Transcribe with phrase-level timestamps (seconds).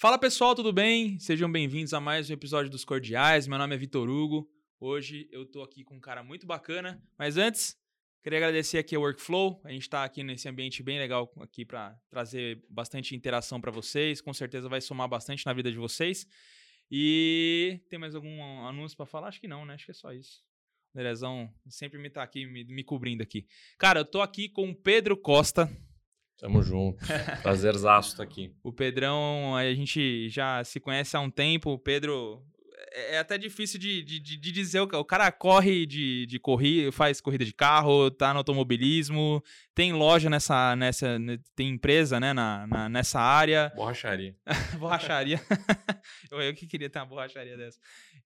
[0.00, 1.18] Fala pessoal, tudo bem?
[1.18, 3.48] Sejam bem-vindos a mais um episódio dos Cordiais.
[3.48, 4.48] Meu nome é Vitor Hugo.
[4.78, 7.76] Hoje eu tô aqui com um cara muito bacana, mas antes,
[8.22, 9.60] queria agradecer aqui ao Workflow.
[9.64, 14.20] A gente está aqui nesse ambiente bem legal aqui para trazer bastante interação para vocês.
[14.20, 16.28] Com certeza vai somar bastante na vida de vocês.
[16.88, 19.26] E tem mais algum anúncio para falar?
[19.26, 19.74] Acho que não, né?
[19.74, 20.44] Acho que é só isso.
[20.94, 23.48] O Nerezão sempre me tá aqui, me, me cobrindo aqui.
[23.76, 25.68] Cara, eu tô aqui com o Pedro Costa.
[26.38, 26.98] Tamo junto.
[27.42, 28.52] Prazerzaço estar aqui.
[28.62, 31.70] O Pedrão, a gente já se conhece há um tempo.
[31.70, 32.42] O Pedro
[32.92, 34.80] é, é até difícil de, de, de dizer.
[34.80, 39.42] O cara corre de, de corrida, faz corrida de carro, tá no automobilismo,
[39.74, 40.76] tem loja nessa.
[40.76, 43.72] nessa né, tem empresa né, na, na nessa área.
[43.74, 44.36] Borracharia.
[44.78, 45.40] borracharia.
[46.30, 47.78] eu, eu que queria ter uma borracharia dessa.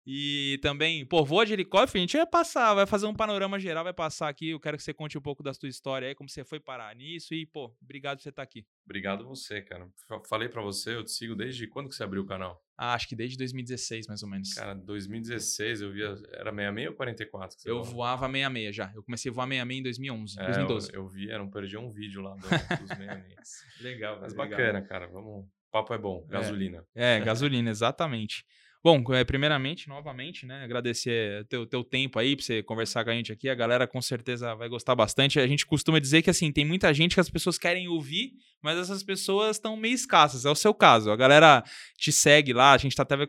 [0.05, 3.85] E também, pô, voa de helicóptero, a gente vai passar, vai fazer um panorama geral,
[3.85, 4.51] vai passar aqui.
[4.51, 6.95] Eu quero que você conte um pouco da sua história aí, como você foi parar
[6.97, 7.35] nisso.
[7.35, 8.67] E, pô, obrigado por você estar aqui.
[8.85, 9.89] Obrigado você, cara.
[10.29, 12.61] Falei para você, eu te sigo desde quando que você abriu o canal?
[12.77, 14.55] Ah, acho que desde 2016, mais ou menos.
[14.55, 16.15] Cara, 2016 eu via.
[16.33, 17.57] Era 66 ou 44?
[17.65, 18.93] eu voava 66 já.
[18.95, 20.89] Eu comecei a voar 66 em 2011, é, 2012.
[20.89, 23.65] Eu, eu vi, era um, perdi um vídeo lá do, dos 66.
[23.81, 24.49] legal, Mas legal.
[24.49, 25.07] bacana, cara.
[25.07, 25.45] Vamos.
[25.45, 26.27] O papo é bom.
[26.29, 26.33] É.
[26.33, 26.87] Gasolina.
[26.95, 28.45] É, é gasolina, exatamente.
[28.85, 33.15] Bom, é, primeiramente, novamente, né, agradecer teu, teu tempo aí para você conversar com a
[33.15, 33.49] gente aqui.
[33.49, 35.39] A galera com certeza vai gostar bastante.
[35.39, 38.77] A gente costuma dizer que, assim, tem muita gente que as pessoas querem ouvir, mas
[38.77, 40.45] essas pessoas estão meio escassas.
[40.45, 41.13] É o seu caso.
[41.13, 41.63] A galera
[41.97, 42.73] te segue lá.
[42.73, 43.29] A gente tá até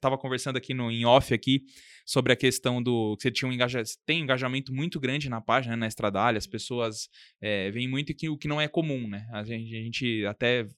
[0.00, 1.64] tava conversando aqui no em off aqui
[2.06, 5.40] sobre a questão do que você tinha um engaja, tem um engajamento muito grande na
[5.40, 6.38] página, né, na Estradalha.
[6.38, 7.08] As pessoas
[7.40, 9.26] é, veem muito que o que não é comum, né?
[9.32, 10.68] A gente, a gente até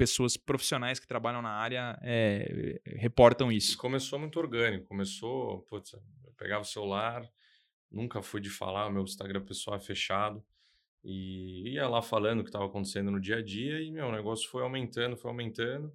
[0.00, 3.76] pessoas profissionais que trabalham na área é, reportam isso.
[3.76, 7.30] Começou muito orgânico, começou, putz, eu pegava o celular,
[7.90, 10.42] nunca fui de falar, meu Instagram pessoal é fechado,
[11.04, 14.12] e ia lá falando o que estava acontecendo no dia a dia, e meu o
[14.12, 15.92] negócio foi aumentando, foi aumentando,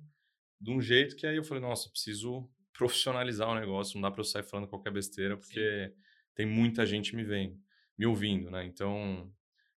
[0.62, 4.22] de um jeito que aí eu falei, nossa, preciso profissionalizar o negócio, não dá para
[4.22, 5.94] eu sair falando qualquer besteira, porque Sim.
[6.36, 7.58] tem muita gente me vendo,
[7.98, 8.66] me ouvindo, né?
[8.66, 9.34] Então,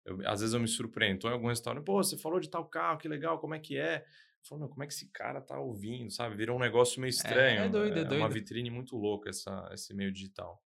[0.06, 1.16] eu, às vezes eu me surpreendo.
[1.16, 3.78] Estou em algum restaurante, pô, você falou de tal carro, que legal, como é que
[3.78, 3.98] é?
[3.98, 6.36] Eu falo, meu, como é que esse cara tá ouvindo, sabe?
[6.36, 7.62] Virou um negócio meio estranho.
[7.62, 8.22] É, é doido, é, é doido.
[8.22, 10.62] uma vitrine muito louca essa, esse meio digital.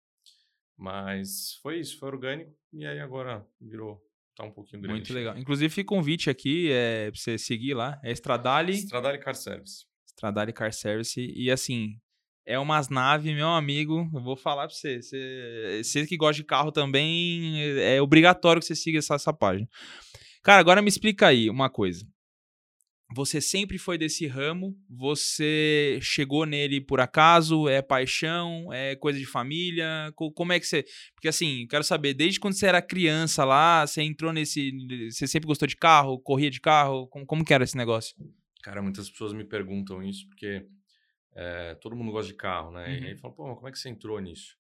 [0.77, 2.53] Mas foi isso, foi orgânico.
[2.73, 4.01] E aí agora virou,
[4.35, 5.01] tá um pouquinho grande.
[5.01, 5.39] Muito legal.
[5.39, 8.01] Inclusive, fica convite aqui é, pra você seguir lá.
[8.05, 8.73] É Estradale...
[8.73, 9.87] Estradale Car Service.
[10.07, 11.21] Estradale Car Service.
[11.21, 12.01] E assim,
[12.49, 14.09] é umas naves, meu amigo.
[14.13, 15.03] Eu vou falar pra você.
[15.03, 19.69] Você, você que gosta de carro também, é obrigatório que você siga essa, essa página.
[20.43, 22.07] Cara, agora me explica aí uma coisa.
[23.15, 24.75] Você sempre foi desse ramo?
[24.89, 27.69] Você chegou nele por acaso?
[27.69, 28.73] É paixão?
[28.73, 30.11] É coisa de família?
[30.15, 30.85] Como é que você.
[31.15, 34.73] Porque assim, quero saber, desde quando você era criança lá, você entrou nesse.
[35.11, 36.19] Você sempre gostou de carro?
[36.19, 37.07] Corria de carro?
[37.09, 38.17] Como, como que era esse negócio?
[38.63, 40.67] Cara, muitas pessoas me perguntam isso, porque
[41.41, 42.85] é, todo mundo gosta de carro, né?
[42.89, 43.05] Uhum.
[43.05, 44.59] E aí fala, pô, como é que você entrou nisso?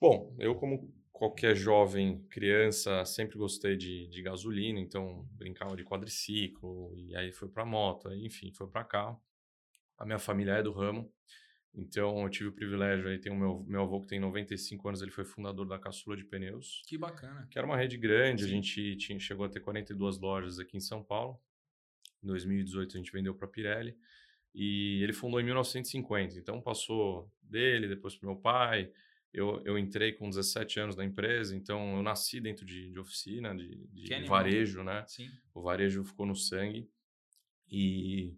[0.00, 6.90] Bom, eu como qualquer jovem, criança, sempre gostei de, de gasolina, então brincava de quadriciclo,
[6.96, 9.22] e aí foi para moto, aí, enfim, foi para carro.
[9.98, 11.12] A minha família é do ramo,
[11.74, 15.02] então eu tive o privilégio, aí tem o meu, meu avô que tem 95 anos,
[15.02, 16.82] ele foi fundador da Caçula de Pneus.
[16.86, 17.46] Que bacana.
[17.50, 18.48] Que era uma rede grande, Sim.
[18.48, 21.38] a gente tinha, chegou a ter 42 lojas aqui em São Paulo.
[22.22, 23.94] Em 2018 a gente vendeu para Pirelli.
[24.54, 28.90] E ele fundou em 1950, então passou dele, depois para meu pai.
[29.32, 33.56] Eu, eu entrei com 17 anos na empresa, então eu nasci dentro de, de oficina,
[33.56, 35.04] de, de varejo, né?
[35.08, 35.30] Sim.
[35.54, 36.86] O varejo ficou no sangue.
[37.70, 38.36] E,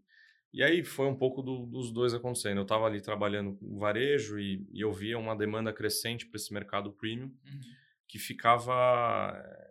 [0.52, 2.58] e aí foi um pouco do, dos dois acontecendo.
[2.58, 6.54] Eu estava ali trabalhando com varejo e, e, eu via uma demanda crescente para esse
[6.54, 7.60] mercado premium uhum.
[8.06, 9.70] que ficava eh,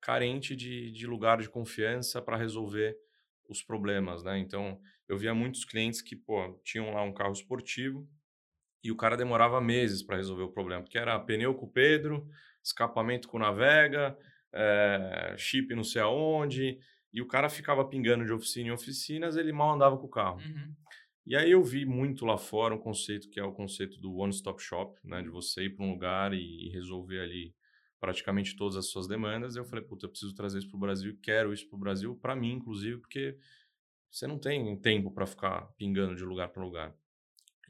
[0.00, 2.96] carente de, de lugar de confiança para resolver
[3.50, 4.38] os problemas, né?
[4.38, 8.08] Então, eu via muitos clientes que, pô, tinham lá um carro esportivo
[8.82, 12.26] e o cara demorava meses para resolver o problema, porque era pneu com o Pedro,
[12.62, 14.16] escapamento com o Navega,
[14.52, 16.78] é, chip não sei aonde,
[17.12, 20.38] e o cara ficava pingando de oficina em oficinas, ele mal andava com o carro.
[20.38, 20.74] Uhum.
[21.26, 24.62] E aí eu vi muito lá fora um conceito que é o conceito do one-stop
[24.62, 27.54] shop, né, de você ir para um lugar e, e resolver ali
[28.00, 29.54] praticamente todas as suas demandas.
[29.54, 32.16] Eu falei, puta, eu preciso trazer isso para o Brasil, quero isso para o Brasil,
[32.16, 33.36] para mim, inclusive, porque
[34.10, 36.94] você não tem tempo para ficar pingando de lugar para lugar.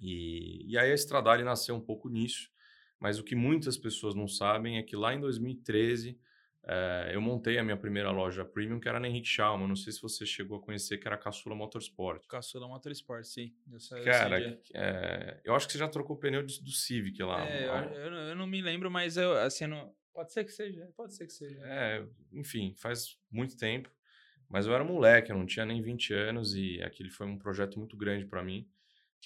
[0.01, 2.51] E, e aí a Stradale nasceu um pouco nisso,
[2.99, 6.19] mas o que muitas pessoas não sabem é que lá em 2013
[6.65, 9.67] é, eh, eu montei a minha primeira loja premium, que era na Henrique Schalman.
[9.67, 12.27] Não sei se você chegou a conhecer, que era a Caçula Motorsport.
[12.27, 13.55] Caçula Motorsport, sim.
[13.71, 17.47] Eu Cara, é, eu acho que você já trocou o pneu do, Civic lá.
[17.49, 20.87] É, eu, eu, eu, não me lembro, mas eu, assim, não, Pode ser que seja,
[20.97, 21.59] pode ser que seja.
[21.65, 23.91] É, enfim, faz muito tempo.
[24.49, 27.79] Mas eu era moleque, eu não tinha nem 20 anos e aquele foi um projeto
[27.79, 28.69] muito grande para mim.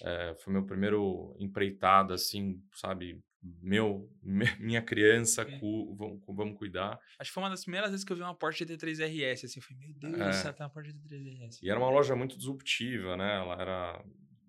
[0.02, 3.20] É, foi meu primeiro empreitada, assim, sabe?
[3.62, 4.10] Meu,
[4.58, 6.98] minha criança, cu, vamos, vamos, cuidar.
[7.18, 9.60] Acho que foi uma das primeiras vezes que eu vi uma Porsche GT3 RS, assim,
[9.60, 10.28] eu falei, meu Deus, é.
[10.30, 11.62] essa tá uma Porsche GT3 RS.
[11.62, 13.36] E era uma loja muito disruptiva, né?
[13.36, 14.04] Ela era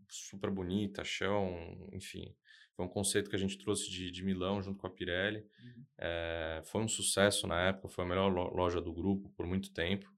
[0.07, 2.33] super bonita, chão, enfim.
[2.75, 5.39] Foi um conceito que a gente trouxe de, de Milão junto com a Pirelli.
[5.39, 5.85] Uhum.
[5.97, 10.11] É, foi um sucesso na época, foi a melhor loja do grupo por muito tempo.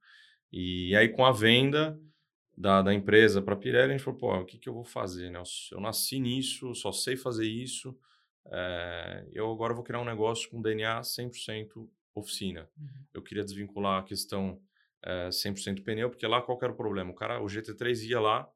[0.51, 1.99] E aí, com a venda
[2.57, 4.83] da, da empresa para a Pirelli, a gente falou: pô, o que, que eu vou
[4.83, 5.29] fazer?
[5.29, 5.39] Né?
[5.39, 7.95] Eu, eu nasci nisso, só sei fazer isso.
[8.51, 12.69] É, eu agora vou criar um negócio com DNA 100% oficina.
[12.77, 12.87] Uhum.
[13.13, 14.61] Eu queria desvincular a questão
[15.03, 17.11] é, 100% pneu, porque lá qual era o problema?
[17.11, 18.49] O cara, o GT3 ia lá,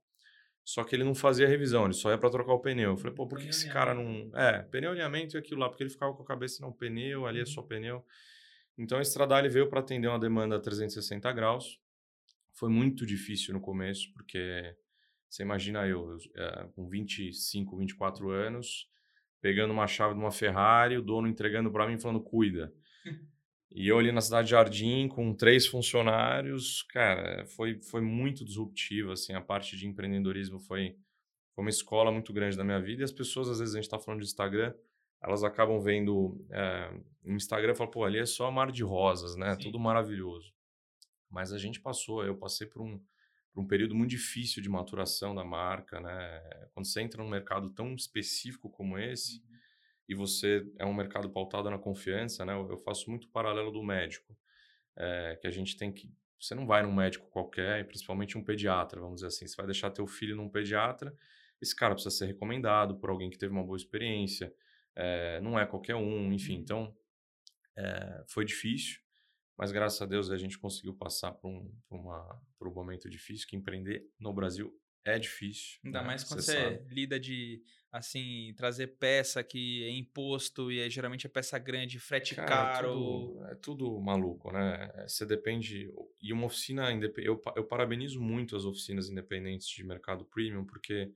[0.64, 2.92] só que ele não fazia revisão, ele só ia para trocar o pneu.
[2.92, 4.32] Eu falei, pô, por que, que esse cara não.
[4.36, 7.42] É, pneu alinhamento e aquilo lá, porque ele ficava com a cabeça, não, pneu, ali
[7.42, 7.68] é só uhum.
[7.68, 8.06] pneu.
[8.78, 11.80] Então a Stradale veio para atender uma demanda a 360 graus.
[12.54, 14.76] Foi muito difícil no começo, porque
[15.30, 18.90] você imagina eu, é, com 25, 24 anos,
[19.42, 22.74] pegando uma chave de uma Ferrari, o dono entregando para mim falando, cuida.
[23.74, 29.14] E eu ali na cidade de Jardim, com três funcionários, cara, foi, foi muito disruptivo,
[29.14, 30.98] assim, a parte de empreendedorismo foi,
[31.56, 33.86] foi uma escola muito grande da minha vida, e as pessoas, às vezes, a gente
[33.86, 34.74] está falando de Instagram,
[35.24, 36.92] elas acabam vendo é,
[37.24, 39.56] no Instagram e falam, pô, ali é só mar de rosas, né?
[39.56, 39.62] Sim.
[39.62, 40.52] Tudo maravilhoso.
[41.30, 43.02] Mas a gente passou, eu passei por um,
[43.54, 46.68] por um período muito difícil de maturação da marca, né?
[46.74, 49.52] Quando você entra num mercado tão específico como esse, uhum
[50.12, 52.54] e você é um mercado pautado na confiança, né?
[52.54, 54.38] Eu faço muito paralelo do médico,
[54.98, 59.00] é, que a gente tem que você não vai num médico qualquer, principalmente um pediatra,
[59.00, 59.48] vamos dizer assim.
[59.48, 61.16] Você vai deixar teu filho num pediatra,
[61.62, 64.54] esse cara precisa ser recomendado por alguém que teve uma boa experiência,
[64.96, 66.56] é, não é qualquer um, enfim.
[66.56, 66.62] Uhum.
[66.62, 66.98] Então,
[67.78, 69.00] é, foi difícil,
[69.58, 73.10] mas graças a Deus a gente conseguiu passar por um, por uma, por um momento
[73.10, 75.80] difícil, que empreender no Brasil é difícil.
[75.84, 76.08] Ainda né?
[76.08, 77.62] mais quando você, você lida de,
[77.92, 82.88] assim, trazer peça que é imposto e é, geralmente é peça grande, frete Cara, caro.
[82.88, 84.92] É tudo, é tudo, maluco, né?
[84.96, 85.92] É, você depende.
[86.22, 87.28] E uma oficina independente.
[87.28, 91.12] Eu, eu parabenizo muito as oficinas independentes de mercado premium, porque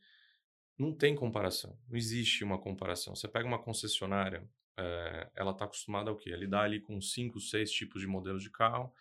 [0.77, 1.77] não tem comparação.
[1.87, 3.15] Não existe uma comparação.
[3.15, 6.31] Você pega uma concessionária, é, ela está acostumada ao quê?
[6.33, 8.93] A lidar ali com cinco, seis tipos de modelos de carro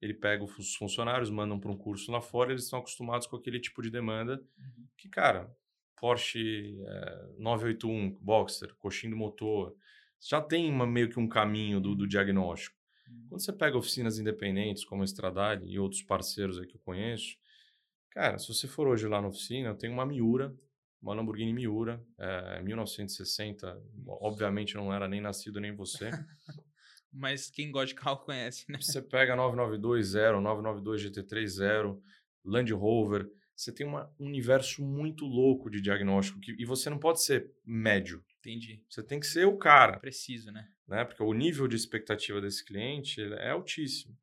[0.00, 3.58] ele pega os funcionários, mandam para um curso lá fora, eles estão acostumados com aquele
[3.58, 4.86] tipo de demanda uhum.
[4.96, 5.52] que, cara,
[5.96, 9.74] Porsche é, 981 Boxster, coxinho do motor,
[10.20, 12.76] já tem uma, meio que um caminho do, do diagnóstico.
[13.08, 13.26] Uhum.
[13.28, 17.36] Quando você pega oficinas independentes como a Stradale e outros parceiros aí que eu conheço,
[18.10, 20.54] cara, se você for hoje lá na oficina, eu tenho uma Miura,
[21.00, 26.10] uma Lamborghini Miura, é, 1960, obviamente não era nem nascido nem você,
[27.12, 28.78] mas quem gosta de carro conhece, né?
[28.80, 32.00] Você pega 9920, 992 GT30,
[32.44, 36.98] Land Rover, você tem uma, um universo muito louco de diagnóstico que, e você não
[36.98, 38.24] pode ser médio.
[38.38, 38.84] Entendi.
[38.88, 39.98] Você tem que ser o cara.
[39.98, 40.68] Preciso, né?
[40.86, 41.04] né?
[41.04, 44.16] Porque o nível de expectativa desse cliente é altíssimo.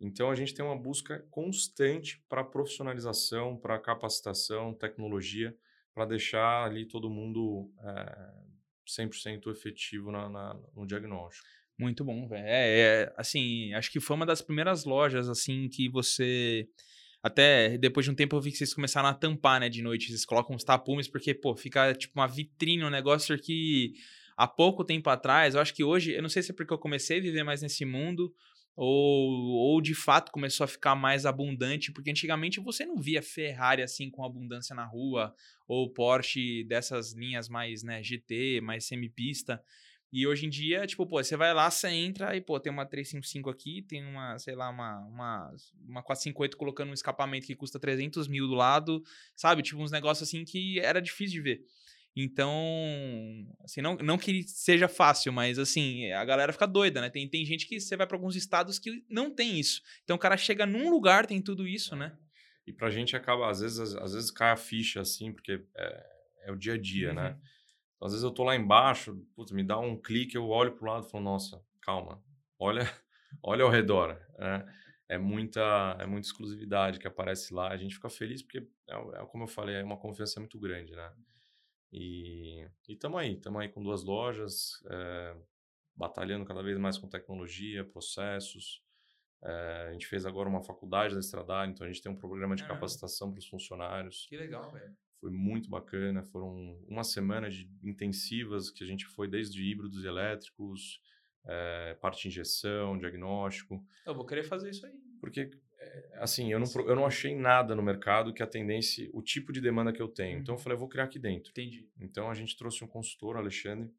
[0.00, 5.56] Então a gente tem uma busca constante para profissionalização, para capacitação, tecnologia,
[5.96, 11.48] para deixar ali todo mundo é, 100% efetivo na, na, no diagnóstico.
[11.78, 12.44] Muito bom, velho.
[12.46, 16.68] É, é, assim, acho que foi uma das primeiras lojas, assim, que você.
[17.22, 20.08] Até depois de um tempo eu vi que vocês começaram a tampar, né, de noite.
[20.08, 23.94] Vocês colocam uns tapumes, porque, pô, fica tipo uma vitrine, um negócio que
[24.36, 26.78] há pouco tempo atrás, eu acho que hoje, eu não sei se é porque eu
[26.78, 28.34] comecei a viver mais nesse mundo,
[28.76, 33.82] ou, ou de fato começou a ficar mais abundante, porque antigamente você não via Ferrari
[33.82, 35.34] assim com abundância na rua,
[35.66, 39.62] ou Porsche dessas linhas mais, né, GT, mais semipista.
[40.12, 42.86] E hoje em dia, tipo, pô, você vai lá, você entra e, pô, tem uma
[42.86, 45.54] 355 aqui, tem uma, sei lá, uma, uma,
[45.86, 49.02] uma 458 colocando um escapamento que custa 300 mil do lado,
[49.34, 49.62] sabe?
[49.62, 51.64] Tipo, uns negócios assim que era difícil de ver.
[52.18, 52.56] Então,
[53.62, 57.10] assim, não, não que seja fácil, mas assim, a galera fica doida, né?
[57.10, 59.82] Tem, tem gente que você vai para alguns estados que não tem isso.
[60.02, 62.16] Então o cara chega num lugar, tem tudo isso, né?
[62.66, 66.06] E pra gente acaba, às vezes, às vezes cai a ficha, assim, porque é,
[66.46, 67.22] é o dia a dia, né?
[67.22, 67.28] uhum.
[67.28, 67.40] né?
[68.00, 71.06] Às vezes eu tô lá embaixo, putz, me dá um clique, eu olho pro lado
[71.06, 72.22] e falo, nossa, calma,
[72.58, 72.80] olha,
[73.42, 74.18] olha ao redor.
[74.38, 74.66] É,
[75.10, 77.68] é, muita, é muita exclusividade que aparece lá.
[77.68, 80.92] A gente fica feliz porque, é, é como eu falei, é uma confiança muito grande,
[80.92, 81.12] né?
[81.92, 85.36] E estamos aí, estamos aí com duas lojas, é,
[85.94, 88.82] batalhando cada vez mais com tecnologia, processos.
[89.42, 92.56] É, a gente fez agora uma faculdade da Estradar, então a gente tem um programa
[92.56, 94.26] de capacitação para os funcionários.
[94.28, 94.94] Que legal, velho.
[95.20, 96.22] Foi muito bacana.
[96.24, 101.00] Foram uma semana de intensivas que a gente foi desde híbridos elétricos,
[101.46, 103.84] é, parte de injeção, diagnóstico.
[104.04, 104.92] Eu vou querer fazer isso aí.
[105.20, 105.50] Porque
[106.14, 109.92] assim, eu não, eu não achei nada no mercado que atendesse o tipo de demanda
[109.92, 110.38] que eu tenho.
[110.38, 110.62] Então eu Uhum.
[110.62, 111.50] falei, eu vou criar aqui dentro.
[111.50, 111.88] Entendi.
[112.00, 113.92] Então a gente trouxe um consultor, Alexandre,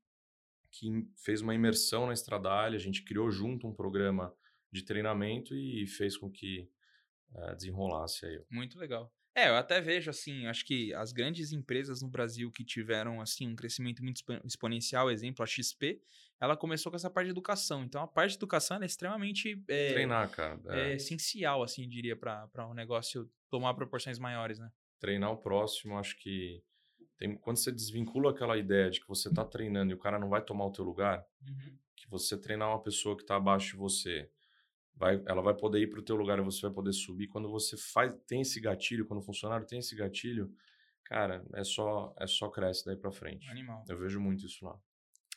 [0.72, 4.34] que fez uma imersão na Estradalha, a gente criou junto um programa
[4.72, 6.70] de treinamento e fez com que
[7.36, 8.42] eh, desenrolasse aí.
[8.50, 9.12] Muito legal.
[9.34, 13.48] É, eu até vejo assim, acho que as grandes empresas no Brasil que tiveram assim
[13.48, 16.02] um crescimento muito expo- exponencial, exemplo, a XP,
[16.40, 17.84] ela começou com essa parte de educação.
[17.84, 20.60] Então a parte de educação é extremamente é, Treinar, cara.
[20.68, 24.70] é é, essencial, assim, diria, para um negócio tomar proporções maiores, né?
[25.00, 26.64] treinar o próximo, acho que
[27.18, 30.30] tem, quando você desvincula aquela ideia de que você está treinando e o cara não
[30.30, 31.26] vai tomar o teu lugar,
[31.96, 34.30] que você treinar uma pessoa que está abaixo de você,
[34.96, 37.28] vai, ela vai poder ir para o teu lugar e você vai poder subir.
[37.28, 40.54] Quando você faz, tem esse gatilho, quando o funcionário tem esse gatilho,
[41.04, 43.50] cara, é só é só cresce daí para frente.
[43.50, 43.84] Animal.
[43.88, 44.80] Eu vejo muito isso lá.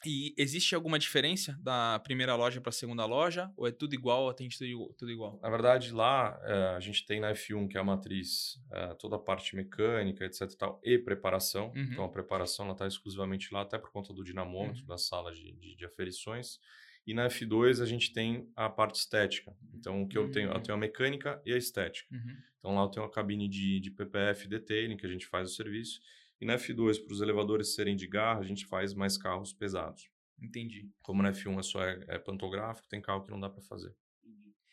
[0.04, 3.52] E existe alguma diferença da primeira loja para a segunda loja?
[3.56, 5.38] Ou é tudo igual, atende tudo, tudo igual?
[5.42, 9.16] Na verdade, lá eh, a gente tem na F1, que é a matriz, eh, toda
[9.16, 11.70] a parte mecânica, etc e tal, e preparação.
[11.76, 11.82] Uhum.
[11.92, 14.86] Então, a preparação está exclusivamente lá, até por conta do dinamômetro, Uhum.
[14.88, 16.58] da sala de, de, de aferições.
[17.06, 19.54] E na F2 a gente tem a parte estética.
[19.74, 20.50] Então, o que eu tenho?
[20.50, 20.62] Eu Hum.
[20.62, 22.06] tenho a mecânica e a estética.
[22.14, 22.36] Uhum.
[22.58, 25.54] Então, lá eu tenho a cabine de, de PPF detailing, que a gente faz o
[25.54, 26.00] serviço.
[26.40, 30.08] E na F2, para os elevadores serem de garra, a gente faz mais carros pesados.
[30.40, 30.88] Entendi.
[31.02, 33.94] Como na F1 é só é, é pantográfico, tem carro que não dá para fazer.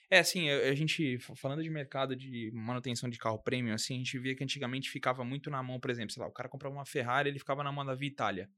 [0.10, 3.96] É, assim, a a gente, fa- falando de mercado de manutenção de carro premium, assim,
[3.96, 6.48] a gente via que antigamente ficava muito na mão, por exemplo, sei lá, o cara
[6.48, 8.50] comprava uma Ferrari, ele ficava na mão da Vitalia.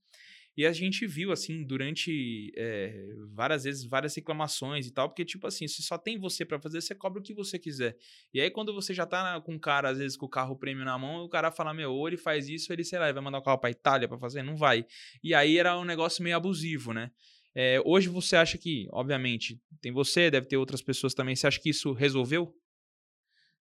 [0.59, 5.47] E a gente viu, assim, durante é, várias vezes, várias reclamações e tal, porque, tipo
[5.47, 7.95] assim, se só tem você pra fazer, você cobra o que você quiser.
[8.33, 10.83] E aí, quando você já tá com o cara, às vezes, com o carro premium
[10.83, 13.23] na mão, o cara fala, meu, ou ele faz isso, ele, sei lá, ele vai
[13.23, 14.43] mandar o carro pra Itália pra fazer?
[14.43, 14.85] Não vai.
[15.23, 17.09] E aí era um negócio meio abusivo, né?
[17.55, 21.61] É, hoje você acha que, obviamente, tem você, deve ter outras pessoas também, você acha
[21.61, 22.53] que isso resolveu?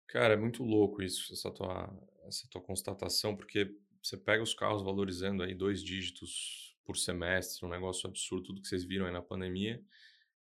[0.10, 1.90] Cara, é muito louco isso, essa tua,
[2.28, 7.70] essa tua constatação, porque você pega os carros valorizando aí dois dígitos por semestre, um
[7.70, 9.82] negócio absurdo, tudo que vocês viram aí na pandemia,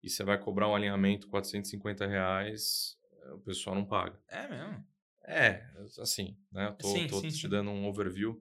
[0.03, 4.19] e você vai cobrar um alinhamento 450 reais, eh, o pessoal não paga.
[4.29, 4.85] É mesmo.
[5.25, 5.63] É,
[6.01, 6.69] assim, né?
[6.69, 7.49] Eu tô, Sim, tô sim, te sim.
[7.49, 8.41] dando um overview,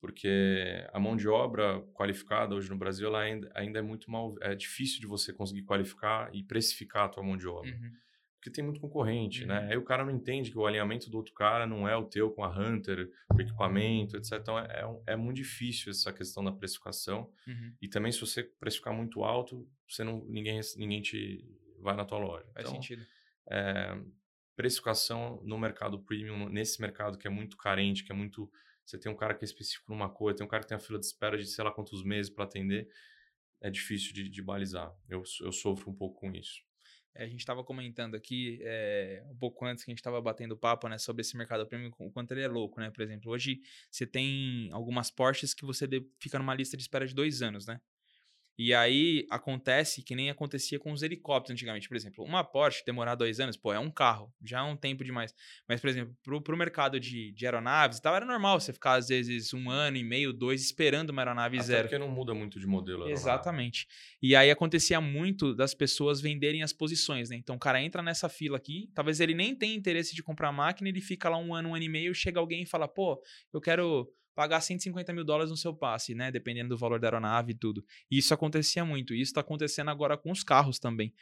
[0.00, 4.36] porque a mão de obra qualificada hoje no Brasil ela ainda, ainda é muito mal,
[4.40, 7.92] é difícil de você conseguir qualificar e precificar a tua mão de obra Uhum.
[8.38, 9.48] Porque tem muito concorrente, Uhum.
[9.48, 9.68] né?
[9.70, 12.30] Aí o cara não entende que o alinhamento do outro cara não é o teu
[12.30, 14.34] com a Hunter, o equipamento, etc.
[14.40, 14.64] Então é,
[15.06, 17.30] é, é muito difícil essa questão da precificação.
[17.46, 17.74] Uhum.
[17.82, 21.44] E também se você precificar muito alto, você não, ninguém, ninguém te
[21.80, 22.46] vai na tua loja.
[22.54, 23.04] Faz então, sentido.
[23.50, 23.96] é,
[24.56, 28.50] precificação no mercado premium, nesse mercado que é muito carente, que é muito.
[28.84, 30.80] Você tem um cara que é específico numa coisa, tem um cara que tem a
[30.80, 32.88] fila de espera de sei lá quantos meses para atender.
[33.60, 34.92] É difícil de, de balizar.
[35.08, 36.62] Eu, eu sofro um pouco com isso.
[37.14, 40.56] É, a gente estava comentando aqui, é, um pouco antes que a gente estava batendo
[40.56, 42.90] papo, né, sobre esse mercado premium, o quanto ele é louco, né?
[42.90, 43.60] Por exemplo, hoje
[43.90, 45.88] você tem algumas Porsches que você
[46.18, 47.80] fica numa lista de espera de dois anos, né?
[48.58, 51.88] E aí acontece que nem acontecia com os helicópteros antigamente.
[51.88, 55.04] Por exemplo, uma Porsche demorar dois anos, pô, é um carro, já é um tempo
[55.04, 55.32] demais.
[55.68, 58.94] Mas, por exemplo, pro, pro mercado de, de aeronaves e tal, era normal você ficar,
[58.94, 61.82] às vezes, um ano e meio, dois, esperando uma aeronave Até zero.
[61.84, 63.04] porque não muda muito de modelo.
[63.04, 63.20] aeronave.
[63.22, 63.86] Exatamente.
[64.20, 67.36] E aí acontecia muito das pessoas venderem as posições, né?
[67.36, 70.52] Então o cara entra nessa fila aqui, talvez ele nem tenha interesse de comprar a
[70.52, 73.22] máquina, ele fica lá um ano, um ano e meio, chega alguém e fala, pô,
[73.52, 76.30] eu quero pagar 150 mil dólares no seu passe, né?
[76.30, 77.84] Dependendo do valor da aeronave e tudo.
[78.08, 79.12] E isso acontecia muito.
[79.12, 81.12] E isso tá acontecendo agora com os carros também.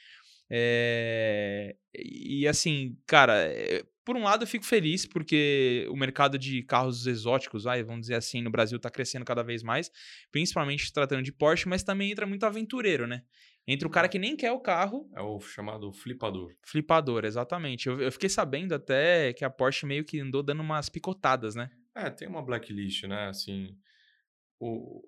[0.50, 6.62] É, E assim, cara, é, por um lado eu fico feliz porque o mercado de
[6.62, 9.90] carros exóticos, vai, vamos dizer assim, no Brasil tá crescendo cada vez mais,
[10.30, 13.22] principalmente tratando de Porsche, mas também entra muito aventureiro, né?
[13.66, 16.52] Entra o cara que nem quer o carro, É o chamado flipador.
[16.62, 17.88] flipador, exatamente.
[17.88, 21.70] Eu, eu fiquei sabendo até que a Porsche meio que andou dando umas picotadas, né?
[21.96, 23.28] É, tem uma blacklist, né?
[23.28, 23.76] Assim,
[24.60, 25.02] o,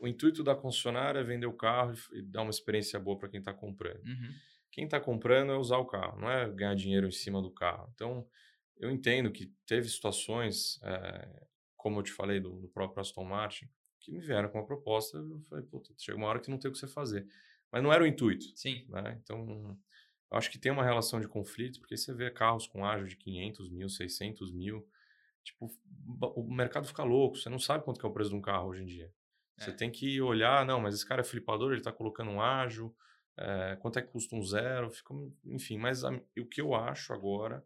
[0.00, 3.38] o intuito da concessionária é vender o carro e dar uma experiência boa para quem
[3.38, 4.04] está comprando.
[4.04, 4.34] Uhum.
[4.72, 7.88] Quem está comprando é usar o carro, não é ganhar dinheiro em cima do carro.
[7.94, 8.26] Então,
[8.76, 13.68] eu entendo que teve situações, eh, como eu te falei do, do próprio Aston Martin,
[14.00, 15.16] que me vieram com uma proposta.
[15.16, 17.24] Eu falei, puta, chega uma hora que não tem o que você fazer.
[17.70, 18.46] Mas não era o intuito.
[18.56, 18.84] Sim.
[18.88, 19.18] né?
[19.22, 19.78] Então,
[20.30, 23.16] eu acho que tem uma relação de conflito, porque você vê carros com ágio de
[23.16, 24.86] 500 mil, 600 mil,
[25.44, 25.70] tipo,
[26.36, 28.68] o mercado fica louco, você não sabe quanto que é o preço de um carro
[28.70, 29.12] hoje em dia.
[29.58, 29.76] Você É.
[29.76, 32.94] tem que olhar, não, mas esse cara é flipador, ele está colocando um ágio,
[33.38, 37.12] eh, quanto é que custa um zero, fica, enfim, mas a- o que eu acho
[37.12, 37.64] agora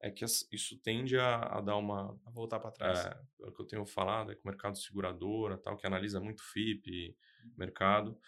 [0.00, 3.04] é que isso tende a, a dar uma, Vou voltar pra trás.
[3.04, 6.42] é, o que eu tenho falado é que o mercado seguradora, tal, que analisa muito
[6.42, 7.16] FIP,
[7.56, 8.18] mercado,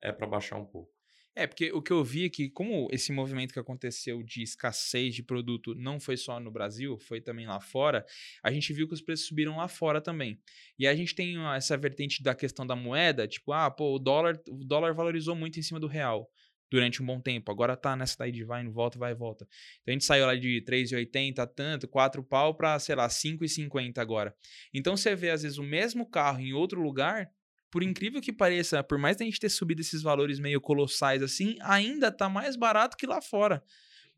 [0.00, 0.95] é para baixar um pouco.
[1.38, 5.14] É, porque o que eu vi é que, como esse movimento que aconteceu de escassez
[5.14, 8.06] de produto não foi só no Brasil, foi também lá fora,
[8.42, 10.40] a gente viu que os preços subiram lá fora também.
[10.78, 14.40] E a gente tem essa vertente da questão da moeda, tipo, ah, pô, o dólar,
[14.48, 16.26] o dólar valorizou muito em cima do real
[16.70, 17.50] durante um bom tempo.
[17.50, 19.46] Agora tá nessa daí de vai volta, vai volta.
[19.82, 24.34] Então a gente saiu lá de 3,80 tanto, 4 pau para, sei lá, 5,50 agora.
[24.72, 27.30] Então você vê às vezes o mesmo carro em outro lugar,
[27.70, 31.56] por incrível que pareça, por mais a gente ter subido esses valores meio colossais assim,
[31.60, 33.62] ainda tá mais barato que lá fora.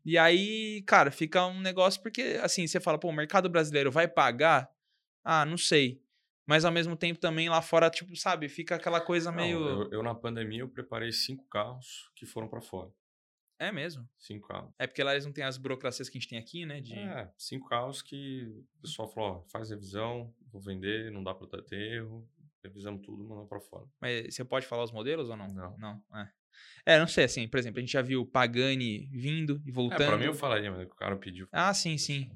[0.05, 4.07] E aí, cara, fica um negócio porque assim, você fala, pô, o mercado brasileiro vai
[4.07, 4.69] pagar?
[5.23, 6.01] Ah, não sei.
[6.49, 9.59] Mas ao mesmo tempo também lá fora, tipo, sabe, fica aquela coisa meio.
[9.59, 12.91] Não, eu, eu, na pandemia eu preparei cinco carros que foram para fora.
[13.59, 14.09] É mesmo?
[14.17, 14.71] Cinco carros.
[14.79, 16.79] É porque lá eles não têm as burocracias que a gente tem aqui, né?
[16.79, 16.93] De...
[16.97, 21.61] É, cinco carros que o pessoal falou: ó, faz revisão, vou vender, não dá para
[21.61, 22.27] ter erro,
[22.63, 23.85] revisamos tudo, mandamos para fora.
[24.01, 25.47] Mas você pode falar os modelos ou não?
[25.47, 25.77] Não.
[25.77, 26.29] Não, é.
[26.85, 30.01] É, não sei, assim, por exemplo, a gente já viu Pagani vindo e voltando.
[30.01, 31.47] É, pra mim eu falaria, mas o cara pediu.
[31.51, 32.29] Ah, sim, sim.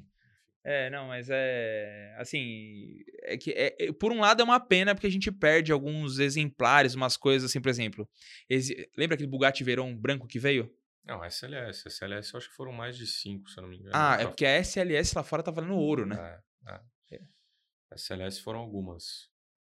[0.63, 2.15] É, não, mas é.
[2.17, 2.99] Assim.
[3.23, 6.19] É que, é, é, por um lado é uma pena porque a gente perde alguns
[6.19, 8.09] exemplares, umas coisas assim, por exemplo.
[8.49, 10.73] Esse, lembra aquele Bugatti Veyron branco que veio?
[11.03, 11.89] Não, SLS.
[11.89, 13.91] SLS eu acho que foram mais de cinco, se eu não me engano.
[13.93, 16.41] Ah, é porque a SLS lá fora tá valendo ouro, né?
[16.65, 17.15] É, é.
[17.15, 17.21] é.
[17.95, 19.32] SLS foram algumas.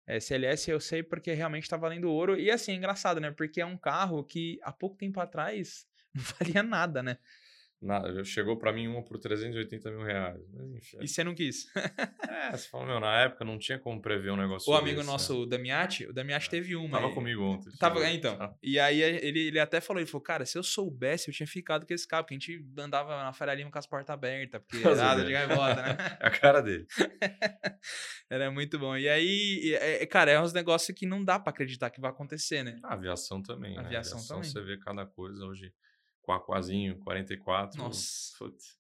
[0.06, 2.38] SLS eu sei porque realmente tá valendo ouro.
[2.38, 3.30] E assim, é engraçado, né?
[3.30, 7.18] Porque é um carro que há pouco tempo atrás não valia nada, né?
[8.25, 10.40] Chegou para mim uma por 380 mil reais.
[10.52, 10.99] Mas, enfim.
[11.02, 11.66] E você não quis?
[12.28, 15.06] é, você falou, meu, na época não tinha como prever um negócio O amigo desse,
[15.06, 15.38] nosso, né?
[15.40, 16.50] o Damiati, o Damiati é.
[16.50, 16.99] teve uma.
[16.99, 17.71] Tava comigo ontem.
[17.78, 18.37] Tava, é, então.
[18.40, 18.54] Ah.
[18.62, 21.87] E aí ele, ele até falou, ele falou, cara, se eu soubesse, eu tinha ficado
[21.87, 24.83] com esse carro, porque a gente andava na Faria Lima com as portas abertas, porque
[24.97, 25.97] nada de gaivota, né?
[26.21, 26.87] É a cara dele.
[28.30, 28.97] Era muito bom.
[28.97, 32.62] E aí, é, cara, é uns negócios que não dá para acreditar que vai acontecer,
[32.62, 32.78] né?
[32.83, 33.87] A aviação também, a né?
[33.87, 34.50] Aviação, aviação também.
[34.50, 35.73] Você vê cada coisa hoje
[36.26, 37.78] Quaquazinho, 44.
[37.78, 38.37] Nossa.
[38.38, 38.76] Putz.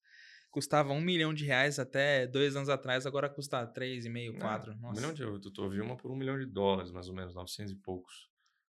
[0.50, 4.72] Custava um milhão de reais até dois anos atrás, agora custa três e meio, quatro.
[4.82, 5.40] Um milhão de euros.
[5.56, 8.28] Eu vi uma por um milhão de dólares, mais ou menos, 900 e poucos.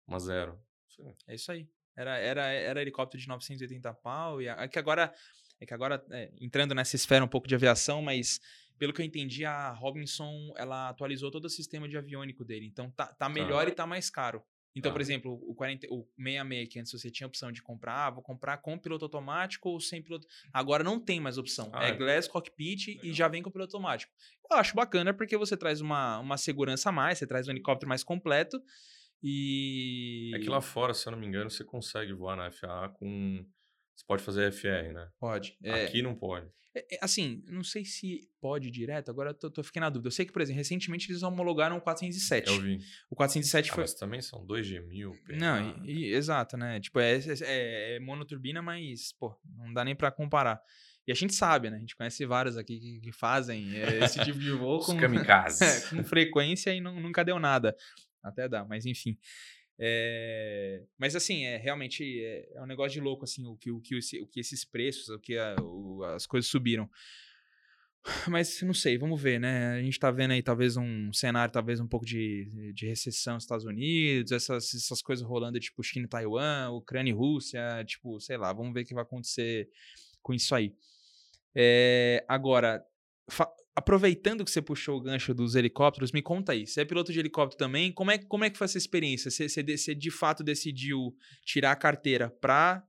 [0.08, 0.60] Uma zero.
[1.28, 1.68] É isso aí.
[1.96, 4.42] Era, era, era helicóptero de 980 pau.
[4.42, 5.14] E é que agora,
[5.60, 8.40] é que agora é, entrando nessa esfera um pouco de aviação, mas
[8.78, 12.68] pelo que eu entendi, a Robinson ela atualizou todo o sistema de aviônico dele.
[12.68, 13.30] Então tá, tá, tá.
[13.30, 14.44] melhor e tá mais caro.
[14.76, 18.10] Então, por exemplo, o, 40, o 66, que antes você tinha opção de comprar, ah,
[18.10, 20.26] vou comprar com piloto automático ou sem piloto.
[20.54, 21.70] Agora não tem mais opção.
[21.74, 23.06] Ah, é, é Glass Cockpit Legal.
[23.06, 24.12] e já vem com piloto automático.
[24.50, 27.90] Eu acho bacana porque você traz uma, uma segurança a mais, você traz um helicóptero
[27.90, 28.62] mais completo.
[29.22, 30.32] E.
[30.34, 33.46] É que lá fora, se eu não me engano, você consegue voar na FAA com.
[33.96, 35.10] Você pode fazer FR, né?
[35.20, 35.58] Pode.
[35.64, 35.86] É...
[35.86, 36.50] Aqui não pode.
[36.74, 40.08] É, é, assim, não sei se pode direto, agora eu tô, tô fiquei na dúvida.
[40.08, 42.50] Eu sei que, por exemplo, recentemente eles homologaram o 407.
[42.50, 42.80] Eu vi.
[43.10, 43.84] O 407 ah, foi.
[43.84, 45.14] Mas também são 2G1000.
[45.38, 46.80] Não, e, e, exato, né?
[46.80, 50.62] Tipo, é, é, é, monoturbina, mas, pô, não dá nem para comparar.
[51.06, 51.78] E a gente sabe, né?
[51.78, 54.96] A gente conhece vários aqui que, que fazem é, esse tipo de voo com,
[55.90, 57.76] com frequência e não, nunca deu nada.
[58.24, 59.18] Até dá, mas enfim.
[59.84, 63.82] É, mas assim, é realmente é, é, um negócio de louco assim, o que, o
[63.82, 66.88] que, o que esses preços, o que a, o, as coisas subiram.
[68.30, 69.80] Mas não sei, vamos ver, né?
[69.80, 73.44] A gente tá vendo aí talvez um cenário, talvez um pouco de, de recessão nos
[73.44, 78.38] Estados Unidos, essas, essas coisas rolando, tipo China e Taiwan, Ucrânia e Rússia, tipo, sei
[78.38, 79.68] lá, vamos ver o que vai acontecer
[80.22, 80.76] com isso aí.
[81.56, 82.86] É, agora,
[83.76, 86.68] aproveitando que você puxou o gancho dos helicópteros, me conta aí.
[86.68, 87.92] Você é piloto de helicóptero também?
[87.92, 89.32] Como é, como é que foi essa experiência?
[89.32, 92.86] Você, você, você de fato decidiu tirar a carteira para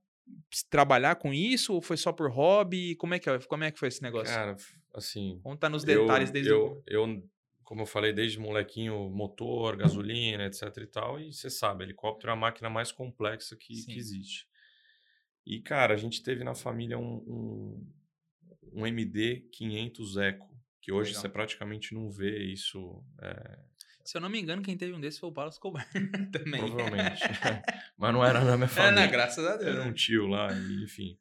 [0.69, 2.95] trabalhar com isso ou foi só por hobby?
[2.95, 4.33] Como é que, como é que foi esse negócio?
[4.33, 4.55] Cara,
[4.93, 5.39] assim...
[5.41, 6.83] Conta nos detalhes eu, desde eu, o...
[6.85, 7.29] Eu,
[7.63, 11.19] como eu falei, desde molequinho, motor, gasolina, etc e tal.
[11.19, 14.47] E você sabe, helicóptero é a máquina mais complexa que, que existe.
[15.45, 17.91] E, cara, a gente teve na família um, um,
[18.73, 20.52] um MD-500 Eco
[20.83, 21.21] que hoje Legal.
[21.21, 23.01] você praticamente não vê isso.
[23.21, 23.57] É...
[24.03, 25.87] Se eu não me engano, quem teve um desses foi o Paulo Escobar
[26.29, 26.59] também.
[26.59, 27.21] Provavelmente.
[27.97, 28.99] Mas não era na minha família.
[28.99, 29.77] É, não, graças a Deus.
[29.77, 31.17] Era um tio lá, e, enfim.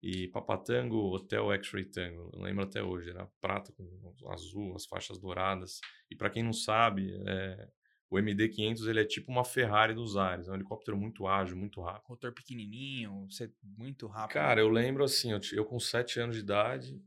[0.00, 5.18] E Papatango, Hotel X-Ray Tango, eu lembro até hoje, era prata com azul, as faixas
[5.18, 5.80] douradas.
[6.08, 7.68] E para quem não sabe, é,
[8.08, 11.80] o MD-500 ele é tipo uma Ferrari dos ares, é um helicóptero muito ágil, muito
[11.80, 12.10] rápido.
[12.10, 13.26] Motor pequenininho,
[13.76, 14.34] muito rápido.
[14.34, 17.02] Cara, eu lembro assim, eu, eu com 7 anos de idade,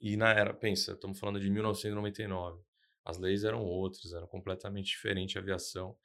[0.00, 2.62] e na era, pensa, estamos falando de 1999.
[3.04, 5.96] As leis eram outras, era completamente diferente a aviação.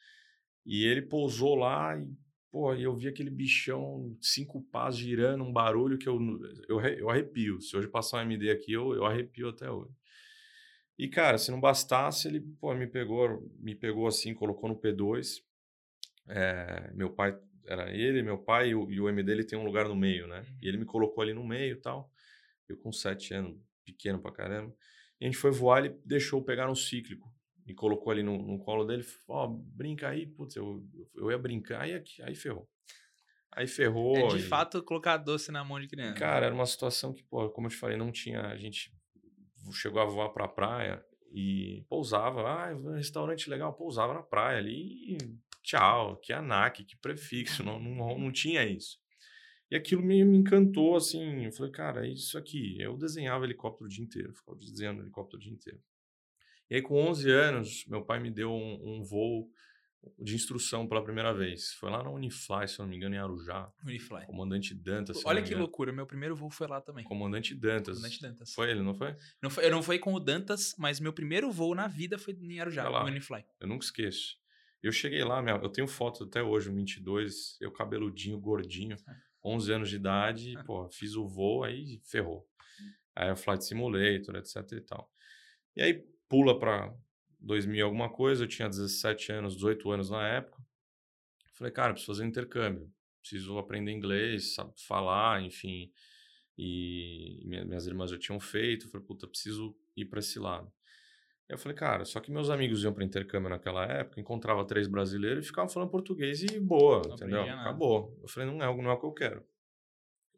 [0.65, 2.09] E ele pousou lá e,
[2.49, 6.17] pô, eu vi aquele bichão, cinco pás girando, um barulho que eu,
[6.69, 7.59] eu, eu arrepio.
[7.61, 9.93] Se hoje passar um MD aqui, eu, eu arrepio até hoje.
[10.97, 15.43] E, cara, se não bastasse, ele pô, me pegou, me pegou assim, colocou no P2.
[16.27, 19.65] É, meu pai era ele, meu pai e o, e o MD ele tem um
[19.65, 20.39] lugar no meio, né?
[20.39, 20.57] Uhum.
[20.61, 22.11] E ele me colocou ali no meio e tal.
[22.67, 24.73] Eu com sete anos, pequeno pra caramba.
[25.19, 27.31] E a gente foi voar, ele deixou eu pegar no cíclico.
[27.65, 30.83] E colocou ali no, no colo dele, ó, brinca aí, putz, eu,
[31.15, 32.67] eu ia brincar, aí, aqui- aí ferrou.
[33.55, 34.17] Aí ferrou.
[34.17, 36.19] É de e- fato colocar doce na mão de criança.
[36.19, 38.41] Cara, era uma situação que, pô, como eu te falei, não tinha.
[38.41, 38.91] A gente
[39.71, 42.41] chegou a voar pra praia e pousava.
[42.41, 45.13] Ah, um restaurante legal, pousava na praia ali.
[45.13, 45.17] e
[45.61, 48.99] Tchau, que ANAC, que prefixo, não, não, não tinha isso.
[49.73, 51.45] E aquilo me, me encantou, assim.
[51.45, 52.79] Eu falei, cara, é isso aqui.
[52.79, 55.79] Eu desenhava helicóptero o dia inteiro, ficava desenhando helicóptero o dia inteiro.
[56.69, 59.49] E aí, com 11 anos, meu pai me deu um, um voo
[60.19, 61.73] de instrução pela primeira vez.
[61.73, 63.73] Foi lá na Unifly, se eu não me engano, em Arujá.
[63.83, 64.27] Unifly.
[64.27, 65.25] Comandante Dantas.
[65.25, 67.03] Olha que loucura, meu primeiro voo foi lá também.
[67.03, 67.95] Comandante Dantas.
[67.95, 68.53] Comandante Dantas.
[68.53, 69.15] Foi ele, não foi?
[69.41, 72.37] Não foi, eu não fui com o Dantas, mas meu primeiro voo na vida foi
[72.39, 73.43] em Arujá, no Unifly.
[73.59, 74.37] Eu nunca esqueço.
[74.83, 78.97] Eu cheguei lá, minha, eu tenho foto até hoje, um 22, eu cabeludinho, gordinho,
[79.43, 82.47] 11 anos de idade, pô, fiz o voo, aí ferrou.
[83.15, 85.11] Aí o Flight Simulator, etc e tal.
[85.75, 86.93] E aí pula pra
[87.39, 90.63] 2000 e alguma coisa, eu tinha 17 anos, 18 anos na época.
[91.53, 95.91] Falei, cara, preciso fazer um intercâmbio, preciso aprender inglês, sabe, falar, enfim.
[96.57, 100.71] E minha- minhas irmãs já tinham feito, falei, puta, preciso ir para esse lado.
[101.49, 105.45] Eu falei, cara, só que meus amigos iam para intercâmbio naquela época, encontrava três brasileiros
[105.45, 107.43] e ficavam falando português e boa, Não entendeu?
[107.43, 108.17] Acabou.
[108.21, 109.45] Eu falei, não é, não é o que eu quero.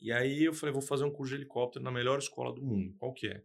[0.02, 2.94] E aí eu falei, vou fazer um curso de helicóptero na melhor escola do mundo.
[2.98, 3.44] Qual que é?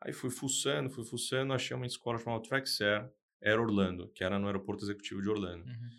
[0.00, 3.08] Aí fui fuçando, fui fuçando, achei uma escola chamada Traxair,
[3.40, 5.64] era Orlando, que era no aeroporto executivo de Orlando.
[5.64, 5.90] Uhum.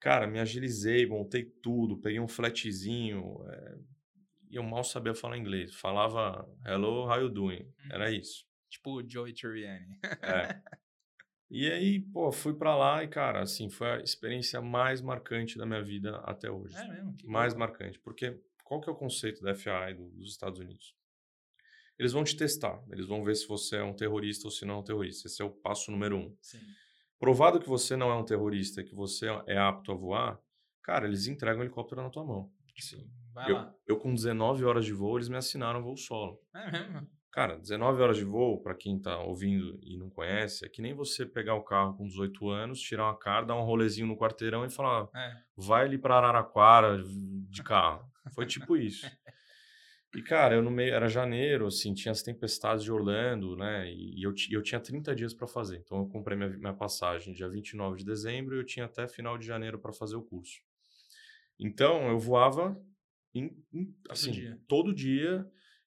[0.00, 3.78] Cara, me agilizei, montei tudo, peguei um flatzinho, é,
[4.50, 5.74] e eu mal sabia falar inglês.
[5.74, 7.66] Falava, hello, how you doing?
[7.90, 8.44] Era isso.
[8.74, 9.98] Tipo o Joey Tribbiani.
[10.22, 10.60] É.
[11.50, 15.64] E aí, pô, fui pra lá e, cara, assim, foi a experiência mais marcante da
[15.64, 16.76] minha vida até hoje.
[16.76, 17.14] É mesmo?
[17.16, 17.98] Que mais marcante.
[18.00, 20.96] Porque qual que é o conceito da FAI do- dos Estados Unidos?
[21.96, 24.74] Eles vão te testar, eles vão ver se você é um terrorista ou se não
[24.74, 25.28] é um terrorista.
[25.28, 26.36] Esse é o passo número um.
[26.40, 26.58] Sim.
[27.20, 30.40] Provado que você não é um terrorista, que você é apto a voar,
[30.82, 32.52] cara, eles entregam o helicóptero na tua mão.
[32.76, 33.74] Assim, Vai eu, lá.
[33.86, 36.42] eu, com 19 horas de voo, eles me assinaram voo solo.
[36.52, 37.08] É mesmo?
[37.34, 40.94] Cara, 19 horas de voo, para quem tá ouvindo e não conhece, é que nem
[40.94, 44.64] você pegar o carro com 18 anos, tirar uma cara, dar um rolezinho no quarteirão
[44.64, 45.42] e falar, É.
[45.56, 48.08] vai ali para Araraquara de carro.
[48.36, 49.10] Foi tipo isso.
[50.14, 53.92] E, cara, eu no meio, era janeiro, assim, tinha as tempestades de Orlando, né?
[53.92, 55.78] E, eu, eu tinha 30 dias para fazer.
[55.78, 59.36] Então, eu comprei minha, minha passagem dia 29 de dezembro e eu tinha até final
[59.36, 60.60] de janeiro para fazer o curso.
[61.58, 62.80] Então, eu voava
[63.34, 64.60] em, em- assim, dia.
[64.68, 65.44] todo dia.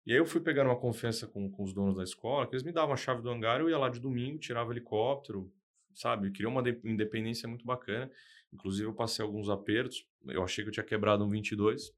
[0.07, 2.63] E aí eu fui pegando uma confiança com, com os donos da escola, que eles
[2.63, 5.51] me davam a chave do hangar, eu ia lá de domingo, tirava helicóptero,
[5.93, 6.31] sabe?
[6.31, 8.09] Criou uma de- independência muito bacana.
[8.53, 10.05] Inclusive, eu passei alguns apertos.
[10.25, 11.91] Eu achei que eu tinha quebrado um 22,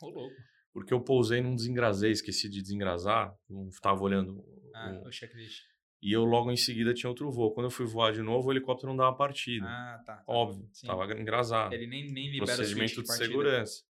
[0.00, 0.34] Ô, louco.
[0.72, 4.38] porque eu pousei num desengrasei, esqueci de desengrasar, não estava olhando.
[4.38, 5.64] o- Ah, o- o checklist.
[6.02, 7.52] E eu logo em seguida tinha outro voo.
[7.52, 9.66] Quando eu fui voar de novo, o helicóptero não dava partida.
[9.68, 10.16] Ah, tá.
[10.16, 10.24] tá.
[10.26, 10.86] Óbvio, Sim.
[10.86, 11.74] estava engrasado.
[11.74, 13.26] Ele nem, nem libera o procedimento de de partida.
[13.28, 13.82] segurança.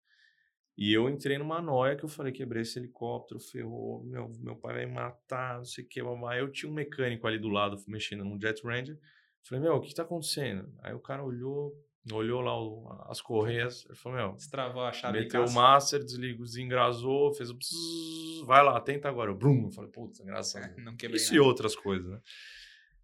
[0.81, 4.75] E eu entrei numa noia que eu falei, quebrei esse helicóptero, ferrou, meu, meu pai
[4.77, 6.39] vai me matar, não sei o que, mamãe.
[6.39, 8.97] Eu tinha um mecânico ali do lado, mexendo num Jet Ranger.
[9.43, 10.73] Falei, meu, o que tá acontecendo?
[10.81, 11.73] Aí o cara olhou,
[12.13, 16.45] olhou lá o- as correias, ele falou, meu, Destravou a chave meteu o master, desligou,
[16.45, 19.33] desengrasou, fez o bzzz, vai lá, tenta agora.
[19.33, 20.73] Eu, brum, eu falei, putz, engraçado.
[20.79, 21.37] Não quebrei Isso nada.
[21.37, 22.21] e outras coisas, né?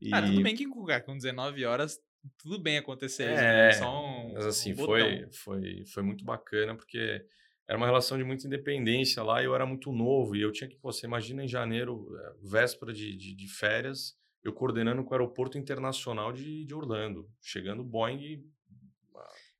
[0.00, 0.14] E...
[0.14, 1.98] Ah, tudo bem que com, com 19 horas,
[2.38, 3.72] tudo bem acontecer isso, É, né?
[3.72, 7.24] Só um, Mas assim, um foi, foi, foi muito bacana, porque
[7.68, 10.36] era uma relação de muita independência lá e eu era muito novo.
[10.36, 14.16] E eu tinha que, pô, você imagina em janeiro, eh, véspera de, de, de férias,
[14.42, 18.44] eu coordenando com o aeroporto internacional de, de Orlando, chegando Boeing.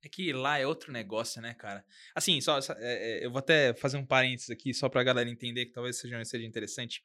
[0.03, 1.83] É que lá é outro negócio, né, cara?
[2.13, 5.65] Assim, só, só- é, eu vou até fazer um parênteses aqui, só pra galera entender,
[5.65, 7.03] que talvez seja, seja interessante.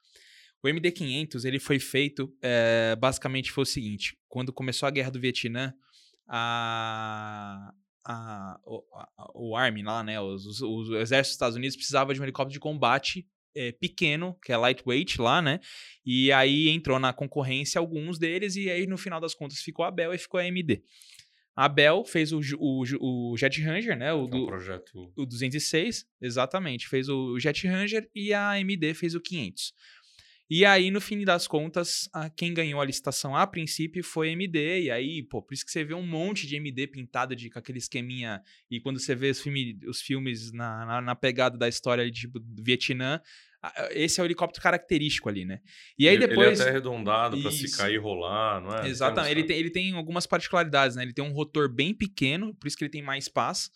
[0.63, 5.19] O MD-500, ele foi feito, é, basicamente foi o seguinte, quando começou a Guerra do
[5.19, 5.73] Vietnã,
[6.29, 7.73] a,
[8.05, 11.77] a, o, a- o Army lá, né, os, os, os- o exército dos Estados Unidos
[11.77, 15.61] precisava de um helicóptero de combate é, pequeno, que é lightweight lá, né,
[16.07, 19.91] e aí entrou na concorrência alguns deles, e aí no final das contas ficou a
[19.91, 20.83] Bell e ficou a AMD.
[21.57, 24.15] A Bell fez o, o, o Jet Ranger, né?
[24.15, 25.13] O, É do, projeto.
[25.17, 26.89] o 206, exatamente.
[26.89, 29.75] Fez o Jet Ranger e a AMD fez o 500.
[30.51, 34.33] E aí, no fim das contas, a- quem ganhou a licitação a princípio foi a
[34.33, 34.81] AMD.
[34.83, 37.61] E aí, pô, por isso que você vê um monte de AMD pintado de, com
[37.61, 38.43] aquele esqueminha.
[38.69, 42.11] E quando você vê os, filme, os filmes na, na, na pegada da história ali,
[42.11, 43.21] tipo, do Vietnã,
[43.91, 45.61] esse é o helicóptero característico ali, né?
[45.99, 46.59] E aí depois.
[46.59, 48.89] Ele é até arredondado para se cair e rolar, não é?
[48.89, 49.31] Exatamente.
[49.33, 51.03] Ele Tem ele tem algumas particularidades, né?
[51.03, 53.71] Ele tem um rotor bem pequeno, por isso que ele tem mais paz.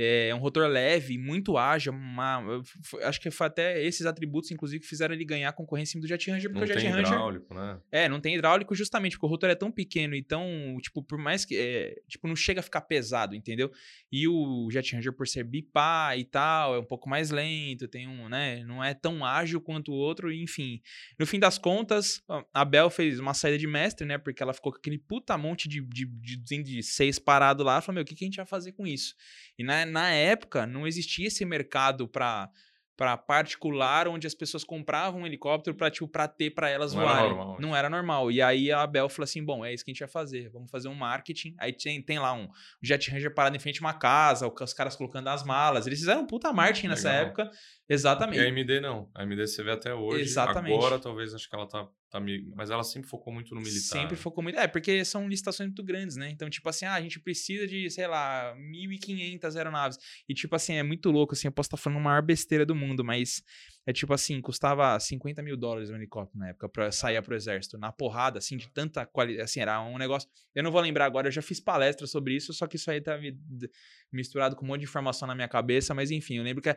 [0.00, 2.62] É um rotor leve, muito ágil, uma,
[3.02, 6.50] acho que foi até esses atributos, inclusive, que fizeram ele ganhar concorrência do Jet Ranger,
[6.50, 7.06] porque não o Jet tem Ranger...
[7.12, 7.80] hidráulico, né?
[7.90, 10.46] É, não tem hidráulico justamente porque o rotor é tão pequeno e tão,
[10.80, 13.72] tipo, por mais que, é, tipo, não chega a ficar pesado, entendeu?
[14.12, 18.06] E o Jet Ranger, por ser bipá e tal, é um pouco mais lento, tem
[18.06, 20.80] um, né, não é tão ágil quanto o outro, enfim.
[21.18, 22.22] No fim das contas,
[22.54, 25.68] a Bel fez uma saída de mestre, né, porque ela ficou com aquele puta monte
[25.68, 28.46] de, de, de, de seis parado lá, falou, meu, o que, que a gente vai
[28.46, 29.14] fazer com isso?
[29.58, 32.48] E na, na época, não existia esse mercado para
[32.96, 37.02] para particular, onde as pessoas compravam um helicóptero para tipo, pra ter para elas Não
[37.02, 37.26] voarem.
[37.26, 37.56] era normal.
[37.60, 38.30] Não era normal.
[38.32, 40.50] E aí a Bel falou assim: bom, é isso que a gente vai fazer.
[40.50, 41.54] Vamos fazer um marketing.
[41.60, 42.48] Aí tem, tem lá um
[42.82, 45.86] Jet Ranger parado em frente a uma casa, os caras colocando as malas.
[45.86, 47.26] Eles fizeram um puta marketing nessa Legal.
[47.26, 47.50] época.
[47.88, 48.40] E Exatamente.
[48.40, 49.08] a AMD não.
[49.14, 50.22] A AMD você vê até hoje.
[50.22, 50.74] Exatamente.
[50.74, 52.18] Agora talvez acho que ela tá, tá.
[52.54, 53.80] Mas ela sempre focou muito no militar.
[53.80, 54.58] Sempre focou muito.
[54.58, 56.30] É, porque são licitações muito grandes, né?
[56.30, 59.98] Então, tipo assim, ah, a gente precisa de, sei lá, 1.500 aeronaves.
[60.28, 62.74] E, tipo assim, é muito louco, assim, eu posso estar falando a maior besteira do
[62.74, 63.42] mundo, mas
[63.86, 67.78] é tipo assim, custava 50 mil dólares um helicóptero na época pra sair pro exército.
[67.78, 69.42] Na porrada, assim, de tanta qualidade.
[69.44, 70.28] Assim, era um negócio.
[70.54, 73.00] Eu não vou lembrar agora, eu já fiz palestra sobre isso, só que isso aí
[73.00, 73.38] tá mi-
[74.12, 76.76] misturado com um monte de informação na minha cabeça, mas enfim, eu lembro que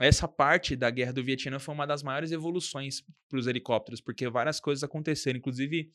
[0.00, 4.28] essa parte da guerra do Vietnã foi uma das maiores evoluções para os helicópteros, porque
[4.28, 5.92] várias coisas aconteceram, inclusive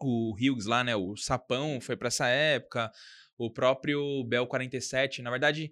[0.00, 2.90] o Hughes lá, né, o Sapão foi para essa época,
[3.36, 5.70] o próprio Bell 47, na verdade,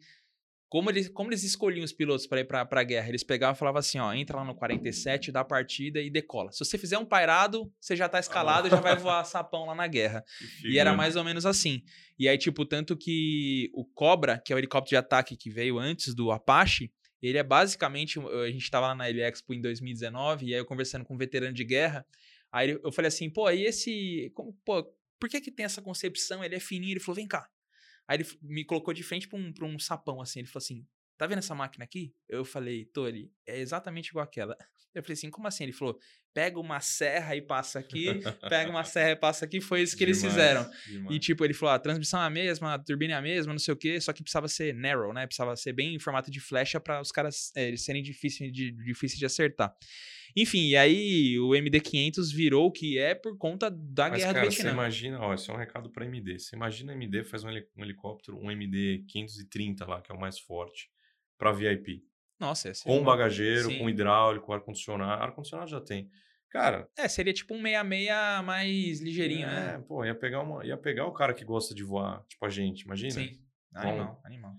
[0.69, 3.59] como eles, como eles escolhiam os pilotos para ir para a guerra, eles pegavam e
[3.59, 6.51] falavam assim, ó, entra lá no 47, dá a partida e decola.
[6.51, 9.75] Se você fizer um pairado, você já tá escalado e já vai voar Sapão lá
[9.75, 10.25] na guerra.
[10.65, 11.83] E era mais ou menos assim.
[12.19, 15.79] E aí, tipo, tanto que o Cobra, que é o helicóptero de ataque que veio
[15.79, 16.91] antes do Apache,
[17.23, 18.19] ele é basicamente.
[18.19, 21.53] A gente tava lá na Expo em 2019, e aí eu conversando com um veterano
[21.53, 22.07] de guerra.
[22.53, 24.31] Aí eu falei assim, pô, e esse.
[24.35, 24.85] Como, pô,
[25.19, 26.45] por que que tem essa concepção?
[26.45, 26.93] Ele é fininho.
[26.93, 27.49] Ele falou, vem cá.
[28.09, 30.41] Aí ele me colocou de frente pra um, pra um sapão, assim.
[30.41, 32.15] Ele falou assim: tá vendo essa máquina aqui?
[32.29, 34.57] Eu falei, ali, é exatamente igual aquela.
[34.95, 35.65] Eu falei assim, como assim?
[35.65, 35.99] Ele falou,
[36.33, 39.61] pega uma serra e passa aqui, pega uma serra e passa aqui.
[39.61, 40.71] Foi isso que eles Demais, fizeram.
[40.87, 41.15] demais.
[41.17, 43.59] E tipo, ele falou: a transmissão é a mesma, a turbina é a mesma, não
[43.59, 45.27] sei o quê, só que precisava ser narrow, né?
[45.27, 48.71] Precisava ser bem em formato de flecha para os caras é, eles serem difíceis de,
[48.71, 49.75] difícil de acertar.
[50.35, 54.47] Enfim, e aí o MD500 virou o que é por conta da Mas, guerra cara,
[54.47, 54.73] do você Vietnã.
[54.73, 56.39] imagina, ó, esse é um recado pra MD.
[56.39, 60.39] Você imagina MD faz um, um helicóptero, um MD 530 lá, que é o mais
[60.39, 60.91] forte,
[61.39, 62.03] pra VIP.
[62.39, 63.79] Nossa, Com bagageiro, Sim.
[63.79, 65.23] com hidráulico, ar-condicionado.
[65.23, 66.11] Ar-condicionado já tem.
[66.51, 69.85] Cara, É, seria tipo um 66 mais ligeirinho, é, né?
[69.87, 72.83] pô, ia pegar, uma, ia pegar o cara que gosta de voar, tipo a gente,
[72.83, 73.11] imagina?
[73.11, 73.41] Sim.
[73.73, 73.81] Bom.
[73.81, 74.53] Animal, animal.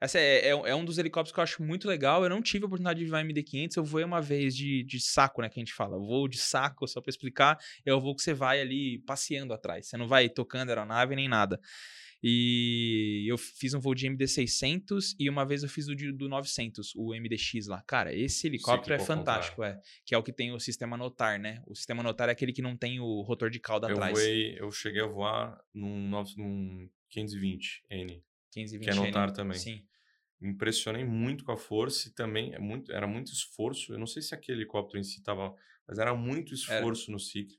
[0.00, 2.22] Essa é, é, é um dos helicópteros que eu acho muito legal.
[2.22, 3.76] Eu não tive a oportunidade de voar MD-500.
[3.76, 5.48] Eu voei uma vez de, de saco, né?
[5.48, 5.96] Que a gente fala.
[5.96, 7.58] Voo de saco, só pra explicar.
[7.86, 9.86] É o voo que você vai ali passeando atrás.
[9.88, 11.58] Você não vai tocando aeronave nem nada.
[12.26, 16.26] E eu fiz um voo de MD-600 e uma vez eu fiz o de- do
[16.26, 17.82] 900, o MDX lá.
[17.86, 19.78] Cara, esse helicóptero é fantástico, é.
[20.06, 21.62] Que é o que tem o sistema notar, né?
[21.66, 24.14] O sistema notar é aquele que não tem o rotor de cauda Eu, atrás.
[24.18, 26.08] voei, eu cheguei a voar num,
[26.38, 28.22] num 520N.
[28.52, 29.58] 15 que é notar também.
[29.58, 29.84] Sim.
[30.40, 33.92] Impressionei muito com a força e também é muito, era muito esforço.
[33.92, 35.54] Eu não sei se aquele helicóptero em si tava,
[35.86, 37.56] mas era muito esforço no ciclo.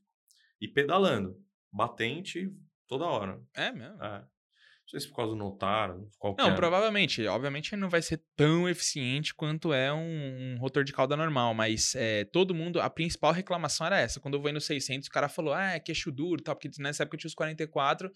[0.60, 1.39] E pedalando,
[1.71, 2.51] batente
[2.88, 3.39] toda hora.
[3.56, 4.01] É mesmo.
[4.04, 4.25] É.
[4.86, 6.43] Não sei se por causa do notar, qualquer.
[6.43, 7.26] Não, provavelmente.
[7.26, 11.95] Obviamente não vai ser tão eficiente quanto é um, um rotor de cauda normal, mas
[11.95, 14.19] é, todo mundo, a principal reclamação era essa.
[14.19, 17.02] Quando eu voei no 600, o cara falou, ah, é queixo duro, tal, porque nessa
[17.02, 18.12] época eu tinha os 44,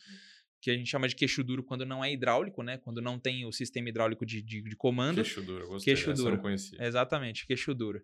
[0.62, 2.78] que a gente chama de queixo duro quando não é hidráulico, né?
[2.78, 5.16] Quando não tem o sistema hidráulico de, de, de comando.
[5.16, 5.96] Queixo duro, gostei.
[5.96, 6.40] Queixo duro.
[6.80, 8.00] Exatamente, queixo duro.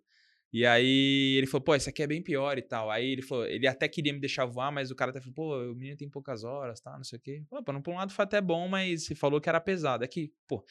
[0.53, 2.89] E aí ele falou, pô, esse aqui é bem pior e tal.
[2.89, 5.71] Aí ele falou, ele até queria me deixar voar, mas o cara até falou, pô,
[5.71, 7.43] o menino tem poucas horas, tá, não sei o quê.
[7.49, 10.03] Pô, por um- um lado foi até bom, mas falou que era pesado.
[10.03, 10.63] É que, pô,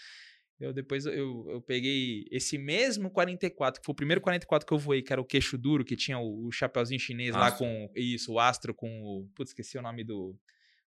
[0.58, 4.78] eu depois eu, eu peguei esse mesmo 44, que foi o primeiro 44 que eu
[4.78, 7.66] voei, que era o queixo duro, que tinha o, o chapeuzinho chinês lá Astro.
[7.66, 10.34] com, isso, o astro com o, putz, esqueci o nome do,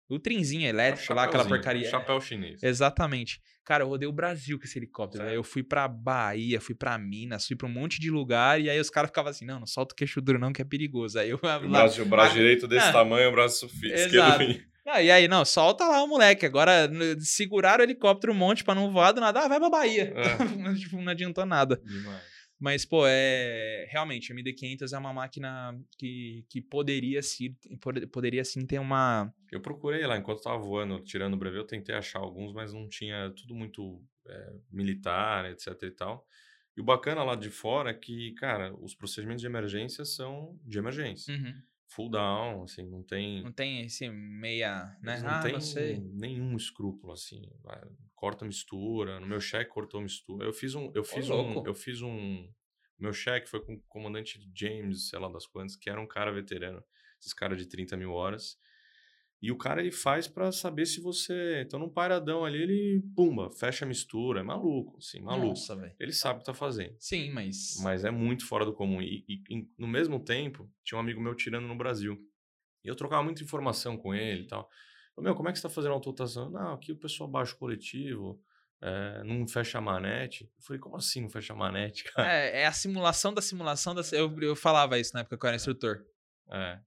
[0.10, 1.89] do trinzinho elétrico lá, aquela porcaria.
[1.89, 2.62] Chapéu chinês.
[2.63, 3.41] Exatamente.
[3.65, 5.26] Cara, eu rodei o Brasil com esse helicóptero.
[5.26, 5.36] Velho.
[5.36, 8.62] Eu fui pra Bahia, fui pra Minas, fui pra um monte de lugar.
[8.62, 10.65] E aí os caras ficavam assim: não, não solta o queixo duro, não, que é
[10.65, 11.20] perigoso.
[11.20, 11.60] Aí eu O lá.
[11.60, 12.93] braço, o braço direito desse Ah.
[12.93, 14.62] tamanho, o braço esquerdo.
[14.89, 16.46] Ah, e aí, não, solta lá o moleque.
[16.46, 16.89] Agora
[17.20, 19.41] seguraram o helicóptero um monte pra não voar do nada.
[19.41, 20.13] Ah, vai pra Bahia.
[20.15, 20.38] É.
[20.80, 21.82] Tipo, não adiantou nada.
[21.84, 22.22] Demais.
[22.60, 23.88] Mas, pô, é.
[23.89, 29.32] Realmente, a MD500 é uma máquina que, que poderia, sim, pod- poderia sim ter uma.
[29.52, 32.88] Eu procurei lá, enquanto tava voando, tirando o brevê, eu tentei achar alguns, mas não
[32.89, 36.26] tinha tudo muito é, militar, etc e tal.
[36.76, 40.78] E o bacana lá de fora é que, cara, os procedimentos de emergência são de
[40.78, 41.34] emergência.
[41.34, 41.54] Uhum.
[41.88, 43.43] Full down, assim, não tem.
[43.43, 45.19] Não tem esse meia, né?
[45.21, 46.00] Não ah, tem não sei.
[46.00, 47.41] nenhum escrúpulo, assim.
[48.15, 49.19] Corta mistura.
[49.19, 50.45] No meu cheque cortou mistura.
[50.45, 50.91] Eu fiz um.
[50.93, 51.62] Eu fiz louco.
[51.62, 51.65] um.
[51.65, 52.50] Eu fiz um.
[53.00, 56.32] Meu cheque foi com o comandante James, sei lá das quantas, que era um cara
[56.32, 56.84] veterano.
[57.19, 58.58] Esses caras de 30 mil horas.
[59.41, 61.62] E o cara ele faz pra saber se você.
[61.62, 64.39] Então, num paradão ali, ele, pumba, fecha a mistura.
[64.39, 65.50] É maluco, assim, maluco.
[65.50, 65.93] Nossa, velho.
[66.00, 66.95] Ele sabe o que tá fazendo.
[67.00, 67.80] Sim, mas.
[67.84, 69.00] Mas é muito fora do comum.
[69.02, 72.17] E, e- e no mesmo tempo, tinha um amigo meu tirando no Brasil.
[72.84, 74.67] E eu trocava muita informação com ele e tal.
[75.15, 76.50] Eu, meu, como é que você tá fazendo a autotação?
[76.50, 78.41] Não, aqui o pessoal baixa o coletivo,
[78.82, 80.45] é, não fecha a manete.
[80.45, 82.28] Eu falei, como assim não fecha a manete, cara?
[82.34, 84.02] É, é a simulação da simulação da.
[84.13, 86.04] Eu, eu falava isso na época que eu era instrutor.
[86.50, 86.80] É.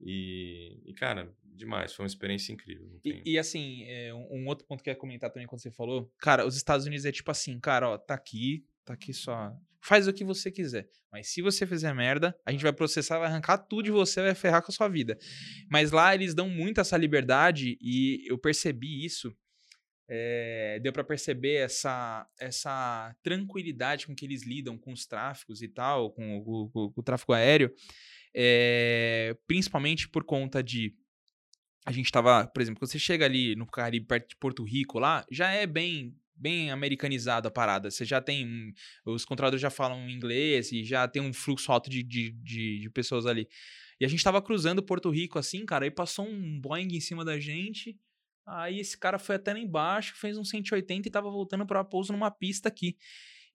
[0.00, 1.92] E, e, cara, demais.
[1.92, 2.98] Foi uma experiência incrível.
[3.04, 5.70] E, e, assim, é, um, um outro ponto que eu ia comentar também quando você
[5.70, 9.54] falou, cara, os Estados Unidos é tipo assim, cara, ó, tá aqui, tá aqui só.
[9.82, 10.88] Faz o que você quiser.
[11.10, 14.34] Mas se você fizer merda, a gente vai processar, vai arrancar tudo de você, vai
[14.34, 15.16] ferrar com a sua vida.
[15.70, 19.34] Mas lá eles dão muito essa liberdade e eu percebi isso.
[20.12, 25.68] é, deu pra perceber essa, essa tranquilidade com que eles lidam com os tráficos e
[25.68, 27.72] tal, com, o- com- com o tráfego aéreo,
[28.34, 30.94] é, principalmente por conta de
[31.90, 34.98] a gente tava, por exemplo, quando você chega ali no Caribe, perto de Porto Rico
[34.98, 37.90] lá, já é bem bem americanizada a parada.
[37.90, 38.72] Você já tem.
[39.04, 42.90] Os controladores já falam inglês e já tem um fluxo alto de, de, de, de
[42.90, 43.46] pessoas ali.
[44.00, 47.24] E a gente tava cruzando Porto Rico assim, cara, aí passou um Boeing em cima
[47.24, 47.98] da gente.
[48.46, 52.10] Aí esse cara foi até lá embaixo, fez um 180 e tava voltando para pouso
[52.12, 52.96] numa pista aqui.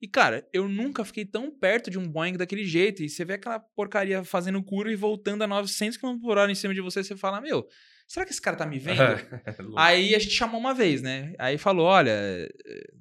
[0.00, 3.02] E, cara, eu nunca fiquei tão perto de um Boeing daquele jeito.
[3.02, 6.54] E você vê aquela porcaria fazendo curva e voltando a 900 km por hora em
[6.54, 7.66] cima de você, você fala, meu,
[8.06, 9.00] será que esse cara tá me vendo?
[9.00, 9.78] É louco.
[9.78, 11.34] Aí a gente chamou uma vez, né?
[11.38, 12.94] Aí falou, olha, eh,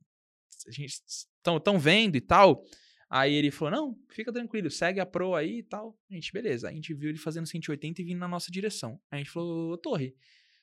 [0.67, 2.63] a gente estão tão vendo e tal.
[3.09, 5.97] Aí ele falou, não, fica tranquilo, segue a pro aí e tal.
[6.09, 6.69] A gente, beleza.
[6.69, 8.99] A gente viu ele fazendo 180 e vindo na nossa direção.
[9.11, 10.15] Aí a gente falou, ô Torre,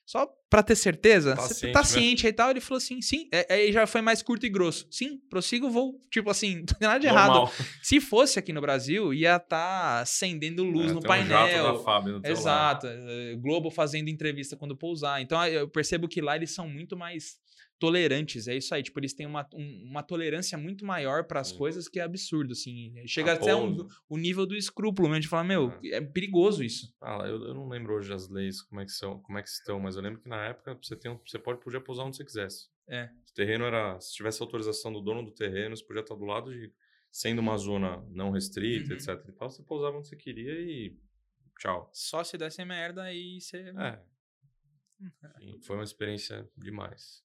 [0.05, 1.85] só pra ter certeza, Tá você ciente, tá né?
[1.85, 2.49] ciente aí e tal?
[2.51, 3.27] Ele falou assim, sim.
[3.31, 4.85] É- Aí já foi mais curto e grosso.
[4.91, 5.99] Sim, prossiga o voo.
[6.11, 7.33] Tipo assim, não tem nada de errado.
[7.33, 7.53] Normal.
[7.81, 11.73] Se fosse aqui no Brasil, ia estar acendendo luz É, no um painel.
[11.73, 12.85] da Fábio no teu lado.
[12.85, 12.87] Exato.
[12.87, 15.21] eh, Globo fazendo entrevista quando pousar.
[15.21, 17.37] Então eu percebo que lá eles são muito mais
[17.83, 18.47] tolerantes.
[18.47, 18.81] É isso aí.
[18.81, 21.57] Tipo, eles têm uma, um- uma tolerância muito maior para as Sim.
[21.57, 22.93] coisas que é absurdo, assim.
[23.05, 26.95] Chega até um, o nível do escrúpulo mesmo de falar, meu, é perigoso isso.
[27.01, 29.49] Ah, eu, eu não lembro hoje as leis, como é que são, como é que
[29.49, 32.15] estão, mas eu lembro que na época você, tem, um- você pode, podia pousar onde
[32.15, 32.69] você quisesse.
[32.87, 33.09] É.
[33.29, 36.51] O terreno era, se tivesse autorização do dono do terreno, você podia estar do lado
[36.53, 36.71] de,
[37.11, 38.95] sendo uma zona não restrita, Uhum.
[38.95, 40.97] etc e tal, você pousava onde você queria e
[41.59, 41.89] tchau.
[41.93, 43.73] Só se desse merda aí você.
[43.77, 43.99] É.
[45.41, 47.21] Enfim, foi uma experiência demais.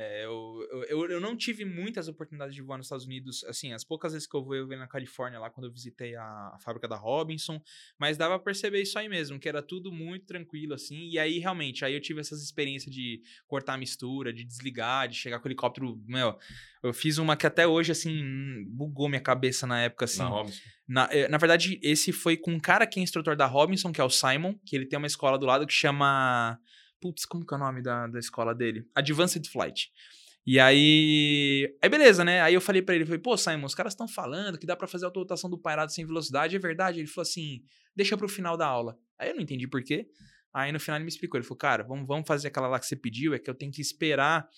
[0.00, 3.42] É, eu, eu- eu, não tive muitas oportunidades de voar nos Estados Unidos.
[3.42, 6.14] Assim, as poucas vezes que eu voei, eu voei na Califórnia, lá quando eu visitei
[6.14, 6.22] a,
[6.54, 7.60] a fábrica da Robinson.
[7.98, 11.08] Mas dava pra perceber isso aí mesmo, que era tudo muito tranquilo, assim.
[11.08, 15.16] E aí, realmente, aí eu tive essas experiências de cortar a mistura, de desligar, de
[15.16, 16.00] chegar com o helicóptero.
[16.06, 16.38] Meu,
[16.80, 20.20] eu fiz uma que até hoje, assim, bugou minha cabeça na época, assim.
[20.20, 20.62] Na Robinson.
[20.86, 24.00] Na, eh, na verdade, esse foi com um cara que é instrutor da Robinson, que
[24.00, 26.56] é o Simon, que ele tem uma escola do lado que chama.
[27.00, 28.86] Putz, como que é o nome da, da escola dele?
[28.94, 29.90] Advanced Flight.
[30.46, 31.76] E aí.
[31.82, 32.40] Aí beleza, né?
[32.40, 34.88] Aí eu falei pra ele, falei, pô, Simon, os caras estão falando que dá pra
[34.88, 37.00] fazer a autorotação do pairado sem velocidade, é verdade?
[37.00, 37.62] Ele falou assim,
[37.94, 38.98] deixa pro final da aula.
[39.18, 40.08] Aí eu não entendi por quê.
[40.52, 42.86] Aí no final ele me explicou, ele falou, cara, vamos, vamos fazer aquela lá que
[42.86, 44.48] você pediu, é que eu tenho que esperar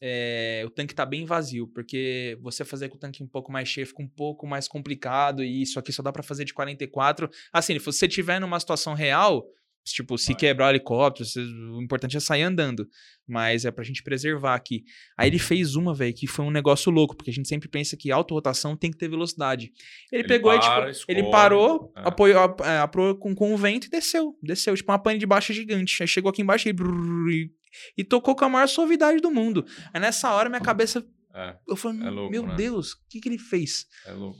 [0.00, 3.68] é, o tanque tá bem vazio, porque você fazer com o tanque um pouco mais
[3.68, 7.28] cheio fica um pouco mais complicado e isso aqui só dá pra fazer de 44.
[7.52, 9.44] Assim, se você tiver numa situação real,
[9.84, 10.36] tipo, se Vai.
[10.36, 12.86] quebrar o helicóptero, você- o importante é sair andando,
[13.26, 14.84] mas é pra gente preservar aqui.
[15.16, 17.96] Aí ele fez uma, velho, que foi um negócio louco, porque a gente sempre pensa
[17.96, 19.72] que autorrotação tem que ter velocidade.
[20.12, 22.02] Ele, Ele pegou e, para, tipo, ele parou, é.
[22.08, 25.26] apoiou, ap- é, apoiou com, com o vento e desceu, desceu, tipo uma pane de
[25.26, 26.02] baixa gigante.
[26.02, 27.50] Aí chegou aqui embaixo e, brrr, e,
[27.96, 29.64] e tocou com a maior suavidade do mundo.
[29.92, 32.54] Aí nessa hora minha cabeça, É, eu falei, É louco, meu né?
[32.56, 33.86] Deus, o que, que ele fez?
[34.06, 34.38] é louco.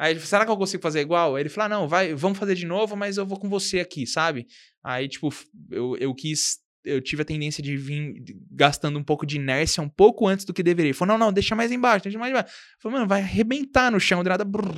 [0.00, 1.36] Aí ele falou, será que eu consigo fazer igual?
[1.36, 3.80] Aí ele falou, ah, não, vai, vamos fazer de novo, mas eu vou com você
[3.80, 4.46] aqui, sabe?
[4.82, 5.28] Aí, tipo,
[5.70, 8.14] eu, eu quis, eu tive a tendência de vir
[8.50, 10.88] gastando um pouco de inércia um pouco antes do que deveria.
[10.88, 12.48] Ele falou, não, não, deixa mais embaixo, deixa mais embaixo.
[12.48, 14.72] Eu falei, mano, vai arrebentar no chão, de nada, brrr,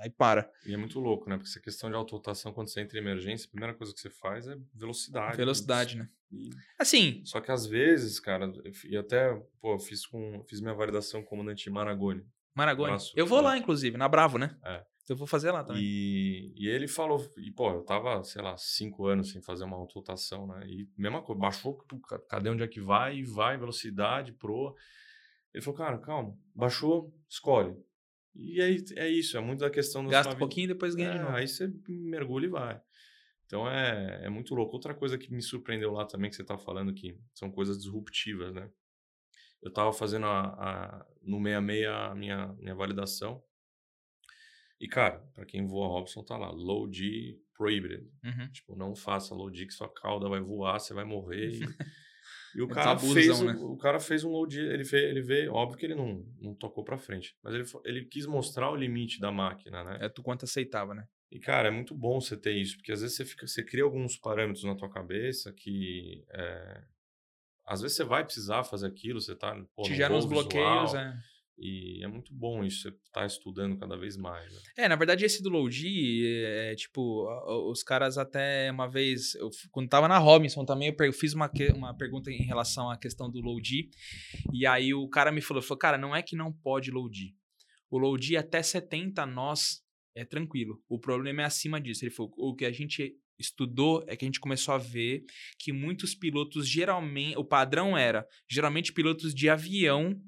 [0.00, 0.50] aí para.
[0.66, 1.36] E é muito louco, né?
[1.36, 4.10] Porque essa questão de autorotação, quando você entra em emergência, a primeira coisa que você
[4.10, 5.36] faz é velocidade.
[5.36, 6.08] Velocidade, né?
[6.32, 6.50] E-
[6.80, 8.50] Assim, Só que às vezes, cara,
[8.90, 12.22] e até, pô, fiz, com, fiz minha validação como comandante em Maragoni.
[12.54, 12.96] Maragoni.
[13.14, 14.56] Eu vou lá, inclusive, na Bravo, né?
[14.64, 14.84] É.
[15.08, 15.82] Eu vou fazer lá também.
[15.82, 19.76] E, e ele falou, e pô, eu tava, sei lá, cinco anos sem fazer uma
[19.76, 20.66] autorotação, né?
[20.66, 21.76] E mesma coisa, baixou,
[22.28, 23.22] cadê onde é que vai?
[23.22, 24.74] Vai, velocidade, pro.
[25.52, 27.76] Ele falou, cara, calma, baixou, escolhe.
[28.34, 31.12] E aí é isso, é muito da questão da Gasta um pouquinho e depois ganha
[31.12, 31.36] de É, novo.
[31.36, 32.80] Aí você mergulha e vai.
[33.46, 34.72] Então é, é muito louco.
[34.72, 38.54] Outra coisa que me surpreendeu lá também, que você tá falando, que são coisas disruptivas,
[38.54, 38.68] né?
[39.64, 43.42] Eu tava fazendo a, a, no 66 a minha, minha validação.
[44.80, 48.06] E, cara, para quem voa Robson, tá lá, low G prohibited.
[48.22, 48.50] Uhum.
[48.52, 51.50] Tipo, não faça low G que sua cauda vai voar, você vai morrer.
[51.50, 51.60] E,
[52.54, 53.56] e o, É cara fez, o- né?
[53.58, 56.54] o, cara fez um low G, ele vê, ele vê, óbvio que ele não, não
[56.54, 59.98] tocou pra frente, mas ele, ele quis mostrar o limite da máquina, né?
[60.02, 61.06] É tu quanto aceitava, né?
[61.30, 63.84] E, cara, é muito bom você ter isso, porque às vezes você, fica, você cria
[63.84, 66.22] alguns parâmetros na tua cabeça que.
[66.30, 66.84] é,
[67.66, 69.54] às vezes você vai precisar fazer aquilo, você tá.
[69.74, 71.18] Pô, Te gera uns bloqueios, visual, é.
[71.56, 74.52] E é muito bom isso, você tá estudando cada vez mais.
[74.52, 74.60] Né?
[74.76, 77.28] É, na verdade, esse do Low G, é, tipo,
[77.70, 81.96] os caras até uma vez, eu quando tava na Robinson também, eu fiz uma, uma
[81.96, 83.88] pergunta em relação à questão do Low G,
[84.52, 87.32] e aí o cara me falou, falou, cara, não é que não pode Low G.
[87.88, 89.80] O Low G até 70 nós
[90.16, 90.82] é tranquilo.
[90.88, 92.04] O problema é acima disso.
[92.04, 95.24] Ele falou, o que a gente estudou é que a gente começou a ver
[95.58, 100.20] que muitos pilotos geralmente, o padrão era, geralmente pilotos de avião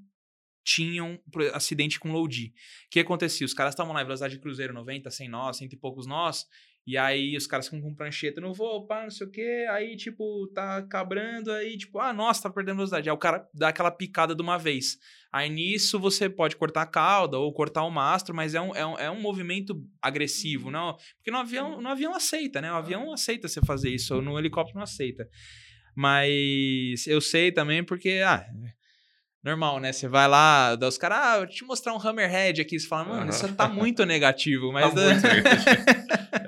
[0.64, 1.20] tinham
[1.54, 2.46] acidente com low G.
[2.46, 2.52] O
[2.90, 3.46] que acontecia?
[3.46, 6.44] Os caras estavam lá em velocidade de cruzeiro 90, 100 nós, cento e poucos nós,
[6.86, 9.96] e aí os caras ficam com prancheta, não vou, pá, não sei o quê, aí
[9.96, 13.10] tipo, tá cabrando, aí tipo, ah, nossa, tá perdendo velocidade.
[13.10, 14.96] Aí o cara dá aquela picada de uma vez.
[15.32, 18.86] Aí nisso você pode cortar a cauda ou cortar o mastro, mas é um, é
[18.86, 20.96] um, é um movimento agressivo, não?
[21.16, 22.70] Porque no avião, no avião aceita, né?
[22.70, 25.28] O avião aceita você fazer isso, no helicóptero não aceita.
[25.96, 28.46] Mas eu sei também porque, ah,
[29.46, 29.92] normal, né?
[29.92, 32.78] Você vai lá, dá os caras, ah, eu te mostrar um Hammerhead aqui.
[32.78, 34.72] Você fala, mano, isso tá muito negativo.
[34.72, 35.76] Mas, Tá muito negativo.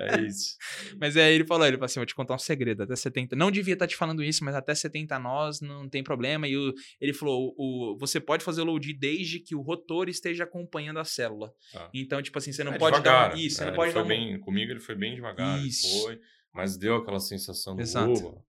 [0.01, 0.55] é isso.
[0.99, 3.49] mas aí ele falou, ele falou assim, vou te contar um segredo, até 70, não
[3.51, 6.47] devia estar te falando isso, mas até 70 nós não tem problema.
[6.47, 10.43] E o- ele falou, o, você pode fazer o load desde que o rotor esteja
[10.43, 11.51] acompanhando a célula.
[11.73, 11.89] Tá.
[11.93, 13.91] Então, tipo assim, você não É pode devagar, dar isso, você é, não ele pode
[13.93, 16.01] foi dar um, bem, Comigo ele foi bem devagar, Isso.
[16.03, 16.19] foi,
[16.53, 18.11] mas deu aquela sensação do Exato.
[18.11, 18.48] uva.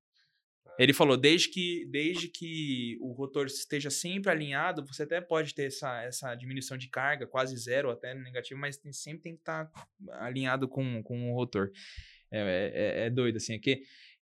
[0.82, 5.64] Ele falou, desde que, desde que o rotor esteja sempre alinhado, você até pode ter
[5.66, 9.70] essa, essa diminuição de carga, quase zero, até negativo, mas tem- sempre tem que estar
[10.12, 11.70] alinhado com, com o rotor.
[12.30, 13.82] É, é- é doido, assim, aqui.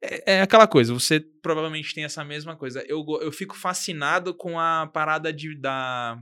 [0.03, 2.83] É, é aquela coisa, você provavelmente tem essa mesma coisa.
[2.89, 6.21] Eu, eu fico fascinado com a parada de, da.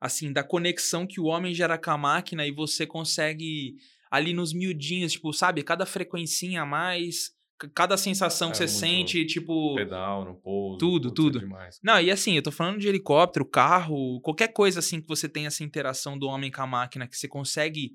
[0.00, 3.76] Assim, da conexão que o homem gera com a máquina e você consegue
[4.10, 7.32] ali nos miudinhos, tipo, sabe, cada frequencinha a mais,
[7.74, 9.74] cada sensação que É você muito sente, tipo.
[9.74, 10.78] Pedal, no pouso.
[10.78, 11.48] Tudo, é tudo.
[11.82, 15.46] Não, e assim, eu tô falando de helicóptero, carro, qualquer coisa assim que você tenha
[15.48, 17.92] essa interação do homem com a máquina, que você consegue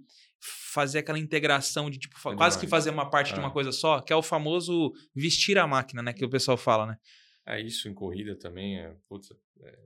[0.73, 3.51] fazer aquela integração de, tipo, É quase que fazer uma parte de uma É.
[3.51, 6.13] coisa só, que é o famoso vestir a máquina, né?
[6.13, 6.97] Que o pessoal fala, né?
[7.45, 9.31] É isso em corrida também, é, putz,
[9.61, 9.79] é,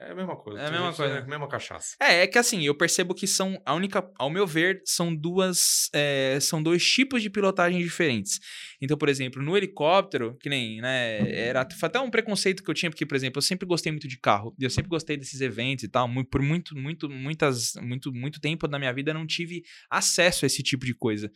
[0.00, 0.60] é a mesma coisa.
[0.60, 1.14] É a mesma isso coisa.
[1.14, 1.96] É a mesma cachaça.
[2.00, 5.90] É, é que assim, eu percebo que são a única, ao meu ver, são duas,
[5.92, 8.40] é, são dois tipos de pilotagem diferentes.
[8.80, 12.74] Então, por exemplo, no helicóptero, que nem, né, era foi até um preconceito que eu
[12.74, 15.84] tinha, porque, por exemplo, eu sempre gostei muito de carro, eu sempre gostei desses eventos
[15.84, 19.62] e tal, por muito, muito, muitas, muito, muito tempo da minha vida eu não tive
[19.90, 21.30] acesso a esse tipo de coisa.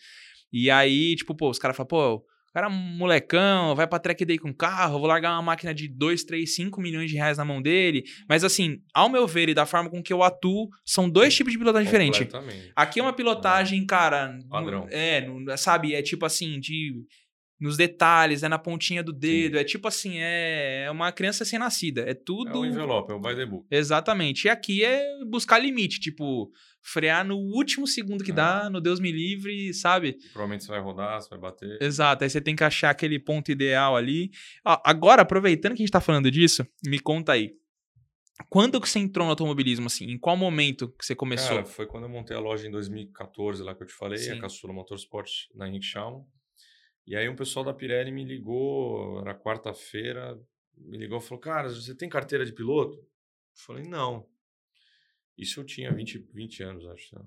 [0.53, 2.25] E aí, tipo, pô, os caras falam, pô,
[2.55, 6.55] cara molecão, vai pra track day com carro, vou largar uma máquina de 2, 3,
[6.55, 8.05] 5 milhões de reais na mão dele.
[8.29, 11.53] Mas assim, ao meu ver e da forma com que eu atuo, são dois tipos
[11.53, 12.21] de pilotagem diferentes.
[12.77, 14.29] Aqui é uma pilotagem, cara.
[14.33, 14.87] no- Padrão.
[14.91, 15.95] é, no- sabe?
[15.95, 16.95] É tipo assim, de.
[17.65, 19.57] Nos detalhes, é na pontinha do dedo.
[19.59, 22.03] É tipo assim, é, é uma criança recém-nascida.
[22.03, 22.61] É É tudo.
[22.61, 23.67] o envelope, é o by the book.
[23.71, 24.45] Exatamente.
[24.45, 26.53] E aqui é buscar limite, tipo,
[26.83, 28.35] frear no último segundo que É.
[28.35, 30.19] dá, no Deus me livre, sabe?
[30.35, 31.79] Provavelmente você vai rodar, você vai bater.
[31.83, 34.31] Exato, aí você tem que achar aquele ponto ideal ali.
[34.63, 37.53] Ó, agora, aproveitando que a gente tá falando disso, me conta aí.
[38.51, 40.05] Quando que você entrou no automobilismo, assim?
[40.11, 41.57] Em qual momento que você começou?
[41.57, 44.33] Cara, foi quando eu montei a loja em 2014, lá que eu te falei, Sim.
[44.33, 45.87] a Caçula Motorsport na Henrique.
[47.07, 50.41] E aí um pessoal da Pirelli me ligou, era quarta-feira,
[50.77, 52.97] me ligou e falou, cara, você tem carteira de piloto?
[52.99, 53.07] Eu
[53.55, 54.27] falei, não.
[55.37, 57.15] Isso eu tinha 20, 20 anos, acho.
[57.19, 57.25] né?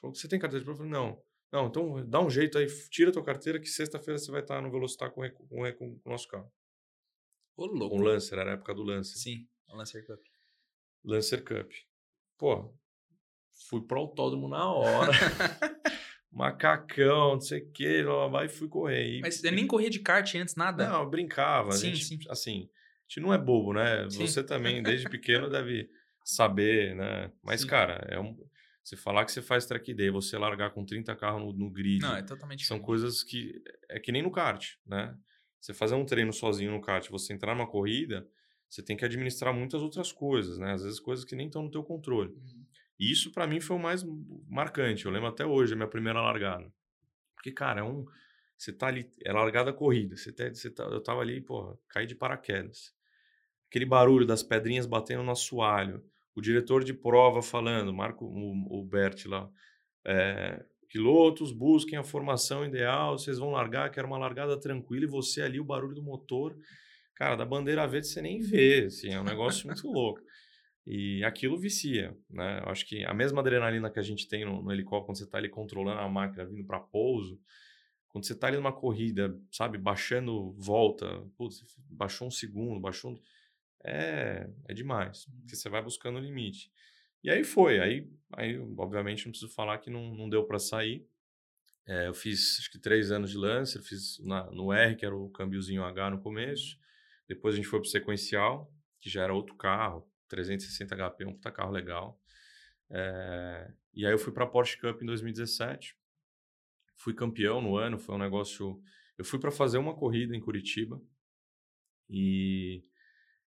[0.00, 0.82] Falou, você tem carteira de piloto?
[0.82, 1.22] Eu falei, não.
[1.52, 4.60] Não, então dá um jeito aí, tira a tua carteira que sexta-feira você vai estar
[4.60, 6.52] no Velocitar com, com, com, com o nosso carro.
[7.56, 7.96] Ô, Com louco.
[7.96, 9.16] o Lancer, era a época do Lancer.
[9.16, 10.20] Sim, o Lancer Cup.
[11.04, 11.70] Lancer Cup.
[12.36, 12.74] Pô,
[13.68, 15.12] fui pro autódromo na hora.
[16.36, 19.16] Macacão, não sei o que, blá, blá, e fui correr.
[19.16, 20.86] E- Mas você nem corria de kart antes, nada?
[20.86, 21.72] Não, eu brincava.
[21.72, 22.18] Sim, gente, sim.
[22.28, 24.06] assim, a gente não é bobo, né?
[24.10, 24.26] Sim.
[24.26, 25.88] Você também, desde pequeno, deve
[26.22, 27.32] saber, né?
[27.42, 27.66] Mas, Sim.
[27.68, 28.36] cara, é um...
[28.84, 32.02] Você falar que você faz track day, você largar com 30 carros no, no grid,
[32.02, 32.86] Não, é totalmente são diferente.
[32.86, 33.54] coisas que...
[33.88, 35.16] É que nem no kart, né?
[35.58, 38.28] Você fazer um treino sozinho no kart, você entrar numa corrida,
[38.68, 40.74] você tem que administrar muitas outras coisas, né?
[40.74, 42.30] Às vezes coisas que nem estão no teu controle.
[42.30, 42.65] Uhum.
[42.98, 44.04] E isso para mim foi o mais
[44.48, 45.06] marcante.
[45.06, 46.72] Eu lembro até hoje, a minha primeira largada.
[47.34, 48.04] Porque, cara, é um,
[48.56, 50.16] Você tá ali, é largada corrida.
[50.16, 52.94] Você tá, você tá, eu tava ali, porra, caí de paraquedas.
[53.68, 56.02] Aquele barulho das pedrinhas batendo no assoalho.
[56.34, 59.50] O diretor de prova falando, Marco, o, o Bert lá,
[60.04, 65.42] é, pilotos busquem a formação ideal, vocês vão largar, quero uma largada tranquila e você
[65.42, 66.56] ali, o barulho do motor.
[67.14, 70.20] Cara, da bandeira verde você nem vê, assim, é um negócio muito louco.
[70.86, 72.60] E aquilo vicia, né?
[72.64, 75.24] Eu acho que a mesma adrenalina que a gente tem no, no helicóptero quando você
[75.24, 77.40] está ali controlando a máquina vindo para pouso,
[78.08, 83.20] quando você está ali numa corrida, sabe, baixando volta, putz, baixou um segundo, baixou um...
[83.84, 86.70] É, é demais, porque você vai buscando o limite.
[87.22, 91.04] E aí foi, aí, aí obviamente não preciso falar que não, não deu para sair.
[91.84, 95.14] É, eu fiz acho que três anos de Lancer, fiz na, no R, que era
[95.14, 96.78] o câmbiozinho H no começo.
[97.28, 101.34] Depois a gente foi para o sequencial, que já era outro carro, 360 HP, um
[101.34, 102.20] puta carro legal.
[102.90, 105.96] É, e aí eu fui para a Porsche Cup em 2017
[106.96, 108.80] fui campeão no ano, foi um negócio.
[109.16, 111.00] Eu fui para fazer uma corrida em Curitiba
[112.08, 112.82] e,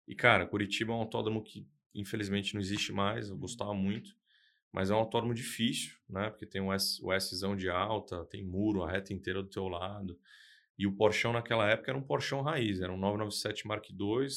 [0.06, 3.28] e cara, Curitiba é um autódromo que infelizmente não existe mais.
[3.28, 3.40] Eu uhum.
[3.40, 4.14] gostava muito,
[4.72, 6.30] mas é um autódromo difícil, né?
[6.30, 9.66] Porque tem o S, o Szão de alta, tem muro, a reta inteira do teu
[9.66, 10.18] lado.
[10.78, 14.28] E o Porschão naquela época era um Porschão raiz, era um 997 Mark II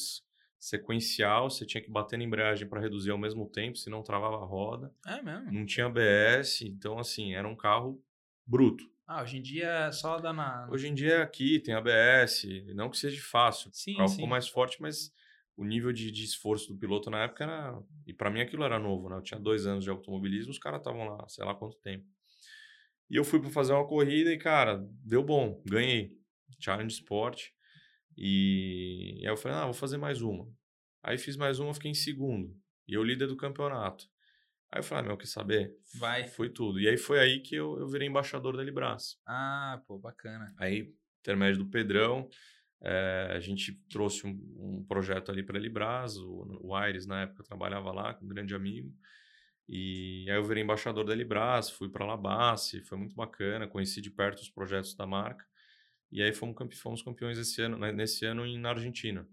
[0.62, 4.46] sequencial, você tinha que bater na embreagem para reduzir ao mesmo tempo, senão travava a
[4.46, 4.94] roda.
[5.08, 5.52] É mesmo?
[5.52, 8.00] Não tinha ABS, então assim, era um carro
[8.46, 8.86] bruto.
[9.08, 10.70] Ah, hoje em dia é só dá na.
[10.70, 12.46] Hoje em dia é aqui tem ABS,
[12.76, 13.72] não que seja fácil.
[13.74, 14.16] Sim, o carro sim.
[14.16, 15.12] ficou mais forte, mas
[15.58, 17.82] o nível de, de esforço do piloto na época era.
[18.06, 19.18] E para mim aquilo era novo, né?
[19.18, 22.06] Eu tinha dois anos de automobilismo, os caras estavam lá, sei lá quanto tempo.
[23.10, 26.16] E eu fui para fazer uma corrida e, cara, deu bom, ganhei.
[26.60, 27.50] Challenge Sport.
[28.18, 30.48] E, e aí eu falei, ah, vou fazer mais uma.
[31.04, 32.56] Aí fiz mais uma, fiquei em segundo.
[32.88, 34.06] E eu líder do campeonato.
[34.72, 35.76] Aí eu falei, ah, meu, quer saber?
[35.96, 36.28] Vai.
[36.28, 36.80] Foi tudo.
[36.80, 39.18] E aí foi aí que eu, eu virei embaixador da Libras.
[39.26, 40.54] Ah, pô, bacana.
[40.58, 42.30] Aí, intermédio do Pedrão,
[42.82, 47.24] é, a gente trouxe um, um projeto ali para a Libras, o, o Aires na
[47.24, 48.92] época trabalhava lá, com um grande amigo.
[49.68, 54.10] E aí eu virei embaixador da Libras, fui para Labasse, foi muito bacana, conheci de
[54.10, 55.46] perto os projetos da marca.
[56.12, 59.28] E aí fomos, campe fomos campeões esse ano, né, nesse ano na Argentina.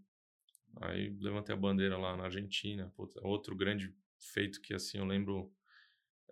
[0.80, 5.52] Aí levantei a bandeira lá na Argentina, puta, outro grande feito que assim eu lembro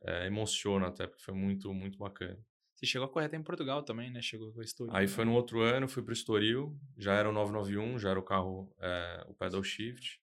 [0.02, 2.38] é, emociona até, porque foi muito, muito bacana.
[2.74, 4.20] Você chegou a correr até em Portugal também, né?
[4.20, 4.94] Chegou com Estoril.
[4.94, 8.20] Aí foi no outro ano, fui para o Estoril, já era o 991, já era
[8.20, 10.20] o carro, é, o pedal shift.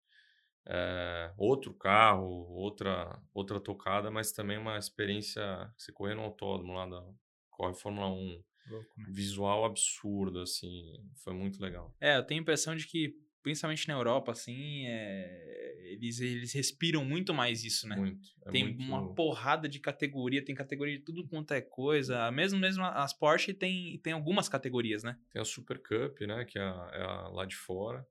[0.66, 5.44] É, outro carro, outra outra tocada, mas também uma experiência,
[5.78, 7.04] você correr no autódromo lá da
[7.50, 9.06] corre Fórmula 1, Louco, né?
[9.10, 10.94] visual absurdo, assim,
[11.24, 11.96] foi muito legal.
[12.00, 17.04] É, eu tenho a impressão de que principalmente na Europa, assim, é, eles, eles respiram
[17.04, 17.96] muito mais isso, né?
[17.98, 18.30] Muito.
[18.46, 18.82] É tem muito...
[18.82, 22.32] uma porrada de categoria, tem categoria de tudo quanto é coisa.
[22.32, 25.20] Mesmo mesmo as Porsche tem, tem algumas categorias, né?
[25.30, 26.46] Tem a Super Cup, né?
[26.46, 28.08] Que é, a, é a lá de fora.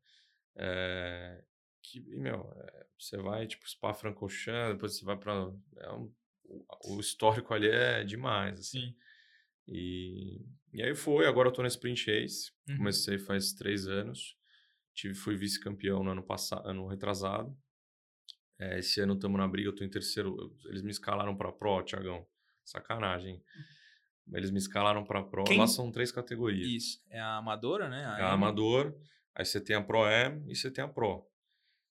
[0.55, 1.43] É,
[1.83, 6.13] que, meu, é, você vai, tipo, Spa-Francorchamps, depois você vai para é um,
[6.45, 8.81] o, o histórico ali é demais, assim.
[8.81, 8.97] Sim.
[9.69, 12.51] E, e aí foi, agora eu tô na Sprint Ace.
[12.69, 12.79] Uhum.
[12.79, 14.37] Comecei faz três anos.
[14.95, 17.57] Tive, fui vice-campeão no ano passado, ano retrasado.
[18.61, 20.37] É, esse ano estamos na briga, eu tô em terceiro.
[20.67, 22.27] Eles me escalaram para Pro, Tiagão.
[22.65, 23.43] Sacanagem.
[24.33, 25.45] Eles me escalaram para Pro.
[25.45, 25.59] Quem?
[25.59, 26.69] Lá são três categorias.
[26.69, 27.03] Isso.
[27.11, 28.03] É a amadora, né?
[28.03, 28.95] É a amador,
[29.35, 31.27] aí você tem a Pro M e você tem a Pro.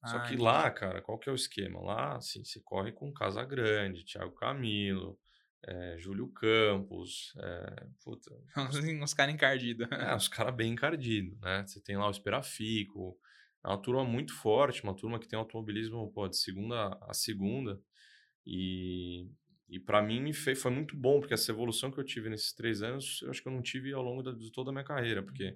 [0.05, 0.41] Só Ah, que entendi.
[0.41, 1.79] lá, cara, qual que é o esquema?
[1.81, 5.19] Lá, assim, você corre com Casa Grande, Thiago Camilo,
[5.63, 8.31] é, Júlio Campos, é, puta,
[9.01, 9.87] Uns caras encardidos.
[9.91, 11.63] é, os caras bem encardidos, né?
[11.65, 13.17] Você tem lá o Esperafico,
[13.63, 17.79] é uma turma muito forte, uma turma que tem automobilismo pô, de segunda a segunda.
[18.45, 19.29] E,
[19.69, 22.53] e para mim me fez, foi muito bom, porque essa evolução que eu tive nesses
[22.53, 24.83] três anos, eu acho que eu não tive ao longo da- de toda a minha
[24.83, 25.55] carreira, porque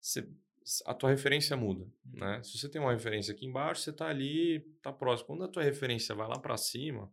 [0.00, 0.28] você-
[0.86, 2.40] a tua referência muda, né?
[2.42, 5.26] Se você tem uma referência aqui embaixo, você tá ali, tá próximo.
[5.26, 7.12] Quando a tua referência vai lá para cima,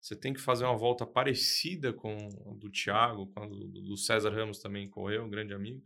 [0.00, 3.96] você tem que fazer uma volta parecida com a do Thiago, com a do, do
[3.96, 5.82] César Ramos também correu, um grande amigo.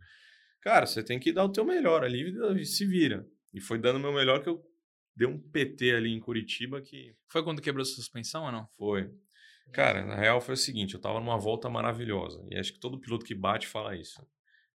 [0.61, 3.27] Cara, você tem que dar o teu melhor ali e se vira.
[3.53, 4.63] E foi dando o meu melhor que eu
[5.15, 8.67] dei um PT ali em Curitiba que Foi quando quebrou a suspensão ou não?
[8.77, 9.11] foi.
[9.71, 12.45] Cara, na real foi o seguinte, eu tava numa volta maravilhosa.
[12.49, 14.25] E acho que todo piloto que bate fala isso.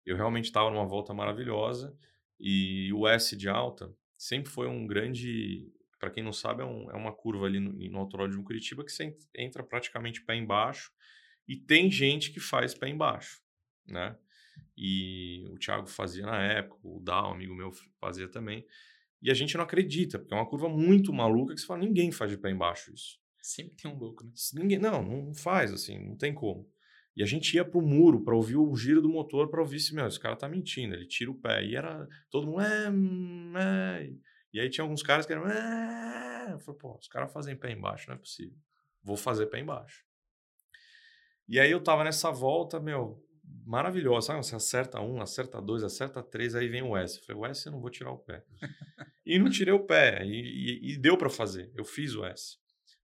[0.04, 1.96] Eu realmente tava numa volta maravilhosa
[2.38, 6.90] e o S de alta sempre foi um grande, para quem não sabe, é, um-
[6.90, 10.34] é uma curva ali no, no autódromo de Curitiba que você en- entra praticamente pé
[10.36, 10.92] embaixo
[11.48, 13.40] e tem gente que faz pé embaixo,
[13.86, 14.16] né?
[14.76, 18.64] E o Thiago fazia na época, o Dal, um amigo meu, fazia também.
[19.22, 22.12] E a gente não acredita, porque é uma curva muito maluca que você fala, ninguém
[22.12, 23.18] faz de pé embaixo isso.
[23.42, 24.30] Sempre tem um louco, né?
[24.54, 26.68] Ninguém, não, não faz assim, não tem como.
[27.16, 29.94] E a gente ia pro muro para ouvir o giro do motor para ouvir se,
[29.94, 31.64] meu, esse cara tá mentindo, ele tira o pé.
[31.64, 34.10] E era todo mundo, é, hum, é.
[34.52, 36.52] E aí tinha alguns caras que eram, é.
[36.52, 38.56] Eu falei, pô, os caras fazem pé embaixo, não é possível.
[39.02, 40.04] Vou fazer pé embaixo.
[41.48, 43.22] E aí eu tava nessa volta, meu,
[43.64, 44.28] maravilhosa.
[44.28, 44.44] Sabe?
[44.44, 47.18] Você acerta um, acerta dois, acerta três, aí vem o S.
[47.18, 48.44] Eu falei, o S eu não vou tirar o pé.
[49.24, 50.24] e não tirei o pé.
[50.24, 51.70] E, e, e deu para fazer.
[51.74, 52.58] Eu fiz o S.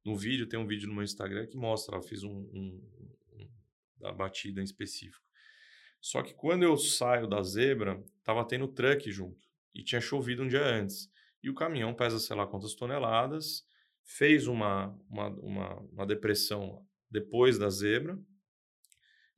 [0.05, 2.91] No vídeo, tem um vídeo no meu Instagram que mostra, eu fiz um, um,
[3.35, 3.49] um
[3.99, 5.23] da batida em específico.
[6.01, 9.47] Só que quando eu saio da zebra, tava tendo truck junto.
[9.73, 11.09] E tinha chovido um dia antes.
[11.43, 13.67] E o caminhão pesa, sei lá quantas toneladas,
[14.05, 18.19] fez uma, uma, uma, uma depressão depois da zebra,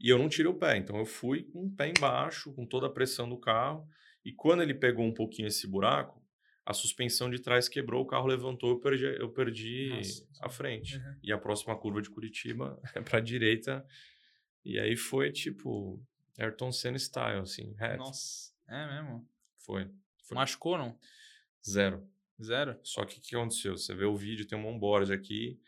[0.01, 0.77] e eu não tirei o pé.
[0.77, 3.89] Então eu fui com o pé embaixo, com toda a pressão do carro.
[4.25, 6.23] E quando ele pegou um pouquinho esse buraco,
[6.65, 10.27] a suspensão de trás quebrou, o carro levantou, eu perdi, eu perdi Nossa.
[10.41, 10.97] a frente.
[10.97, 11.19] Uhum.
[11.23, 13.87] E a próxima curva de Curitiba é para a direita.
[14.65, 16.03] E aí foi tipo
[16.39, 17.75] Ayrton Senna style, assim.
[17.75, 17.99] Reto.
[17.99, 19.29] Nossa, é mesmo?
[19.59, 19.91] Foi.
[20.27, 20.35] foi.
[20.35, 20.99] Machucou, não?
[21.69, 22.07] Zero.
[22.43, 22.79] Zero?
[22.83, 23.77] Só que o que aconteceu?
[23.77, 25.59] Você vê o vídeo, tem um onboard aqui.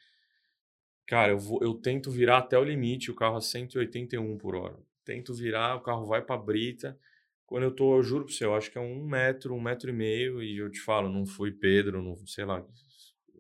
[1.07, 4.77] Cara, eu, vou, eu tento virar até o limite, o carro a 181 por hora.
[5.05, 6.99] Tento virar, o carro vai pra brita.
[7.47, 9.89] Quando eu tô, eu juro pra você, eu acho que é um metro, um metro
[9.89, 12.67] e meio, e eu te falo, não fui Pedro, não sei lá,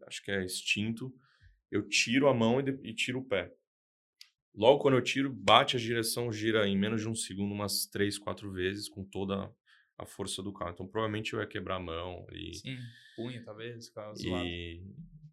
[0.06, 1.12] acho que é extinto.
[1.70, 3.52] Eu tiro a mão e, e tiro o pé.
[4.54, 8.16] Logo quando eu tiro, bate a direção, gira em menos de um segundo umas três,
[8.16, 9.52] quatro vezes, com toda
[9.98, 10.72] a força do carro.
[10.72, 12.26] Então provavelmente eu ia quebrar a mão.
[12.32, 12.76] E, Sim,
[13.14, 13.88] punho talvez,
[14.28, 14.82] E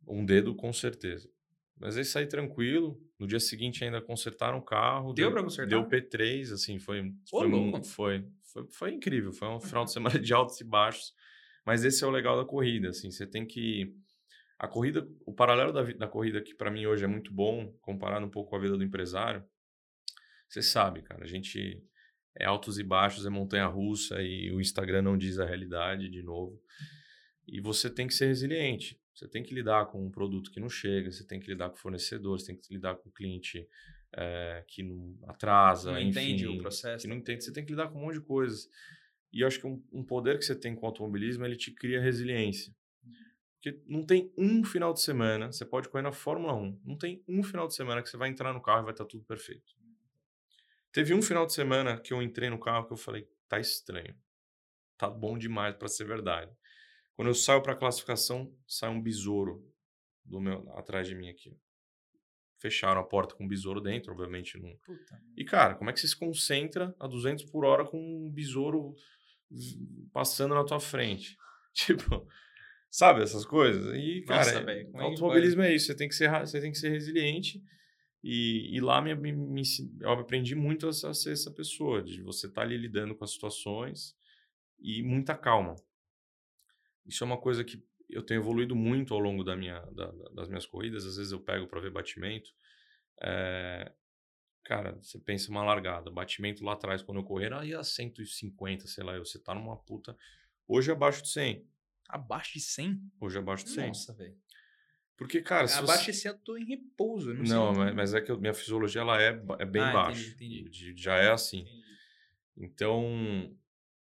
[0.07, 1.29] um dedo com certeza.
[1.77, 3.01] Mas aí saí tranquilo.
[3.19, 5.13] No dia seguinte ainda consertaram o carro.
[5.13, 5.69] Deu, deu para consertar?
[5.69, 9.33] Deu P3, assim, foi foi, um, foi, foi, foi incrível.
[9.33, 11.13] Foi um final de semana de altos e baixos.
[11.65, 13.95] Mas esse é o legal da corrida, assim, você tem que
[14.59, 18.25] a corrida, o paralelo da, da corrida que para mim hoje é muito bom, comparado
[18.25, 19.43] um pouco com a vida do empresário.
[20.47, 21.83] Você sabe, cara, a gente
[22.37, 26.21] é altos e baixos, é montanha russa e o Instagram não diz a realidade de
[26.21, 26.61] novo.
[27.47, 28.99] E você tem que ser resiliente.
[29.13, 31.75] Você tem que lidar com um produto que não chega, você tem que lidar com
[31.75, 33.67] o fornecedor, você tem que lidar com o cliente
[34.15, 37.03] é, que não atrasa, não enfim, entende o processo.
[37.03, 38.67] Que não entende, você tem que lidar com um monte de coisas.
[39.31, 41.71] E eu acho que um, um poder que você tem com o automobilismo, ele te
[41.71, 42.73] cria resiliência.
[43.61, 47.23] Porque não tem um final de semana, você pode correr na Fórmula 1, não tem
[47.27, 49.73] um final de semana que você vai entrar no carro e vai estar tudo perfeito.
[50.93, 54.15] Teve um final de semana que eu entrei no carro que eu falei, tá estranho.
[54.95, 56.55] Tá bom demais para ser verdade.
[57.15, 59.67] Quando eu saio para classificação, sai um besouro
[60.23, 61.57] do meu, atrás de mim aqui.
[62.59, 64.59] Fecharam a porta com um besouro dentro, obviamente.
[64.59, 64.69] Não...
[64.85, 65.19] Puta.
[65.35, 68.95] E, cara, como é que você se concentra a 200 por hora com um besouro
[70.13, 71.35] passando na tua frente?
[71.73, 72.27] Tipo,
[72.87, 73.95] sabe essas coisas?
[73.95, 75.87] E, Nossa, cara, véio, é automobilismo é isso.
[75.87, 77.59] Você tem que ser, você tem que ser resiliente.
[78.23, 79.63] E, e lá me, me, me,
[79.99, 83.25] eu aprendi muito a, a ser essa pessoa, de você estar tá ali lidando com
[83.25, 84.15] as situações
[84.79, 85.75] e muita calma.
[87.05, 90.47] Isso é uma coisa que eu tenho evoluído muito ao longo da minha, da, das
[90.47, 91.05] minhas corridas.
[91.05, 92.49] Às vezes eu pego para ver batimento.
[93.21, 93.91] É,
[94.63, 96.09] cara, você pensa uma largada.
[96.09, 100.17] Batimento lá atrás, quando eu correr, aí a 150, sei lá, você tá numa puta.
[100.65, 101.67] Hoje é abaixo de 100.
[102.07, 103.11] Abaixo de 100?
[103.19, 103.87] Hoje é abaixo de 100.
[103.87, 104.37] Nossa, velho.
[105.23, 105.67] Porque, cara.
[105.67, 107.33] Se abaixo de 100 eu tô em repouso.
[107.33, 110.29] Não, não mas, mas, é que a minha fisiologia ela é, é bem ah, baixa.
[110.29, 110.93] Entendi, entendi.
[110.97, 111.61] já é assim.
[111.61, 111.83] Entendi.
[112.57, 113.55] Então,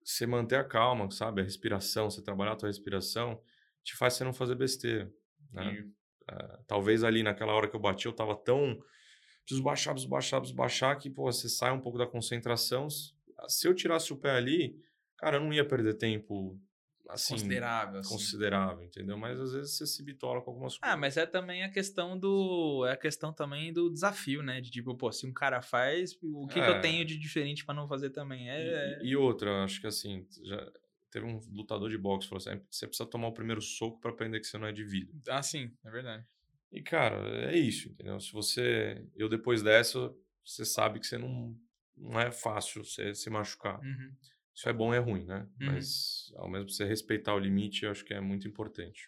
[0.03, 1.41] você manter a calma, sabe?
[1.41, 3.41] A respiração, você trabalhar a tua respiração,
[3.83, 5.09] te faz você não fazer besteira,
[5.51, 5.87] né?
[6.29, 8.77] Uh, talvez ali naquela hora que eu bati, eu tava tão
[9.45, 12.89] preciso baixar, preciso baixar, preciso baixar, que, pô, você sai um pouco da concentração.
[13.47, 14.77] Se eu tirasse o pé ali,
[15.17, 16.59] cara, eu não ia perder tempo
[17.09, 18.09] assim, considerável, assim.
[18.09, 19.17] considerável, entendeu?
[19.17, 20.93] Mas às vezes você se bitola com algumas coisas.
[20.93, 24.61] Ah, mas é também a questão do é a questão também do desafio, né?
[24.61, 26.63] De tipo, pô, se um cara faz, o que, é.
[26.63, 26.79] que eu é.
[26.79, 28.49] tenho de diferente para não fazer também?
[28.49, 30.71] É, e, é e, outra, acho que assim, já
[31.11, 34.11] teve um lutador de boxe que falou assim, você precisa tomar o primeiro soco para
[34.11, 35.19] aprender que você não é de vidro.
[35.29, 36.25] Ah, sim, é verdade.
[36.71, 38.19] E cara, é isso, entendeu?
[38.19, 41.57] Se você, eu depois dessa, você sabe que você não
[41.97, 43.79] não é fácil você se machucar.
[43.79, 44.15] Uhum.
[44.57, 45.47] Isso é bom e é ruim, né?
[45.61, 45.67] Uhum.
[45.67, 49.07] Mas ao mesmo você respeitar o limite, eu acho que é muito importante.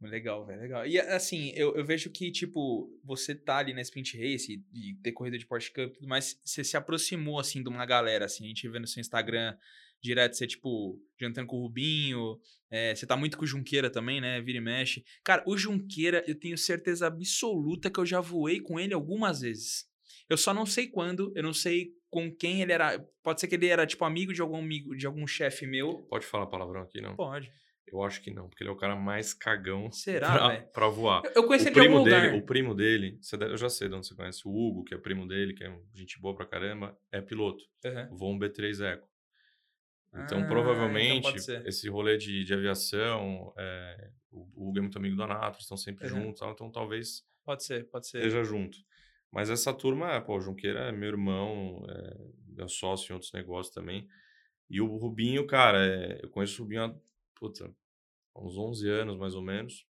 [0.00, 0.84] Legal, velho, legal.
[0.84, 4.94] E assim, eu, eu vejo que, tipo, você tá ali na Sprint Race e, e
[4.96, 8.24] ter corrida de Porsche Cup e tudo mais, você se aproximou, assim, de uma galera,
[8.24, 9.56] assim, a gente vê no seu Instagram
[10.02, 14.20] direto, você, tipo, jantando com o Rubinho, é, você tá muito com o Junqueira também,
[14.20, 15.04] né, vira e mexe.
[15.22, 19.88] Cara, o Junqueira, eu tenho certeza absoluta que eu já voei com ele algumas vezes.
[20.32, 22.98] Eu só não sei quando, eu não sei com quem ele era.
[23.22, 25.98] Pode ser que ele era, tipo, amigo de algum amigo, de algum chefe meu.
[26.08, 27.14] Pode falar palavrão aqui, não?
[27.14, 27.52] Pode.
[27.86, 31.22] Eu acho que não, porque ele é o cara mais cagão Será, pra, pra voar.
[31.34, 32.34] Eu conheci o ele de primo dele, lugar.
[32.38, 34.98] o primo dele, deve- eu já sei de onde você conhece, o Hugo, que é
[34.98, 37.62] primo dele, que é gente boa pra caramba, é piloto.
[37.84, 38.16] Uhum.
[38.16, 39.06] Voa um B3 Eco.
[40.14, 41.66] Ah, Então, então provavelmente, ser.
[41.66, 45.76] esse rolê de, de aviação, é, o o Hugo é muito amigo do Anato, estão
[45.76, 46.22] sempre Uhum.
[46.24, 48.18] juntos, então talvez Pode ser, pode ser.
[48.18, 48.78] esteja junto.
[49.32, 52.16] Mas essa turma, pô, o Junqueira é meu irmão, é
[52.48, 54.06] meu sócio em outros negócios também.
[54.70, 56.94] E o Rubinho, cara, é, eu conheço o Rubinho há,
[57.34, 57.74] puta,
[58.34, 59.86] há uns 11 anos, mais ou menos.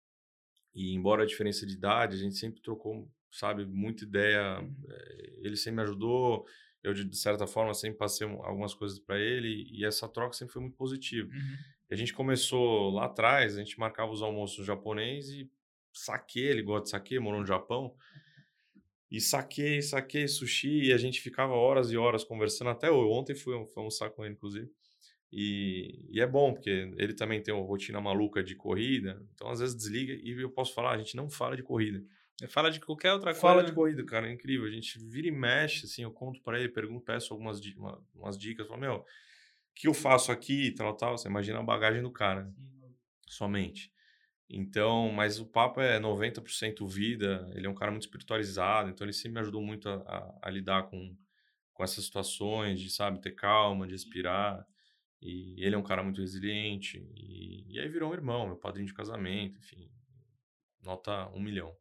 [0.73, 4.59] E embora a diferença de idade, a gente sempre trocou, sabe, muita ideia.
[4.61, 4.75] Uhum.
[4.89, 6.45] eh, Ele sempre me ajudou,
[6.83, 9.67] eu, de certa forma, sempre passei um- algumas coisas para ele.
[9.71, 11.29] E essa troca sempre foi muito positiva.
[11.29, 11.57] Uhum.
[11.91, 15.49] A gente começou lá atrás, a gente marcava os almoços japonês e
[15.93, 17.95] saque, ele gosta de saque, morou no Japão.
[19.11, 22.69] E saquei, saquei sushi, e a gente ficava horas e horas conversando.
[22.69, 24.69] Até eu- ontem fui, fui almoçar com ele, inclusive.
[25.31, 29.21] E, e é bom, porque ele também tem uma rotina maluca de corrida.
[29.33, 32.03] Então, às vezes, desliga e eu posso falar, a gente não fala de corrida.
[32.49, 33.67] Fala de qualquer outra Fala coisa.
[33.69, 34.65] de corrida, cara, é incrível.
[34.65, 38.03] A gente vira e mexe, assim, eu conto para ele, pergunto, peço algumas di- uma-
[38.15, 38.67] umas dicas.
[38.67, 39.05] Falo, meu, o
[39.75, 41.17] que eu faço aqui, tal, tal.
[41.17, 42.53] Você imagina a bagagem do cara, né?
[43.27, 43.91] somente.
[44.53, 49.13] Então, mas o papo é 90% vida, ele é um cara muito espiritualizado, então ele
[49.13, 51.15] sempre me ajudou muito a, a- a lidar com,
[51.73, 54.65] com essas situações, de, sabe, ter calma, de respirar.
[55.21, 56.97] E ele é um cara muito resiliente.
[57.15, 59.89] E, e aí virou um irmão, meu padrinho de casamento, enfim.
[60.83, 61.73] Nota um milhão.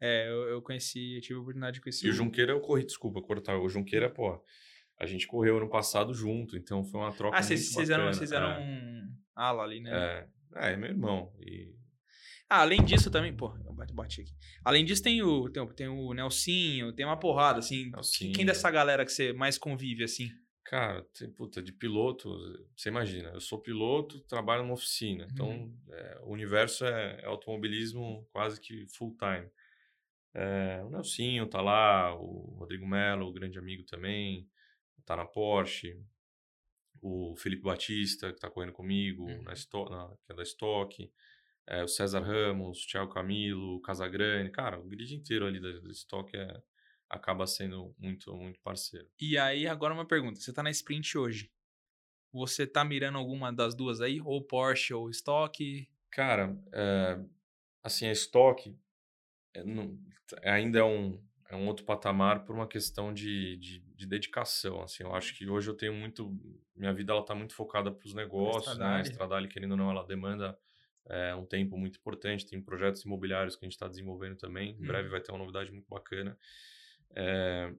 [0.00, 2.06] É, eu, eu conheci, eu tive a oportunidade de conhecer.
[2.06, 4.44] E o Junqueira eu corri, desculpa cortar, o Junqueira, pô,
[4.98, 8.30] a gente correu ano passado junto, então foi uma troca Ah, vocês vocês eram, vocês
[8.32, 8.36] é.
[8.36, 9.90] eram um ala ali, né?
[9.92, 10.28] É,
[10.68, 11.32] é, é meu irmão.
[11.40, 11.74] E
[12.48, 14.32] Ah, além disso também, pô, eu bati, aqui.
[14.64, 17.90] Além disso tem o, tem, o- tem o Nelsinho, tem uma porrada, assim.
[17.90, 18.32] Nelsinho.
[18.32, 20.30] Quem dessa galera que você mais convive, assim?
[20.64, 22.28] Cara, tem, puta, de piloto,
[22.76, 25.78] você imagina, eu sou piloto, trabalho numa oficina, então Uhum.
[25.90, 29.48] é, o universo é, é automobilismo quase que full time.
[30.34, 34.46] É, o Nelsinho tá lá, o Rodrigo Melo, grande amigo também,
[35.06, 35.98] tá na Porsche,
[37.00, 39.42] o Felipe Batista, que tá correndo comigo, Uhum.
[39.42, 41.10] na, na- que é da Stock,
[41.68, 45.90] é, o César Ramos, o Thiago Camilo, o Casagrande, cara, o grid inteiro ali da
[45.90, 46.62] Stock é,
[47.08, 49.06] acaba sendo muito, muito parceiro.
[49.20, 50.40] E aí, agora uma pergunta.
[50.40, 51.50] Você tá na sprint hoje.
[52.32, 54.20] Você tá mirando alguma das duas aí?
[54.20, 55.88] Ou Porsche ou Stock?
[56.10, 57.18] Cara, é,
[57.82, 58.76] assim, a estoque
[59.54, 59.98] é, não-
[60.42, 65.02] ainda é um, é um outro patamar por uma questão de, de, de dedicação, assim,
[65.02, 66.30] eu acho que hoje eu tenho muito,
[66.74, 69.02] minha vida ela tá muito focada para os negócios, né, a Stradale.
[69.02, 70.58] Stradale, querendo ou não, ela demanda
[71.08, 74.84] é, um tempo muito importante, tem projetos imobiliários que a gente está desenvolvendo também, em
[74.84, 75.10] breve Uhum.
[75.10, 76.38] vai ter uma novidade muito bacana,
[77.16, 77.72] é,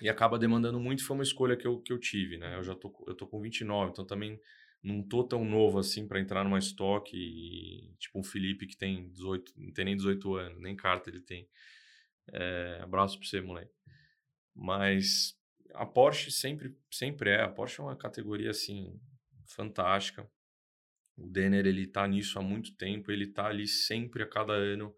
[0.00, 2.74] e acaba demandando muito, foi uma escolha que eu, que eu tive, né, eu já
[2.74, 4.38] tô, com- eu tô com 29, então também
[4.82, 9.08] não tô tão novo assim para entrar numa estoque e, tipo um Felipe que tem
[9.10, 11.48] 18, não tem nem 18 anos, nem carta ele tem.
[12.32, 13.72] É, abraço pra você, moleque.
[14.54, 15.38] Mas
[15.74, 17.42] a Porsche sempre, sempre é.
[17.42, 19.00] A Porsche é uma categoria assim
[19.46, 20.30] fantástica.
[21.16, 24.94] O Denner ele tá nisso há muito tempo, ele tá ali sempre a cada ano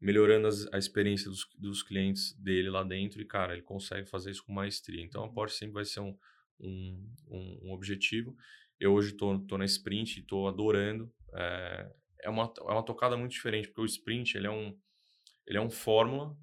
[0.00, 4.30] melhorando as- a experiência dos, dos clientes dele lá dentro e cara, ele consegue fazer
[4.30, 5.02] isso com maestria.
[5.02, 6.16] Então a Porsche sempre vai ser um,
[6.60, 8.36] um, um, um objetivo.
[8.78, 11.10] Eu hoje tô, tô na sprint e tô adorando.
[11.32, 11.92] É,
[12.24, 14.76] é, uma, é uma tocada muito diferente, porque o sprint ele é um,
[15.46, 16.36] ele é um fórmula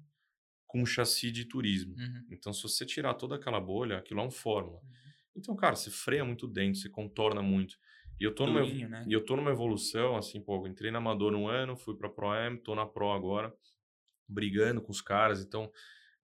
[0.66, 1.94] com um chassi de turismo.
[1.98, 2.26] Uhum.
[2.30, 4.80] Então, se você tirar toda aquela bolha, aquilo é um fórmula.
[5.36, 7.76] Então, cara, você freia muito dentro, você contorna muito.
[8.22, 9.04] E eu tô numa, Durinho, né?
[9.04, 12.32] e eu tô numa evolução, assim, pô, entrei na Amador um ano, fui pra Pro
[12.32, 13.52] M, tô na Pro agora,
[14.28, 15.68] brigando com os caras, então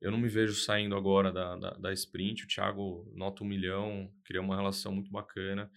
[0.01, 2.45] eu não me vejo saindo agora da, da, da sprint.
[2.45, 5.69] O Thiago nota um milhão, criou uma relação muito bacana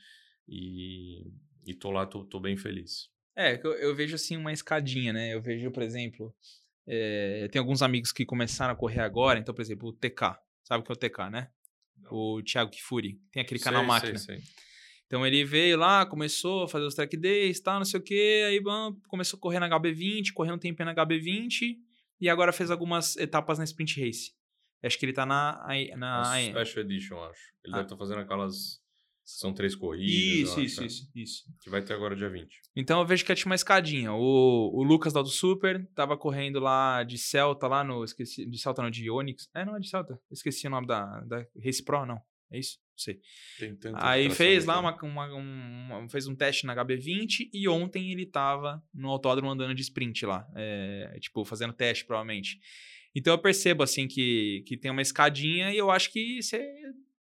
[0.47, 1.25] e,
[1.65, 3.09] e tô lá, tô, tô bem feliz.
[3.35, 5.33] É, eu, eu vejo assim uma escadinha, né?
[5.33, 6.31] Eu vejo, por exemplo,
[6.85, 10.37] é, tem alguns amigos que começaram a correr agora, então, por exemplo, o TK.
[10.63, 11.49] Sabe o que é o TK, né?
[12.11, 13.19] O Thiago Kifuri.
[13.31, 14.17] Tem aquele canal Sei, máquina.
[14.19, 14.70] sei, sei.
[15.11, 18.45] Então ele veio lá, começou a fazer os track days, tal, não sei o quê,
[18.47, 21.75] aí bam, começou a correr na HB20, correu um tempo na HB20
[22.21, 24.31] e agora fez algumas etapas na Sprint Race.
[24.81, 27.41] Acho que ele tá na A na Special Edition, acho.
[27.61, 27.79] Ele Ah.
[27.79, 28.79] deve estar fazendo aquelas.
[29.25, 30.13] São três corridas.
[30.13, 30.85] Isso, eu isso, acho, é.
[30.85, 31.43] isso, isso.
[31.61, 32.47] Que vai ter agora dia 20.
[32.73, 34.13] Então eu vejo que tinha uma escadinha.
[34.13, 38.01] O, o Lucas lá do Super tava correndo lá de Celta, lá no.
[38.05, 38.45] Esqueci.
[38.49, 39.49] De Celta não, de Onix.
[39.53, 40.17] É, não é de Celta.
[40.31, 42.17] Esqueci o nome da, da Race Pro, não.
[42.49, 42.79] É isso?
[43.01, 43.19] Não sei.
[43.59, 47.67] Tem tanta Aí fez lá uma, uma- um- uma- fez um teste na HB20 e
[47.67, 50.47] ontem ele tava no autódromo andando de sprint lá.
[50.55, 52.59] É, tipo, fazendo teste, provavelmente.
[53.15, 56.63] Então eu percebo, assim, que, que tem uma escadinha e eu acho que você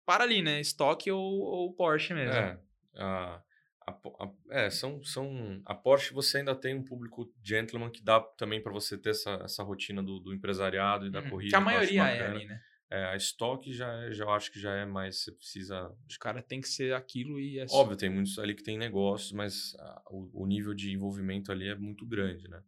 [0.04, 0.60] para ali, né?
[0.60, 2.34] Stock ou, ou Porsche mesmo.
[2.34, 2.58] É.
[2.96, 3.42] A,
[3.86, 5.62] A, a, é, são, são.
[5.64, 9.40] A Porsche você ainda tem um público gentleman que dá também para você ter essa,
[9.44, 11.50] essa rotina do, do empresariado e da uhum, corrida.
[11.50, 12.60] Que a maioria é ali, né?
[12.90, 15.22] É, a estoque já, é, já acho que já é mais.
[15.22, 15.96] Você precisa.
[16.08, 19.30] Os caras tem que ser aquilo e é Óbvio, tem muitos ali que tem negócios,
[19.30, 22.60] mas a, o, o, nível de envolvimento ali é muito grande, né?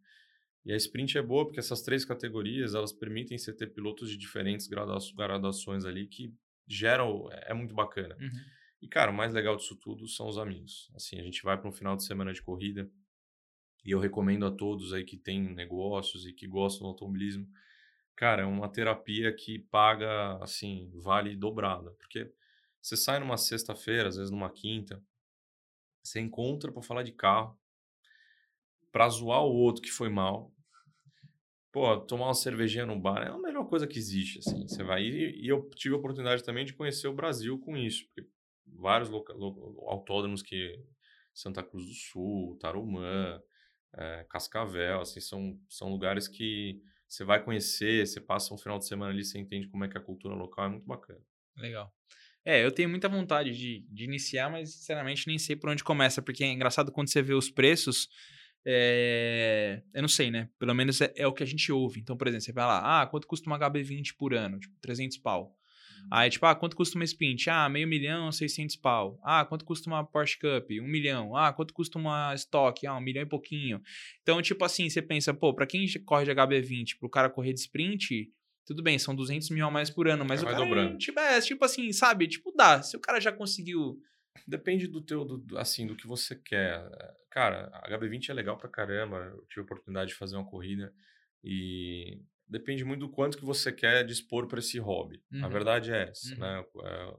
[0.65, 4.15] E a sprint é boa porque essas três categorias elas permitem você ter pilotos de
[4.15, 6.33] diferentes graduações ali que
[6.65, 7.29] geram.
[7.29, 8.15] É, é muito bacana.
[8.17, 8.29] Uhum.
[8.81, 10.89] E, cara, o mais legal disso tudo são os amigos.
[10.95, 12.89] Assim, a gente vai para um final de semana de corrida
[13.83, 17.45] e eu recomendo a todos aí que têm negócios e que gostam do automobilismo
[18.15, 21.91] cara, é uma terapia que paga, assim, vale dobrada.
[21.91, 22.31] Porque
[22.81, 25.01] você sai numa sexta-feira, às vezes numa quinta,
[26.03, 27.57] você encontra para falar de carro,
[28.91, 30.51] para zoar o outro que foi mal.
[31.71, 34.67] Pô, tomar uma cervejinha no bar é a melhor coisa que existe, assim.
[34.67, 38.05] Você vai e, e eu tive a oportunidade também de conhecer o Brasil com isso,
[38.05, 38.29] porque
[38.67, 40.79] vários autódromos que
[41.33, 43.41] Santa Cruz do Sul, Tarumã,
[43.93, 46.79] é, Cascavel, assim, são, são lugares que
[47.13, 49.95] você vai conhecer, você passa um final de semana ali, você entende como é que
[49.95, 51.19] é a cultura local, é muito bacana.
[51.55, 51.93] Legal.
[52.43, 56.21] É, eu tenho muita vontade de, de iniciar, mas sinceramente nem sei por onde começa,
[56.21, 58.09] porque é engraçado quando você vê os preços,
[58.65, 59.83] é...
[59.93, 60.49] eu não sei, né?
[60.57, 61.99] Pelo menos é, é, o que a gente ouve.
[61.99, 64.59] Então, por exemplo, você vai lá, ah, quanto custa uma HB20 por ano?
[64.59, 65.55] Tipo, 300 pau.
[66.11, 67.49] Aí, tipo, ah, quanto custa uma Sprint?
[67.49, 69.19] Ah, meio milhão, 600 pau.
[69.23, 70.69] Ah, quanto custa uma Porsche Cup?
[70.81, 71.35] Um milhão.
[71.35, 72.85] Ah, quanto custa uma Stock?
[72.85, 73.81] Ah, um milhão e pouquinho.
[74.21, 77.59] Então, tipo assim, você pensa, pô, pra quem corre de HB20, pro cara correr de
[77.59, 78.31] Sprint,
[78.65, 80.97] tudo bem, são 200 mil a mais por ano, mas é, o cara, dobrando.
[80.97, 82.27] Tipo, é, tipo assim, sabe?
[82.27, 82.81] Tipo, dá.
[82.81, 83.99] Se o cara já conseguiu...
[84.47, 86.81] Depende do teu, do, assim, do que você quer.
[87.29, 89.17] Cara, a HB20 é legal pra caramba.
[89.17, 90.93] Eu tive a oportunidade de fazer uma corrida
[91.43, 95.21] e depende muito do quanto que você quer dispor para esse hobby.
[95.31, 95.45] Uhum.
[95.45, 96.39] A verdade é essa, uhum.
[96.39, 96.65] né?
[96.83, 97.17] É,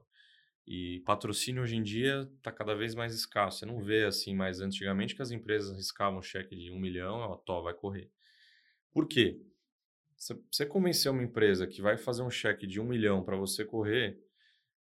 [0.67, 3.59] e patrocínio hoje em dia está cada vez mais escasso.
[3.59, 7.17] Você não vê assim mais antigamente que as empresas arriscavam um cheque de um milhão,
[7.17, 8.11] ó, tó, vai correr.
[8.91, 9.41] Por quê?
[10.51, 14.19] Você convencer uma empresa que vai fazer um cheque de um milhão para você correr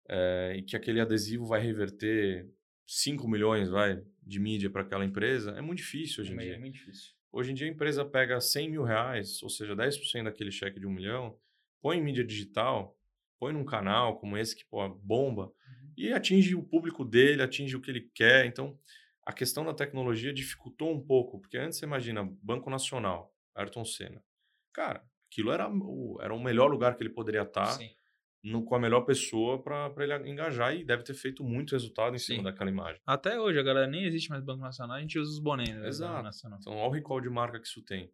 [0.07, 2.49] é, e que aquele adesivo vai reverter
[2.85, 6.55] 5 milhões vai, de mídia para aquela empresa, é muito difícil hoje em é, dia.
[6.55, 7.14] É muito difícil.
[7.35, 10.87] Hoje em dia a empresa pega 100 mil reais, ou seja, 10% daquele cheque de
[10.87, 11.37] um milhão,
[11.81, 12.97] põe em mídia digital,
[13.37, 15.93] põe num canal como esse que pô, bomba uhum.
[15.97, 18.45] e atinge o público dele, atinge o que ele quer.
[18.45, 18.79] Então,
[19.21, 24.23] a questão da tecnologia dificultou um pouco, porque antes você imagina, Banco Nacional, Ayrton Senna.
[24.71, 27.65] Cara, aquilo era o, era o melhor lugar que ele poderia estar.
[27.65, 27.93] Sim
[28.45, 32.19] no, com a melhor pessoa para ele engajar e deve ter feito muito resultado em
[32.19, 32.43] cima Sim.
[32.43, 33.01] daquela imagem.
[33.03, 35.69] Até hoje, a galera nem existe mais Banco Nacional, a gente usa os bonés.
[35.69, 36.29] Né, Exato.
[36.59, 38.11] Então, olha o recall de marca que isso tem.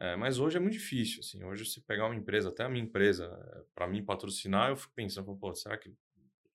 [0.00, 1.44] É, mas hoje é muito difícil, assim.
[1.44, 4.94] Hoje, você pegar uma empresa, até a minha empresa, é, para mim patrocinar, eu fico
[4.94, 5.92] pensando, pô, será que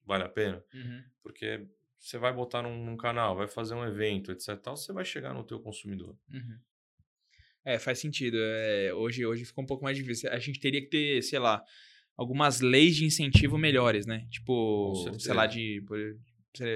[0.04, 0.64] vale a pena?
[0.74, 1.04] Uhum.
[1.22, 1.68] Porque
[2.00, 4.58] você vai botar num, num, canal, vai fazer um evento, etc.
[4.58, 6.18] Tal, você vai chegar no teu consumidor.
[6.32, 6.60] Uhum.
[7.64, 8.38] É, faz sentido.
[8.40, 10.32] É, hoje, hoje ficou um pouco mais difícil.
[10.32, 11.64] A gente teria que ter, sei lá,
[12.18, 14.28] algumas leis de incentivo melhores, né?
[14.30, 15.82] Tipo, sei lá, de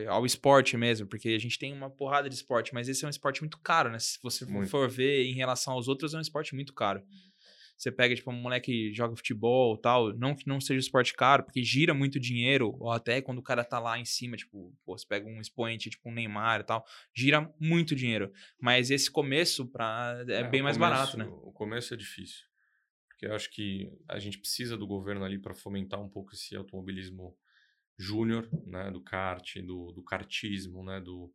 [0.09, 3.11] ao esporte mesmo, porque a gente tem uma porrada de esporte, mas esse é um
[3.11, 3.99] esporte muito caro, né?
[3.99, 4.69] Se você muito.
[4.69, 7.03] for ver em relação aos outros, é um esporte muito caro.
[7.77, 11.13] Você pega, tipo, um moleque que joga futebol tal, não que não seja um esporte
[11.13, 14.73] caro, porque gira muito dinheiro, ou até quando o cara tá lá em cima, tipo,
[14.83, 16.83] pô, você pega um expoente, tipo um Neymar e tal,
[17.13, 18.31] gira muito dinheiro.
[18.59, 21.25] Mas esse começo pra, é, é bem mais começo, barato, né?
[21.43, 22.47] O começo é difícil
[23.18, 26.55] porque eu acho que a gente precisa do governo ali para fomentar um pouco esse
[26.55, 27.36] automobilismo
[27.97, 31.34] júnior, né, do kart, do, do kartismo, né, do,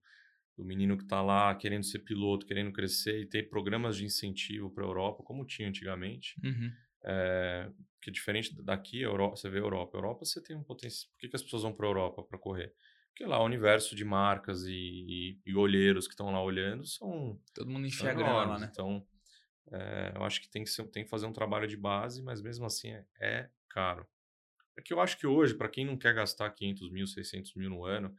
[0.56, 4.70] do menino que está lá querendo ser piloto, querendo crescer e ter programas de incentivo
[4.70, 6.40] para a Europa, como tinha antigamente.
[6.44, 6.70] Uhum.
[7.04, 7.68] É,
[8.00, 9.96] que diferente daqui, Europa, você vê a Europa.
[9.96, 11.10] A Europa você tem um potencial.
[11.12, 12.72] Por que, que as pessoas vão para a Europa para correr?
[13.08, 17.40] Porque lá o universo de marcas e, e, e olheiros que estão lá olhando são.
[17.52, 18.68] Todo mundo grana lá, né?
[18.70, 19.04] Então,
[19.70, 22.40] é, eu acho que tem que, ser, tem que fazer um trabalho de base, mas
[22.40, 24.06] mesmo assim é, é caro.
[24.76, 27.70] É que eu acho que hoje, para quem não quer gastar 500 mil, 600 mil
[27.70, 28.14] no ano,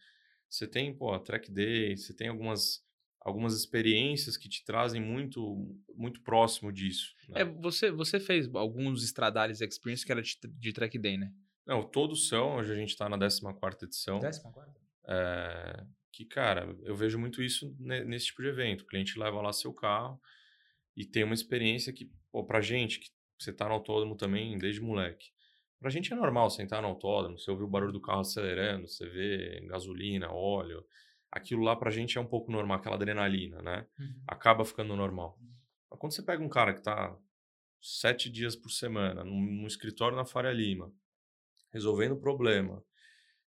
[0.50, 2.86] você tem, pô, a track day, você tem algumas,
[3.20, 7.16] algumas experiências que te trazem muito muito próximo disso.
[7.30, 7.42] Né?
[7.42, 11.34] É, você, você fez alguns Stradales Experience que era de, de track day, né?
[11.66, 12.58] Não, todos são.
[12.58, 14.20] Hoje a gente está na 14 edição.
[14.20, 14.72] 14?
[15.08, 18.82] É, que, cara, eu vejo muito isso nesse tipo de evento.
[18.82, 20.22] O cliente leva lá seu carro,
[20.96, 24.82] e tem uma experiência que, pô, pra gente, que você tá no autódromo também desde
[24.82, 25.32] moleque.
[25.80, 29.08] Pra gente é normal sentar no autódromo, você ouvir o barulho do carro acelerando, você
[29.10, 30.86] vê gasolina, óleo.
[31.30, 33.86] Aquilo lá pra gente é um pouco normal, aquela adrenalina, né?
[34.00, 34.24] Uhum.
[34.28, 35.38] Acaba ficando normal.
[35.90, 37.18] Mas quando você pega um cara que tá
[37.82, 40.90] sete dias por semana num, num escritório na Faria Lima,
[41.74, 42.82] resolvendo problema,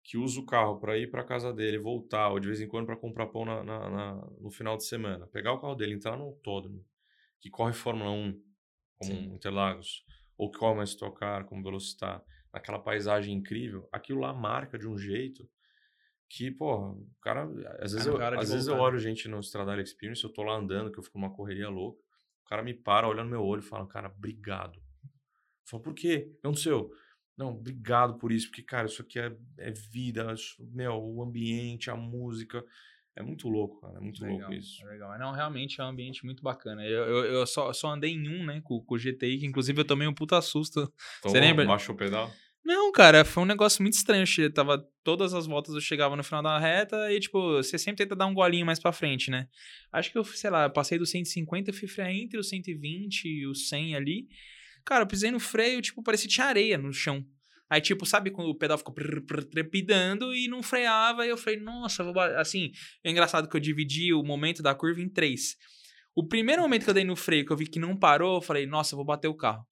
[0.04, 2.86] que usa o carro para ir para casa dele, voltar, ou de vez em quando
[2.86, 6.18] para comprar pão na, na, na, no final de semana, pegar o carro dele, entrar
[6.18, 6.86] no autódromo,
[7.42, 8.42] que corre Fórmula 1,
[9.00, 9.34] como Sim.
[9.34, 10.06] Interlagos,
[10.38, 12.24] ou que corre uma Stock Car, como Velocitar,
[12.54, 15.50] naquela paisagem incrível, aquilo lá marca de um jeito
[16.30, 17.44] que, pô, o cara.
[17.80, 20.92] Às vezes, eu, às vezes eu olho gente no Stradale Experience, eu tô lá andando,
[20.92, 22.02] que eu fico numa correria louca,
[22.46, 24.78] o cara me para, olha no meu olho e fala, cara, obrigado.
[24.78, 25.10] Eu
[25.66, 26.34] falo, por quê?
[26.42, 26.72] Não sei.
[27.38, 31.96] Não, obrigado por isso, porque, cara, isso aqui é, é vida, meu, o ambiente, a
[31.96, 32.64] música.
[33.16, 33.98] É muito louco, cara.
[33.98, 34.84] É muito legal, louco isso.
[34.84, 35.18] É legal.
[35.20, 36.86] Não, realmente é um ambiente muito bacana.
[36.86, 39.80] Eu, eu, eu só, só andei em um, né, com, com o GTI, que inclusive
[39.80, 40.92] eu tomei um puta susto.
[41.24, 41.66] Você lembra?
[41.66, 42.32] Baixou o pedal?
[42.64, 44.24] Não, cara, foi um negócio muito estranho.
[44.38, 48.06] Eu tava todas as voltas eu chegava no final da reta e tipo, você sempre
[48.06, 49.48] tenta dar um golinho mais para frente, né?
[49.92, 53.56] Acho que eu, sei lá, passei do 150, fui frear entre o 120 e o
[53.56, 54.28] 100 ali.
[54.86, 57.26] Cara, eu pisei no freio, tipo, parecia que tinha areia no chão.
[57.72, 58.94] Aí, tipo, sabe quando o pedal ficou
[59.50, 64.14] trepidando e não freava, e eu falei, nossa, vou assim, é engraçado que eu dividi
[64.14, 65.56] o momento da curva em três.
[66.14, 68.42] O primeiro momento que eu dei no freio, que eu vi que não parou, eu
[68.42, 69.66] falei, nossa, eu vou bater o carro.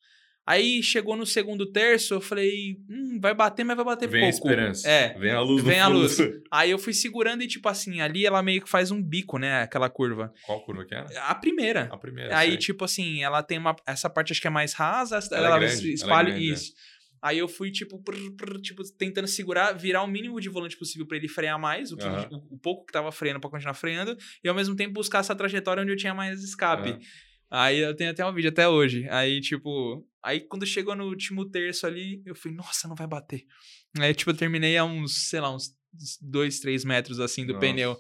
[0.48, 4.48] Aí chegou no segundo terço, eu falei, hum, vai bater, mas vai bater Vem pouco.
[4.48, 4.90] Vem a esperança.
[4.90, 5.20] É.
[5.20, 6.18] Vem a luz Vem a luz.
[6.50, 9.62] Aí eu fui segurando e, tipo assim, ali ela meio que faz um bico, né?
[9.62, 10.34] Aquela curva.
[10.46, 11.08] Qual curva que era?
[11.24, 11.90] A primeira.
[11.92, 12.38] A primeira.
[12.38, 12.58] Aí, sei.
[12.58, 13.76] tipo assim, ela tem uma.
[13.86, 16.54] Essa parte acho que é mais rasa, ela, ela é grande, espalha ela é grande,
[16.54, 16.74] isso.
[17.22, 21.06] Aí eu fui, tipo, prr, prr, tipo, tentando segurar, virar o mínimo de volante possível
[21.06, 22.30] para ele frear mais, o, que, Aham.
[22.32, 25.36] o, o pouco que tava freando para continuar freando, e ao mesmo tempo buscar essa
[25.36, 26.90] trajetória onde eu tinha mais escape.
[26.90, 27.00] Aham.
[27.52, 29.08] Aí eu tenho até um vídeo até hoje.
[29.10, 33.44] Aí, tipo, aí quando chegou no último terço ali, eu falei, nossa, não vai bater.
[33.98, 35.76] Aí, tipo, eu terminei a uns, sei lá, uns
[36.22, 37.66] dois, três metros assim do Nossa.
[37.66, 37.98] pneu.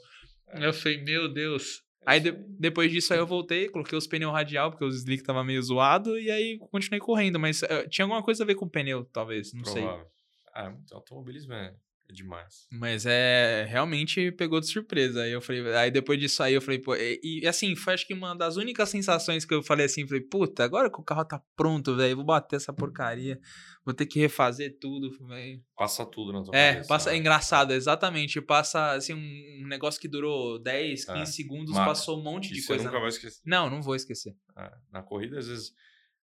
[0.49, 0.67] É.
[0.67, 1.81] Eu falei, meu Deus.
[2.05, 5.43] Aí de- depois disso aí eu voltei, coloquei os pneus radial, porque os slick tava
[5.43, 8.69] meio zoado, e aí continuei correndo, mas eh, tinha alguma coisa a ver com o
[8.69, 9.83] pneu, talvez, não sei.
[9.83, 10.07] Provável.
[10.53, 11.73] Ah, automobilismo é,
[12.09, 12.67] é demais.
[12.71, 15.21] Mas é, realmente pegou de surpresa.
[15.21, 18.07] Aí eu falei, aí depois disso aí eu falei, pô, e, e, assim, foi acho
[18.07, 21.23] que uma das únicas sensações que eu falei assim, falei, puta, agora que o carro
[21.25, 23.39] tá pronto, velho, vou bater essa porcaria,
[23.85, 25.61] vou ter que refazer tudo, velho.
[25.77, 26.87] Passa tudo na tua É, cabeça.
[26.87, 27.19] passa, é né?
[27.19, 31.89] engraçado, exatamente, passa assim um, um negócio que durou 10, 15 É, segundos, marca.
[31.91, 32.83] passou um monte de você coisa.
[32.85, 33.39] nunca vai esquecer.
[33.45, 34.35] Não, não vou esquecer.
[34.57, 35.71] É, na corrida, às vezes,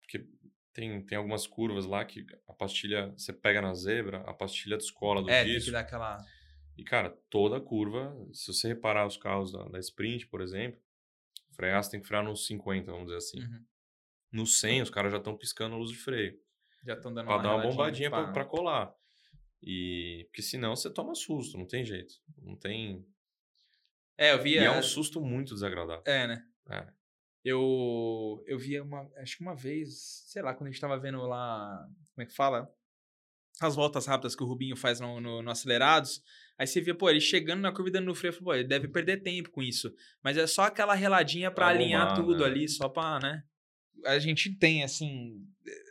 [0.01, 0.25] porque
[0.75, 5.23] tem, tem algumas curvas lá que a pastilha, você pega na zebra, a pastilha descola
[5.23, 5.71] do É, tem que disco.
[5.71, 6.17] dar aquela
[6.77, 10.79] E, cara, toda curva, se você reparar os carros da, da Sprint, por exemplo,
[11.55, 13.39] frear, você tem que frear nos 50, vamos dizer assim.
[13.39, 13.65] Uhum.
[14.33, 16.37] No 100, os caras já estão piscando a luz de freio.
[16.85, 18.93] Já estão dando Pra uma dar uma bombadinha pra, pra colar.
[19.63, 22.15] E, porque senão você toma susto, não tem jeito.
[22.37, 23.07] Não tem...
[24.17, 26.03] É, eu vi E é um susto muito desagradável.
[26.05, 26.45] É, né?
[26.69, 26.87] É.
[27.45, 31.21] Eu, eu via uma, acho que uma vez, sei lá, quando a gente tava vendo
[31.27, 32.67] lá, como é que fala?
[33.61, 36.23] As voltas rápidas que o Rubinho faz no, no, no acelerados.
[36.57, 38.53] Aí você via, pô, ele chegando na curva e dando no freio, eu falei, pô,
[38.55, 39.93] ele deve perder tempo com isso.
[40.23, 42.45] Mas é só aquela reladinha pra Pra alinhar tudo né?
[42.45, 43.43] ali, só pra, né?
[44.05, 45.35] A gente tem, assim,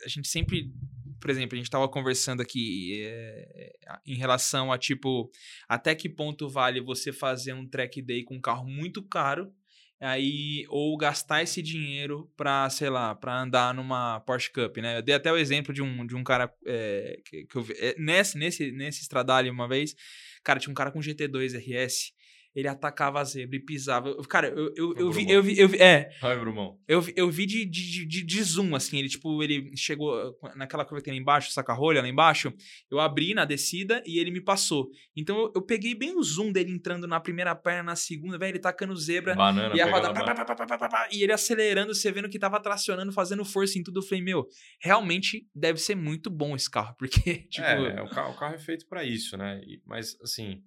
[0.03, 0.73] a gente sempre,
[1.21, 3.71] por exemplo, a gente tava conversando aqui é,
[4.05, 5.31] em relação a, tipo,
[5.69, 9.53] até que ponto vale você fazer um track day com um carro muito caro
[9.99, 14.97] aí ou gastar esse dinheiro pra, sei lá, pra andar numa Porsche Cup, né?
[14.97, 17.73] Eu dei até o exemplo de um, de um cara é, que, que eu vi,
[17.77, 19.95] é, nesse, nesse, nesse Stradale uma vez,
[20.43, 22.13] cara, tinha um cara com GT2 RS,
[22.55, 24.07] ele atacava a zebra e pisava.
[24.09, 26.79] Eu- Cara, eu, eu, eu, vi, eu vi, eu vi, é, Ai, Brumão.
[26.87, 30.33] eu, vi- eu vi de, de, de, de zoom, assim, ele, tipo, ele chegou uh,
[30.55, 32.53] naquela curva que tem lá embaixo, saca-rolha lá embaixo,
[32.89, 34.89] eu abri na descida e ele me passou.
[35.15, 38.51] Então eu, eu peguei bem o zoom dele entrando na primeira perna, na segunda, velho,
[38.51, 41.93] ele tacando zebra, Banana e a roda, pá, pá, pá, pá, pá, e ele acelerando,
[41.93, 44.47] você vendo que tava tracionando, fazendo força em tudo, eu falei, meu,
[44.81, 47.65] realmente deve ser muito bom esse carro, porque, tipo...
[47.65, 49.59] É, o carro, o carro é feito pra isso, né?
[49.65, 50.61] E- mas, assim,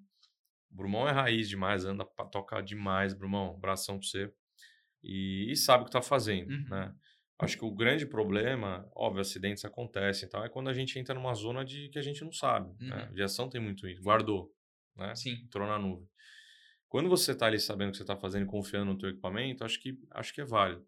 [0.70, 3.54] Brumão é raiz demais, anda pra tocar demais, Brumão.
[3.54, 4.32] Abração pra você.
[5.02, 6.66] E, e sabe o que tá fazendo, Uhum.
[6.68, 6.94] né?
[7.40, 11.14] Acho que o grande problema, óbvio, acidentes acontecem e tal, é quando a gente entra
[11.14, 12.74] numa zona de que a gente não sabe.
[12.80, 12.96] Né?
[12.96, 13.02] Uhum.
[13.04, 14.02] Aviação tem muito isso.
[14.02, 14.52] Guardou,
[14.96, 15.14] né?
[15.14, 15.34] Sim.
[15.44, 16.08] Entrou na nuvem.
[16.88, 19.62] Quando você tá ali sabendo o que você tá fazendo e confiando no teu equipamento,
[19.64, 20.84] acho que, acho que é válido.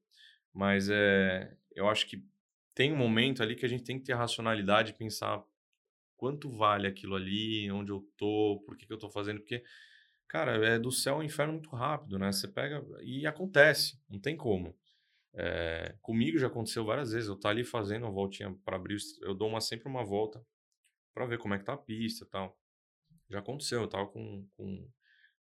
[0.52, 2.24] Mas é, eu acho que
[2.74, 5.40] tem um momento ali que a gente tem que ter racionalidade e pensar
[6.20, 9.64] quanto vale aquilo ali, onde eu tô, por que, que eu tô fazendo, porque,
[10.28, 12.30] cara, é do céu ao inferno muito rápido, né?
[12.30, 14.76] Você pega e acontece, não tem como.
[15.32, 19.34] É, comigo já aconteceu várias vezes, eu tá ali fazendo uma voltinha para abrir, eu
[19.34, 20.44] dou uma, sempre uma volta
[21.14, 22.54] para ver como é que tá a pista tal.
[23.30, 24.90] Já aconteceu, eu tava com, com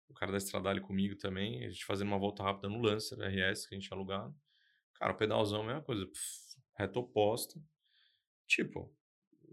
[0.08, 3.68] o cara da Estradale comigo também, a gente fazendo uma volta rápida no Lancer RS
[3.68, 4.34] que a gente tinha alugado.
[4.94, 7.60] Cara, o pedalzão é mesma coisa, pff, reta oposta.
[8.46, 8.90] Tipo,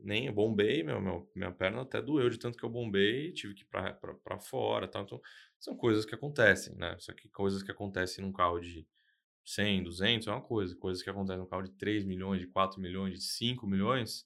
[0.07, 3.63] nem bombei, meu, meu, minha perna até doeu de tanto que eu bombei, tive que
[3.63, 5.03] ir para fora, tal.
[5.03, 5.21] Então,
[5.59, 6.95] são coisas que acontecem, né?
[6.97, 8.87] Só que coisas que acontecem num carro de
[9.43, 12.79] 100, 200 é uma coisa, coisas que acontecem num carro de 3 milhões, de 4
[12.79, 14.25] milhões, de 5 milhões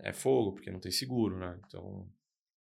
[0.00, 1.58] é fogo, porque não tem seguro, né?
[1.66, 2.08] Então,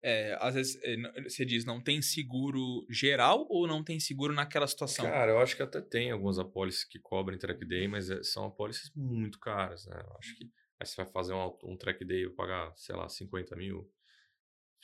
[0.01, 4.67] é, às vezes eh, você diz não tem seguro geral ou não tem seguro naquela
[4.67, 5.05] situação?
[5.05, 8.45] Cara, eu acho que até tem algumas apólices que cobrem track day, mas é, são
[8.45, 9.99] apólices muito caras, né?
[9.99, 10.49] Eu acho que
[10.79, 13.91] aí você vai fazer um, um track day e pagar, sei lá, 50 mil.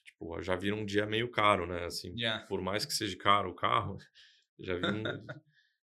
[0.03, 1.85] Tipo, já vira um dia meio caro, né?
[1.85, 2.45] Assim, yeah.
[2.47, 3.97] por mais que seja caro o carro,
[4.59, 5.03] já vira um...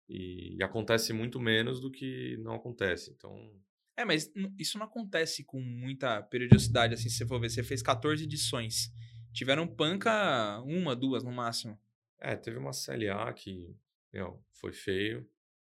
[0.10, 3.12] e, e acontece muito menos do que não acontece.
[3.12, 3.54] Então,
[3.98, 7.50] é, mas isso não acontece com muita periodicidade, assim, se você for ver.
[7.50, 8.92] Você fez 14 edições.
[9.34, 11.80] Tiveram panca uma, duas no máximo.
[12.20, 13.76] É, teve uma CLA que,
[14.14, 15.28] meu, foi feio.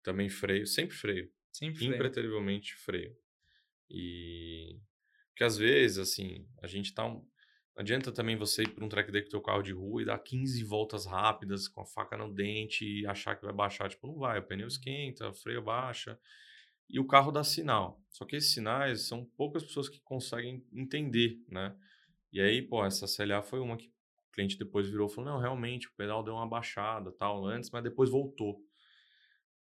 [0.03, 1.31] Também freio, sempre freio.
[1.53, 1.95] Sempre freio.
[1.95, 3.16] Impreterivelmente freio.
[3.91, 4.78] E...
[5.30, 7.07] Porque às vezes, assim, a gente tá...
[7.07, 7.24] Um...
[7.74, 10.03] Não adianta também você ir para um track day com o teu carro de rua
[10.03, 13.89] e dar 15 voltas rápidas com a faca no dente e achar que vai baixar.
[13.89, 14.41] Tipo, não vai.
[14.41, 16.18] O pneu esquenta, o freio baixa
[16.89, 18.03] e o carro dá sinal.
[18.11, 21.76] Só que esses sinais são poucas pessoas que conseguem entender, né?
[22.32, 25.41] E aí, pô, essa CLA foi uma que o cliente depois virou e falou: não,
[25.41, 28.61] realmente, o pedal deu uma baixada tal antes, mas depois voltou.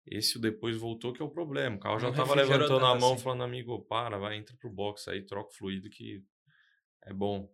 [0.06, 1.76] Esse o depois voltou que é o problema.
[1.76, 3.22] O carro já estava levantando a mão, assim.
[3.22, 6.22] falando, amigo, para, vai, entra pro box aí, troca o fluido que
[7.02, 7.48] é bom.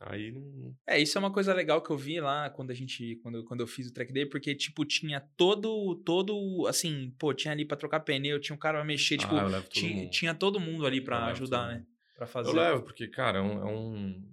[0.00, 0.74] Aí não.
[0.86, 3.16] É, isso é uma coisa legal que eu vi lá quando a gente.
[3.22, 5.94] Quando, quando eu fiz o track day, porque, tipo, tinha todo.
[6.04, 9.62] todo Assim, pô, tinha ali pra trocar pneu, tinha um cara pra mexer, tipo, ah,
[9.68, 11.86] tinha, tinha todo mundo ali pra ajudar, né?
[12.16, 12.50] Pra fazer.
[12.50, 14.32] Eu levo, porque, cara, é um, é um.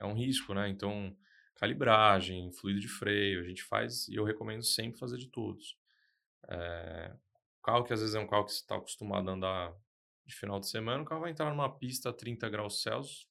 [0.00, 0.68] É um risco, né?
[0.68, 1.14] Então,
[1.56, 5.76] calibragem, fluido de freio, a gente faz e eu recomendo sempre fazer de todos.
[6.48, 7.12] É,
[7.62, 9.74] carro que às vezes é um carro que você está acostumado a andar
[10.26, 13.28] de final de semana, o carro vai entrar numa pista a 30 graus Celsius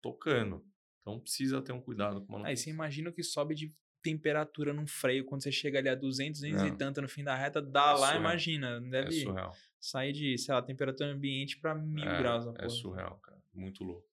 [0.00, 0.64] tocando.
[1.00, 5.24] Então precisa ter um cuidado com Aí você imagina que sobe de temperatura num freio
[5.24, 6.68] quando você chega ali a 200, 200 não.
[6.68, 8.20] e tanto no fim da reta, dá é lá, surreal.
[8.20, 8.80] imagina.
[8.80, 9.56] Deve é surreal.
[9.80, 12.46] sair de, sei lá, temperatura ambiente para mil é, graus.
[12.58, 13.40] É surreal, cara.
[13.52, 14.06] Muito louco.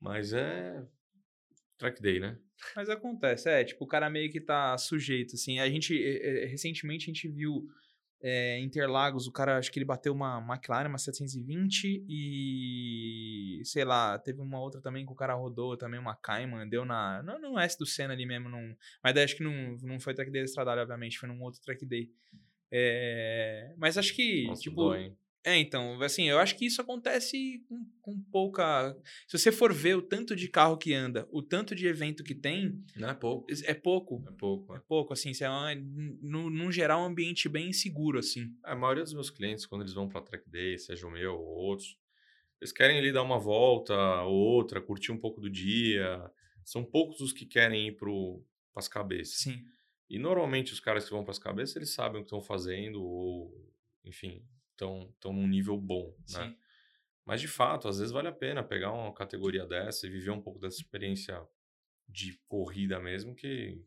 [0.00, 0.84] Mas é
[1.78, 2.38] track day, né?
[2.76, 5.58] Mas acontece, é, tipo, o cara meio que tá sujeito, assim.
[5.58, 5.94] A gente,
[6.46, 7.68] recentemente, a gente viu
[8.22, 14.16] é, Interlagos, o cara, acho que ele bateu uma McLaren, uma 720 e, sei lá,
[14.16, 17.58] teve uma outra também que o cara rodou também, uma Cayman, deu na, não no
[17.58, 20.44] S do Senna ali mesmo, num, mas daí acho que não, não foi track day
[20.44, 22.10] estradalho, obviamente, foi num outro track day.
[22.70, 25.12] É, mas acho que, Nossa, tipo, dói,
[25.44, 28.96] é, então, assim, eu acho que isso acontece com, com, pouca.
[29.26, 32.34] Se você for ver o tanto de carro que anda, o tanto de evento que
[32.34, 32.80] tem.
[32.94, 33.46] Não é pouco.
[33.64, 34.24] É pouco.
[34.28, 34.72] É pouco.
[34.72, 35.32] É, é pouco, assim.
[35.40, 38.56] É, uma, no, no geral, um ambiente bem seguro, assim.
[38.62, 41.56] A maioria dos meus clientes, quando eles vão para track day, seja o meu ou
[41.56, 41.98] outros,
[42.60, 46.22] eles querem ali dar uma volta ou outra, curtir um pouco do dia.
[46.64, 48.10] São poucos os que querem ir para
[48.76, 49.38] as cabeças.
[49.38, 49.64] Sim.
[50.08, 53.02] E normalmente os caras que vão para as cabeças, eles sabem o que estão fazendo
[53.02, 53.50] ou,
[54.04, 56.48] enfim, estão tão num nível bom, né?
[56.48, 56.56] Sim.
[57.24, 60.40] Mas de fato, às vezes vale a pena pegar uma categoria dessa e viver um
[60.40, 61.40] pouco dessa experiência
[62.08, 63.80] de corrida mesmo, que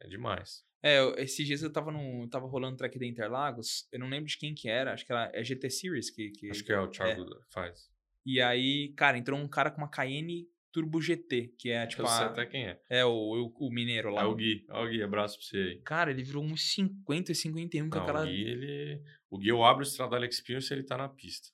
[0.00, 0.64] é demais.
[0.82, 4.38] É, esses dias eu tava, no, tava rolando track da Interlagos, eu não lembro de
[4.38, 6.30] quem que era, acho que era é GT Series que...
[6.30, 7.40] que acho que é o Thiago é.
[7.50, 7.90] faz.
[8.24, 12.02] E aí, cara, entrou um cara com uma Cayenne Turbo GT, que é tipo.
[12.02, 12.26] Eu sei a...
[12.26, 12.80] até quem é.
[12.88, 14.22] É o, o, o mineiro lá.
[14.22, 14.64] É o Gui.
[14.68, 15.80] É o Gui, abraço pra você aí.
[15.82, 18.22] Cara, ele virou uns 50, 51 com aquela.
[18.22, 19.02] O Gui, ele.
[19.28, 21.48] O Gui, eu abro o Stradale Experience ele tá na pista.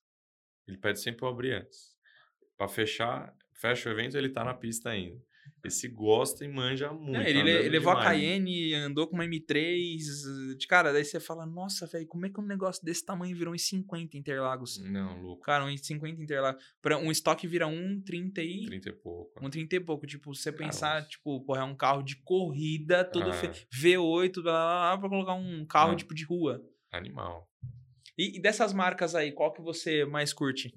[0.66, 1.96] Ele pede sempre pra eu abrir antes.
[2.56, 5.20] Pra fechar, fecha o evento, ele tá na pista ainda.
[5.66, 7.20] Esse gosta e manja muito.
[7.20, 8.06] É, ele, ele levou demais.
[8.06, 10.56] a Cayenne, andou com uma M3.
[10.56, 13.55] De cara, daí você fala, nossa, velho, como é que um negócio desse tamanho virou
[13.55, 14.78] uns 50 Interlagos?
[14.78, 15.43] Não, louco.
[15.43, 16.62] Cara, uns 50 Interlagos.
[16.80, 18.66] Pra um estoque vira um 30 e.
[18.66, 19.44] 30 e pouco.
[19.44, 20.06] Um 30 e pouco.
[20.06, 23.32] Tipo, você pensar, tipo, porra, é um carro de corrida, tudo ah.
[23.32, 23.48] fe...
[23.74, 26.62] V8, blá, blá, blá, pra colocar um carro, tipo, de rua.
[26.93, 27.48] Animal.
[28.16, 30.72] E, e dessas marcas aí, qual que você mais curte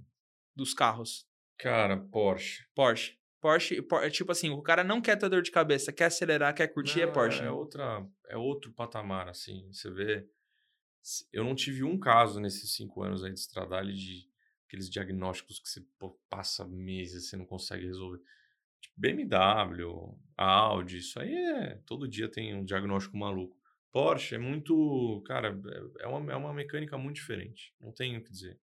[0.55, 1.25] dos carros?
[1.57, 2.65] Cara, Porsche.
[2.73, 3.18] Porsche.
[3.41, 6.67] Porsche, é tipo assim, o cara não quer ter dor de cabeça, quer acelerar, quer
[6.67, 7.41] curtir, é não, é Porsche.
[7.41, 9.71] É, é, outra, é outro patamar, assim.
[9.71, 10.27] Você vê.
[11.31, 14.29] Eu não tive um caso nesses cinco anos aí de Stradale de
[14.67, 15.85] aqueles diagnósticos que você
[16.29, 18.21] passa meses, você não consegue resolver.
[18.81, 21.81] Tipo, BMW, Audi, isso aí é.
[21.85, 23.57] Todo dia tem um diagnóstico maluco.
[23.91, 25.23] Porsche é muito.
[25.25, 27.73] Cara, é, é uma, é uma mecânica muito diferente.
[27.79, 28.59] Não tenho o que dizer.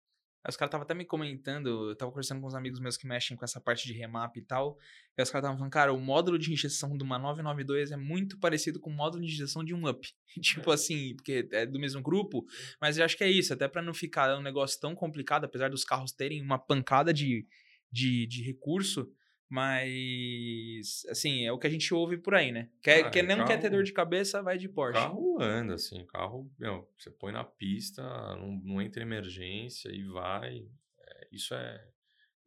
[0.44, 3.08] Aí os caras estavam até me comentando, eu tava conversando com uns amigos meus que
[3.08, 4.78] mexem com essa parte de remap e tal.
[5.18, 8.38] E os caras estavam falando, cara, o módulo de injeção de uma 992 é muito
[8.38, 10.06] parecido com o módulo de injeção de um up.
[10.42, 12.46] tipo assim, porque é do mesmo grupo.
[12.82, 15.70] Mas eu acho que é isso, até para não ficar um negócio tão complicado, apesar
[15.70, 17.48] dos carros terem uma pancada de,
[17.90, 19.10] de, de recurso.
[19.54, 22.70] Mas, assim, é o que a gente ouve por aí, né?
[22.82, 24.94] Quer, Ah, quer, é não quer ter carro- dor de cabeça, vai de O Porsche.
[25.00, 28.02] carro anda, assim, carro, meu, você põe na pista,
[28.36, 30.66] não, não entra em emergência e vai.
[31.00, 31.88] É, isso é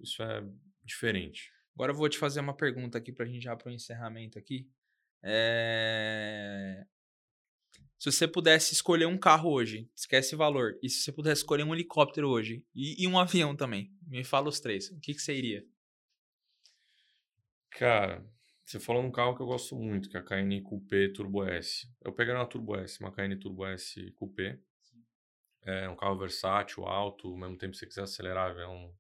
[0.01, 0.43] isso é
[0.85, 1.51] diferente.
[1.75, 4.69] Agora eu vou te fazer uma pergunta aqui pra gente já para o encerramento aqui.
[5.23, 6.85] É...
[7.99, 11.75] Se você pudesse escolher um carro hoje, esquece valor, e se você pudesse escolher um
[11.75, 15.35] helicóptero hoje, e, e um avião também, me fala os três, o que, que você
[15.35, 15.65] iria?
[17.79, 18.27] Cara,
[18.65, 21.87] você falou num carro que eu gosto muito, que é a Cayenne Coupé Turbo S.
[22.03, 24.59] Eu peguei uma Turbo S, uma Cayenne Turbo S Coupé.
[25.61, 28.95] É um carro versátil, alto, ao mesmo tempo que você quiser acelerar, é um,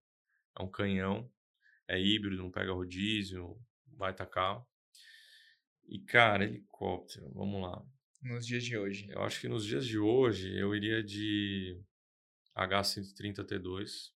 [0.58, 1.32] é um canhão.
[1.88, 4.68] É híbrido, não pega rodízio, baita carro.
[5.86, 7.82] E, cara, helicóptero, vamos lá.
[8.20, 9.08] Nos dias de hoje.
[9.08, 11.82] Eu acho que nos dias de hoje eu iria de
[12.54, 14.12] H130T2.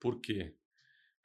[0.00, 0.56] Por quê?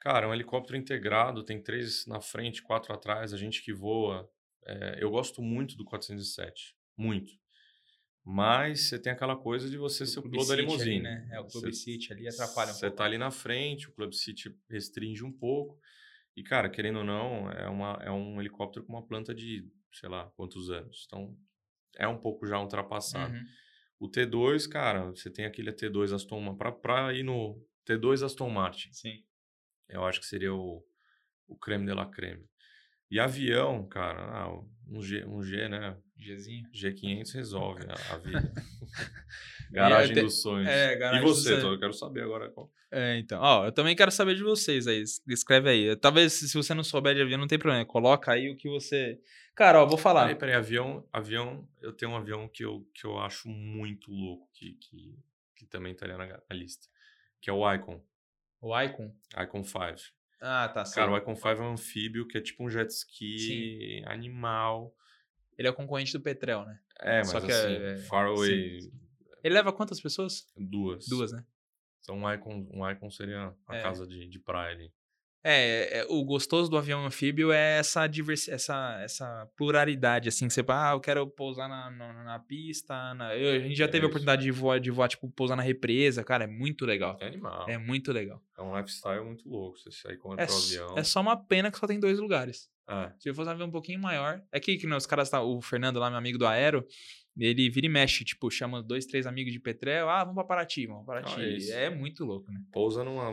[0.00, 4.30] Cara, é um helicóptero integrado, tem três na frente, quatro atrás, a gente que voa.
[4.66, 7.32] É, eu gosto muito do 407, muito.
[8.24, 11.00] Mas você tem aquela coisa de você ser o piloto da City ali, limusine.
[11.00, 11.28] né?
[11.32, 12.96] É, o Club Você- City ali atrapalha um Você pouco.
[12.96, 15.80] tá ali na frente, o Club City restringe um pouco.
[16.36, 20.08] E, cara, querendo ou não, é, uma, é um helicóptero com uma planta de, sei
[20.10, 21.04] lá, quantos anos.
[21.06, 21.34] Então,
[21.96, 23.32] é um pouco já ultrapassado.
[23.32, 23.44] Uhum.
[24.00, 26.58] O T2, cara, você tem aquele T2 Aston Martin.
[26.58, 29.24] Pra, pra ir no T2 Aston Martin, Sim.
[29.88, 30.84] Eu acho que seria o,
[31.46, 32.44] o creme de la creme.
[33.10, 34.52] E avião, cara, ah,
[34.90, 35.96] um, G, um G, né?
[36.16, 36.68] Gzinho.
[36.74, 38.52] G500 resolve a, a vida.
[39.70, 40.68] Garagem até- dos sonhos.
[40.68, 41.62] é, e garagem dos você, sonhos.
[41.62, 42.50] Tô, eu quero saber agora.
[42.50, 43.40] qual- É, então.
[43.40, 45.00] Ó, eu também quero saber de vocês aí.
[45.02, 45.96] es- Escreve aí.
[45.96, 47.84] Talvez se você não souber de avião, não tem problema.
[47.84, 49.20] Coloca aí o que você.
[49.54, 50.22] Cara, ó, vou falar.
[50.22, 54.48] Peraí, peraí, avião, avião, eu tenho um avião que eu, que eu acho muito louco,
[54.52, 55.18] que, que,
[55.56, 56.86] que também estaria na, na lista,
[57.40, 58.00] que é o Icon,
[58.60, 59.14] O Icon.
[59.40, 59.78] Icon 5.
[60.40, 60.84] Ah, tá.
[60.84, 61.00] sei.
[61.02, 64.94] Cara, o Icon 5 é um anfíbio que é tipo um jet ski animal.
[65.56, 66.78] Ele é o concorrente do Petrel, né?
[67.00, 68.78] É, mas Só que assim, é- é- Faraway,
[69.42, 70.46] Ele leva quantas pessoas?
[70.56, 71.06] duas.
[71.08, 71.44] Duas, né?
[72.00, 73.82] Então um Icon, um Icon seria a É.
[73.82, 74.92] casa de, de praia ali.
[75.44, 80.52] É, é, o gostoso do avião anfíbio é essa diversi essa, essa pluralidade, assim, que
[80.52, 83.84] você fala, ah, eu quero pousar na, na, na pista, na- eu- a gente já
[83.84, 86.84] É teve a oportunidade de voar, de voar, tipo, pousar na represa, cara, é muito
[86.84, 87.16] legal.
[87.20, 87.68] É animal.
[87.68, 88.42] É É, muito legal.
[88.58, 89.78] um lifestyle muito louco.
[89.78, 90.98] Você sair com É, pro avião.
[90.98, 92.68] é só uma pena que só tem dois lugares.
[92.90, 93.12] É.
[93.18, 94.42] Se eu fosse um avião um pouquinho maior.
[94.50, 96.84] É que, que os caras, tá, o Fernando lá, meu amigo do Aero,
[97.38, 100.86] ele vira e mexe, tipo, chama dois, três amigos de Petrel, ah, vamos pra Paraty,
[100.86, 101.40] vamos pra Paraty.
[101.72, 102.60] Ah, é é muito louco, né?
[102.72, 103.30] Pousa numa.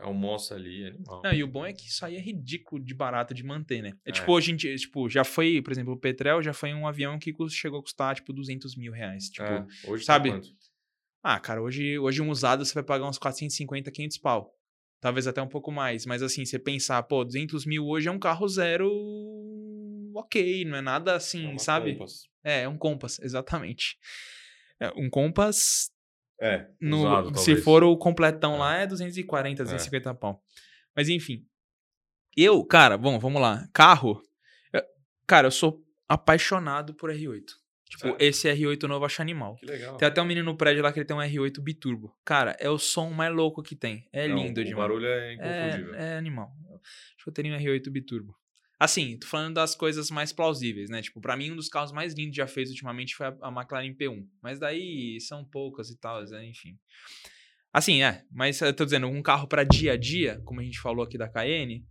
[0.00, 1.22] Almoça ali, animal.
[1.22, 3.92] Não, e o bom é que isso aí é ridículo de barato de manter, né?
[4.04, 4.12] É, É.
[4.12, 7.18] tipo, hoje em dia, tipo, já foi, por exemplo, o Petrel já foi um avião
[7.18, 9.28] que chegou a custar, tipo, 200 mil reais.
[9.28, 10.30] Tipo, É, hoje sabe?
[10.30, 10.40] Tá
[11.24, 14.52] ah, cara, hoje, hoje um usado você vai pagar uns 450, 500 pau.
[15.00, 16.04] Talvez até um pouco mais.
[16.04, 18.90] Mas assim, você pensar, pô, 200 mil hoje é um carro zero
[20.14, 21.92] ok, não é nada assim, É sabe?
[21.92, 22.28] Compass.
[22.44, 23.96] É, é um Compass, exatamente.
[24.80, 25.90] É, um Compass,
[26.44, 28.58] É, no, usado, se for o completão É.
[28.58, 30.42] lá, é 240, 250 pau.
[30.94, 31.46] Mas enfim.
[32.36, 33.68] Eu, cara, bom, vamos lá.
[33.72, 34.20] Carro.
[34.72, 34.82] eu-
[35.26, 37.44] cara, eu sou apaixonado por R8.
[37.88, 39.54] Tipo, esse R8 novo eu acho animal.
[39.56, 39.96] Que legal.
[39.98, 42.16] Tem até um menino no prédio lá que ele tem um R8 biturbo.
[42.24, 44.08] Cara, é o som mais louco que tem.
[44.10, 44.76] É Não, lindo o demais.
[44.88, 45.94] barulho é inconfundível.
[45.94, 46.50] É, é animal.
[46.82, 48.34] Acho que eu teria um R8 biturbo.
[48.82, 51.00] Assim, tô falando das coisas mais plausíveis, né?
[51.00, 54.26] Tipo, pra mim, um dos carros mais lindos já fez ultimamente foi a, McLaren P1.
[54.42, 56.44] Mas daí são poucas e tal, né?
[56.46, 56.76] enfim.
[57.72, 58.24] Assim, é.
[58.28, 61.16] Mas eu tô dizendo, um carro pra dia a dia, como a gente falou aqui
[61.16, 61.86] da Cayenne,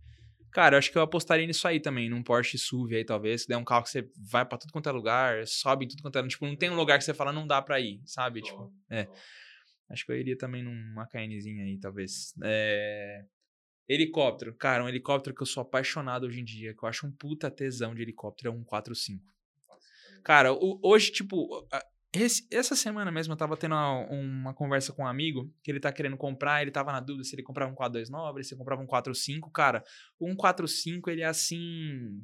[0.50, 3.44] cara, eu acho que eu apostaria nisso aí também, num Porsche SUV aí, talvez.
[3.44, 6.02] Que der um carro que você vai pra tudo quanto é lugar, sobe em tudo
[6.02, 6.28] quanto é...
[6.28, 8.42] Tipo, não tem um lugar que você fala, não dá pra ir, sabe?
[8.42, 9.08] Tipo, é.
[9.88, 12.34] Acho que eu iria também numa Cayennezinha aí, talvez.
[12.42, 13.24] É...
[13.88, 14.54] Helicóptero.
[14.54, 17.50] Cara, um helicóptero que eu sou apaixonado hoje em dia, que eu acho um puta
[17.50, 19.24] tesão de helicóptero, é um 45.
[20.22, 21.66] Cara, o- hoje, tipo,
[22.12, 25.80] esse- essa semana mesmo eu tava tendo uma, uma conversa com um amigo que ele
[25.80, 28.58] tá querendo comprar, ele tava na dúvida se ele comprava um 42 nobre, se ele
[28.58, 29.50] comprava um 45.
[29.50, 29.82] Cara,
[30.18, 32.22] o 145 ele é assim.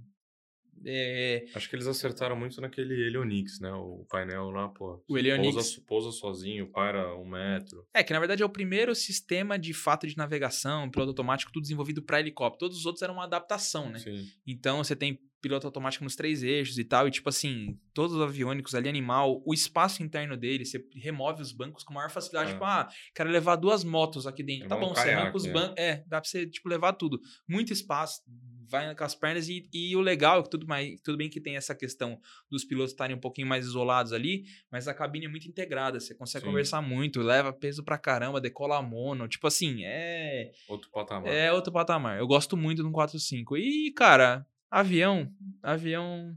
[0.84, 3.72] É, Acho que eles acertaram muito naquele Helionix, né?
[3.72, 5.02] O painel lá, pô.
[5.08, 5.54] O Helionix.
[5.54, 7.86] Pousa, pousa sozinho, para um metro.
[7.94, 11.62] É, que na verdade é o primeiro sistema de fato de navegação, piloto automático, tudo
[11.62, 12.58] desenvolvido para helicóptero.
[12.58, 13.98] Todos os outros eram uma adaptação, né?
[13.98, 14.24] Sim.
[14.46, 17.06] Então você tem piloto automático nos três eixos e tal.
[17.06, 21.52] E, tipo assim, todos os aviônicos ali, animal, o espaço interno dele, você remove os
[21.52, 22.50] bancos com maior facilidade.
[22.50, 22.52] É.
[22.54, 24.68] Tipo, ah, quero levar duas motos aqui dentro.
[24.68, 25.52] Tá Levar um bom, você arranca os é.
[25.52, 25.74] bancos.
[25.78, 27.20] É, dá pra você, tipo, levar tudo.
[27.48, 28.22] Muito espaço,
[28.68, 29.48] vai com as pernas.
[29.48, 32.20] E, e o legal é que tudo, mais, tudo bem que tem essa questão
[32.50, 35.98] dos pilotos estarem um pouquinho mais isolados ali, mas a cabine é muito integrada.
[35.98, 36.50] Você consegue Sim.
[36.50, 39.26] conversar muito, leva peso pra caramba, decola mono.
[39.28, 40.52] Tipo assim, é.
[40.68, 41.32] Outro patamar.
[41.32, 42.18] É outro patamar.
[42.18, 43.56] Eu gosto muito do 145.
[43.56, 45.32] E, cara, avião.
[45.62, 46.36] Avião.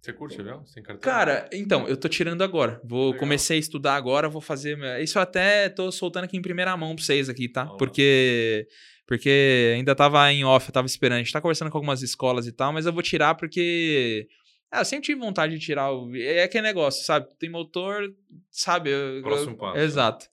[0.00, 0.62] Você curte avião?
[0.72, 1.00] Tem carteira?
[1.00, 2.80] Cara, então, eu tô tirando agora.
[2.84, 3.18] Vou Legal.
[3.18, 4.78] comecei a estudar agora, vou fazer.
[5.02, 7.64] Isso eu até tô soltando aqui em primeira mão pra vocês aqui, tá?
[7.64, 7.76] Ó.
[7.76, 8.68] Porque.
[9.06, 11.16] Porque ainda tava em off, eu tava esperando.
[11.16, 14.26] A gente tá conversando com algumas escolas e tal, mas eu vou tirar porque.
[14.70, 16.14] Ah, eu sempre tive vontade de tirar o.
[16.16, 17.28] É aquele negócio, sabe?
[17.38, 18.02] Tem motor,
[18.50, 18.90] sabe?
[18.90, 19.78] Eu- Próximo eu- passo.
[19.78, 20.26] Exato.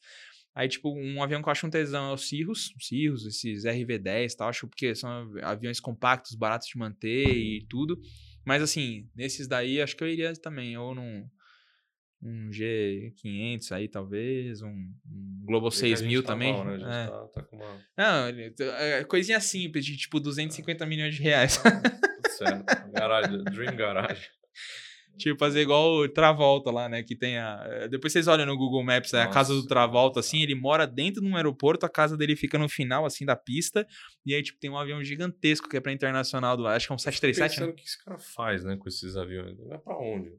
[0.55, 4.33] Aí, tipo, um avião que eu acho um tesão é o Cirrus, Cirrus, esses RV-10
[4.33, 7.99] e tal, acho porque são aviões compactos, baratos de manter e tudo.
[8.45, 11.25] Mas, assim, nesses daí, acho que eu iria também, ou num
[12.23, 16.53] um G500 aí, talvez, um, um Globo Vê que a gente 6000 tá também.
[16.53, 16.75] mal, né?
[16.75, 17.07] É.
[17.07, 17.81] tá, tá com uma...
[17.97, 21.57] Não, ele- é coisinha simples, de tipo 250 milhões de reais.
[21.57, 22.91] Tudo certo.
[22.91, 24.27] Garagem, Dream Garage.
[25.15, 27.03] Tipo, fazer igual o Travolta lá, né?
[27.03, 27.87] Que tem a.
[27.87, 31.21] Depois vocês olham no Google Maps, é a casa do Travolta, assim, ele mora dentro
[31.21, 33.85] de um aeroporto, a casa dele fica no final, assim, da pista.
[34.25, 36.65] E aí, tipo, tem um avião gigantesco que é pra internacional do.
[36.65, 37.67] Acho que é um 737, né?
[37.67, 39.55] Pensando o que esse cara faz, né, com esses aviões.
[39.59, 40.31] Vai pra onde?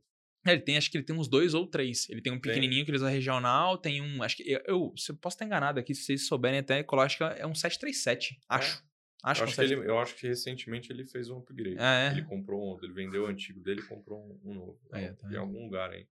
[0.47, 2.09] É, Ele tem, acho que ele tem uns dois ou três.
[2.11, 2.53] Ele tem um Tem.
[2.53, 4.23] pequenininho que ele usa regional, tem um.
[4.23, 4.51] Acho que.
[4.51, 7.47] Eu, eu se eu posso estar enganado aqui, se vocês souberem até, acho que é
[7.47, 8.39] um 737.
[8.49, 8.85] Acho.
[9.25, 11.79] Acho, eu, acho é um que ele, eu acho que recentemente ele fez um upgrade.
[11.79, 12.11] É, é.
[12.13, 14.79] Ele comprou um, ele vendeu o antigo dele e comprou um, um novo.
[14.93, 16.07] Então, tá em algum lugar aí.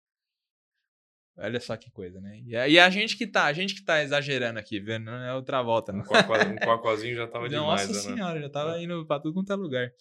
[1.38, 2.40] Olha só que coisa, né?
[2.46, 5.06] E a, e a gente que tá, a gente que tá exagerando aqui, vendo?
[5.06, 6.04] Não é outra volta, Um, né?
[6.04, 6.04] um
[6.66, 8.16] quaquazinho já tava Nossa demais, né?
[8.16, 9.92] senhora, já tava indo pra tudo quanto é lugar.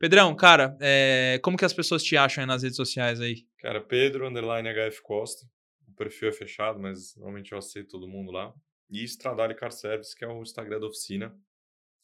[0.00, 3.46] Pedrão, cara, é, como que as pessoas te acham aí nas redes sociais aí?
[3.58, 5.46] Cara, Pedro, underline HF Costa.
[5.86, 8.50] O perfil é fechado, mas normalmente eu aceito todo mundo lá.
[8.88, 11.36] E Stradale Car Service, que é o Instagram da oficina,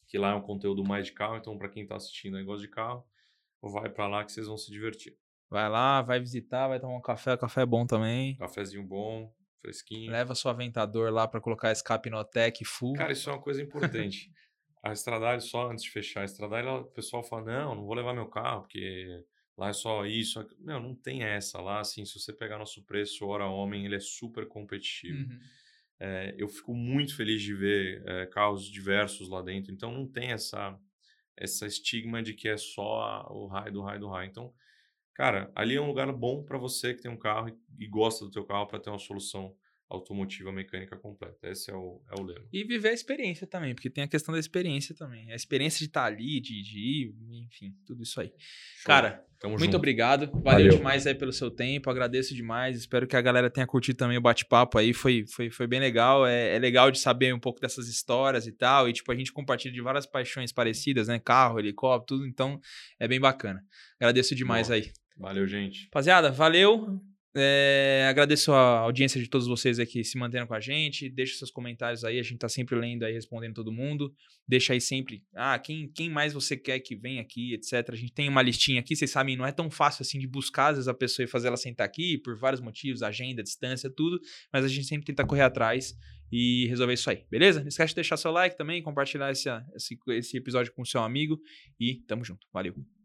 [0.07, 1.39] que lá é um conteúdo mais de carro.
[1.39, 3.03] Então, para quem tá assistindo aí e gosta de carro,
[3.63, 5.17] vai para lá que vocês vão se divertir.
[5.49, 8.37] Vai lá, vai visitar, vai tomar um café, o café é bom também.
[8.37, 9.33] Cafezinho bom,
[9.63, 10.13] fresquinho.
[10.13, 12.93] Leva seu aventador lá pra colocar escape no tech full.
[12.93, 14.31] Cara, isso é uma coisa importante.
[14.91, 17.95] A Stradale, só antes de fechar a Stradale, ela- o pessoal fala, não, não vou
[17.95, 19.25] levar meu carro, porque
[19.57, 20.41] lá é só isso.
[20.41, 23.97] aquilo." Meu, não tem essa lá, assim, se você pegar nosso preço, hora homem, ele
[23.97, 25.23] é super competitivo.
[25.23, 25.41] Uhum.
[25.99, 29.73] É, eu fico muito feliz de ver é, carros diversos lá dentro.
[29.73, 30.79] Então não tem essa
[31.37, 34.29] essa estigma de que é só o raio do raio do raio.
[34.31, 34.55] Então,
[35.15, 38.25] cara, ali é um lugar bom para você que tem um carro e, e gosta
[38.25, 39.57] do teu carro para ter uma solução
[39.89, 41.49] automotiva mecânica completa.
[41.49, 42.47] Esse é o, é o lema.
[42.53, 45.31] E viver a experiência também, porque tem a questão da experiência também.
[45.31, 47.15] A experiência de estar ali, de, de ir,
[47.45, 48.33] enfim, tudo isso aí.
[48.85, 49.77] Cara, Tamo Muito junto.
[49.77, 50.31] obrigado.
[50.33, 50.77] Valeu, Valeu.
[50.79, 51.91] demais aí pelo seu tempo.
[51.91, 52.77] Agradeço demais.
[52.79, 54.95] Espero que a galera tenha curtido também o bate-papo aí.
[54.95, 56.27] Foi, foi, foi bem legal.
[56.27, 58.89] É, é legal de saber um pouco dessas histórias e tal.
[58.89, 61.19] E, tipo, a gente compartilha de várias paixões parecidas, né?
[61.19, 62.27] Carro, helicóptero, tudo.
[62.27, 62.59] Então,
[62.99, 63.63] é bem bacana.
[64.01, 64.79] Agradeço demais Boa.
[64.79, 64.91] aí.
[65.19, 65.85] Valeu, gente.
[65.85, 66.99] Rapaziada, valeu.
[67.39, 71.07] É, agradeço a audiência de todos vocês aqui se manteram com a gente.
[71.11, 74.11] Deixa seus comentários aí, a gente tá sempre lendo aí, respondendo todo mundo.
[74.49, 77.91] Deixa aí sempre, ah, quem, quem mais você quer que venha aqui, etc.
[77.91, 80.69] A gente tem uma listinha aqui, vocês sabem, não é tão fácil assim de buscar,
[80.69, 84.19] às vezes, a pessoa e fazer ela sentar aqui, por vários motivos, agenda, distância, tudo.
[84.51, 85.95] Mas a gente sempre tenta correr atrás
[86.33, 87.61] e resolver isso aí, beleza?
[87.61, 91.39] Não esquece de deixar seu like também, compartilhar esse, esse, esse episódio com seu amigo
[91.79, 92.47] e tamo junto.
[92.51, 92.96] Valeu.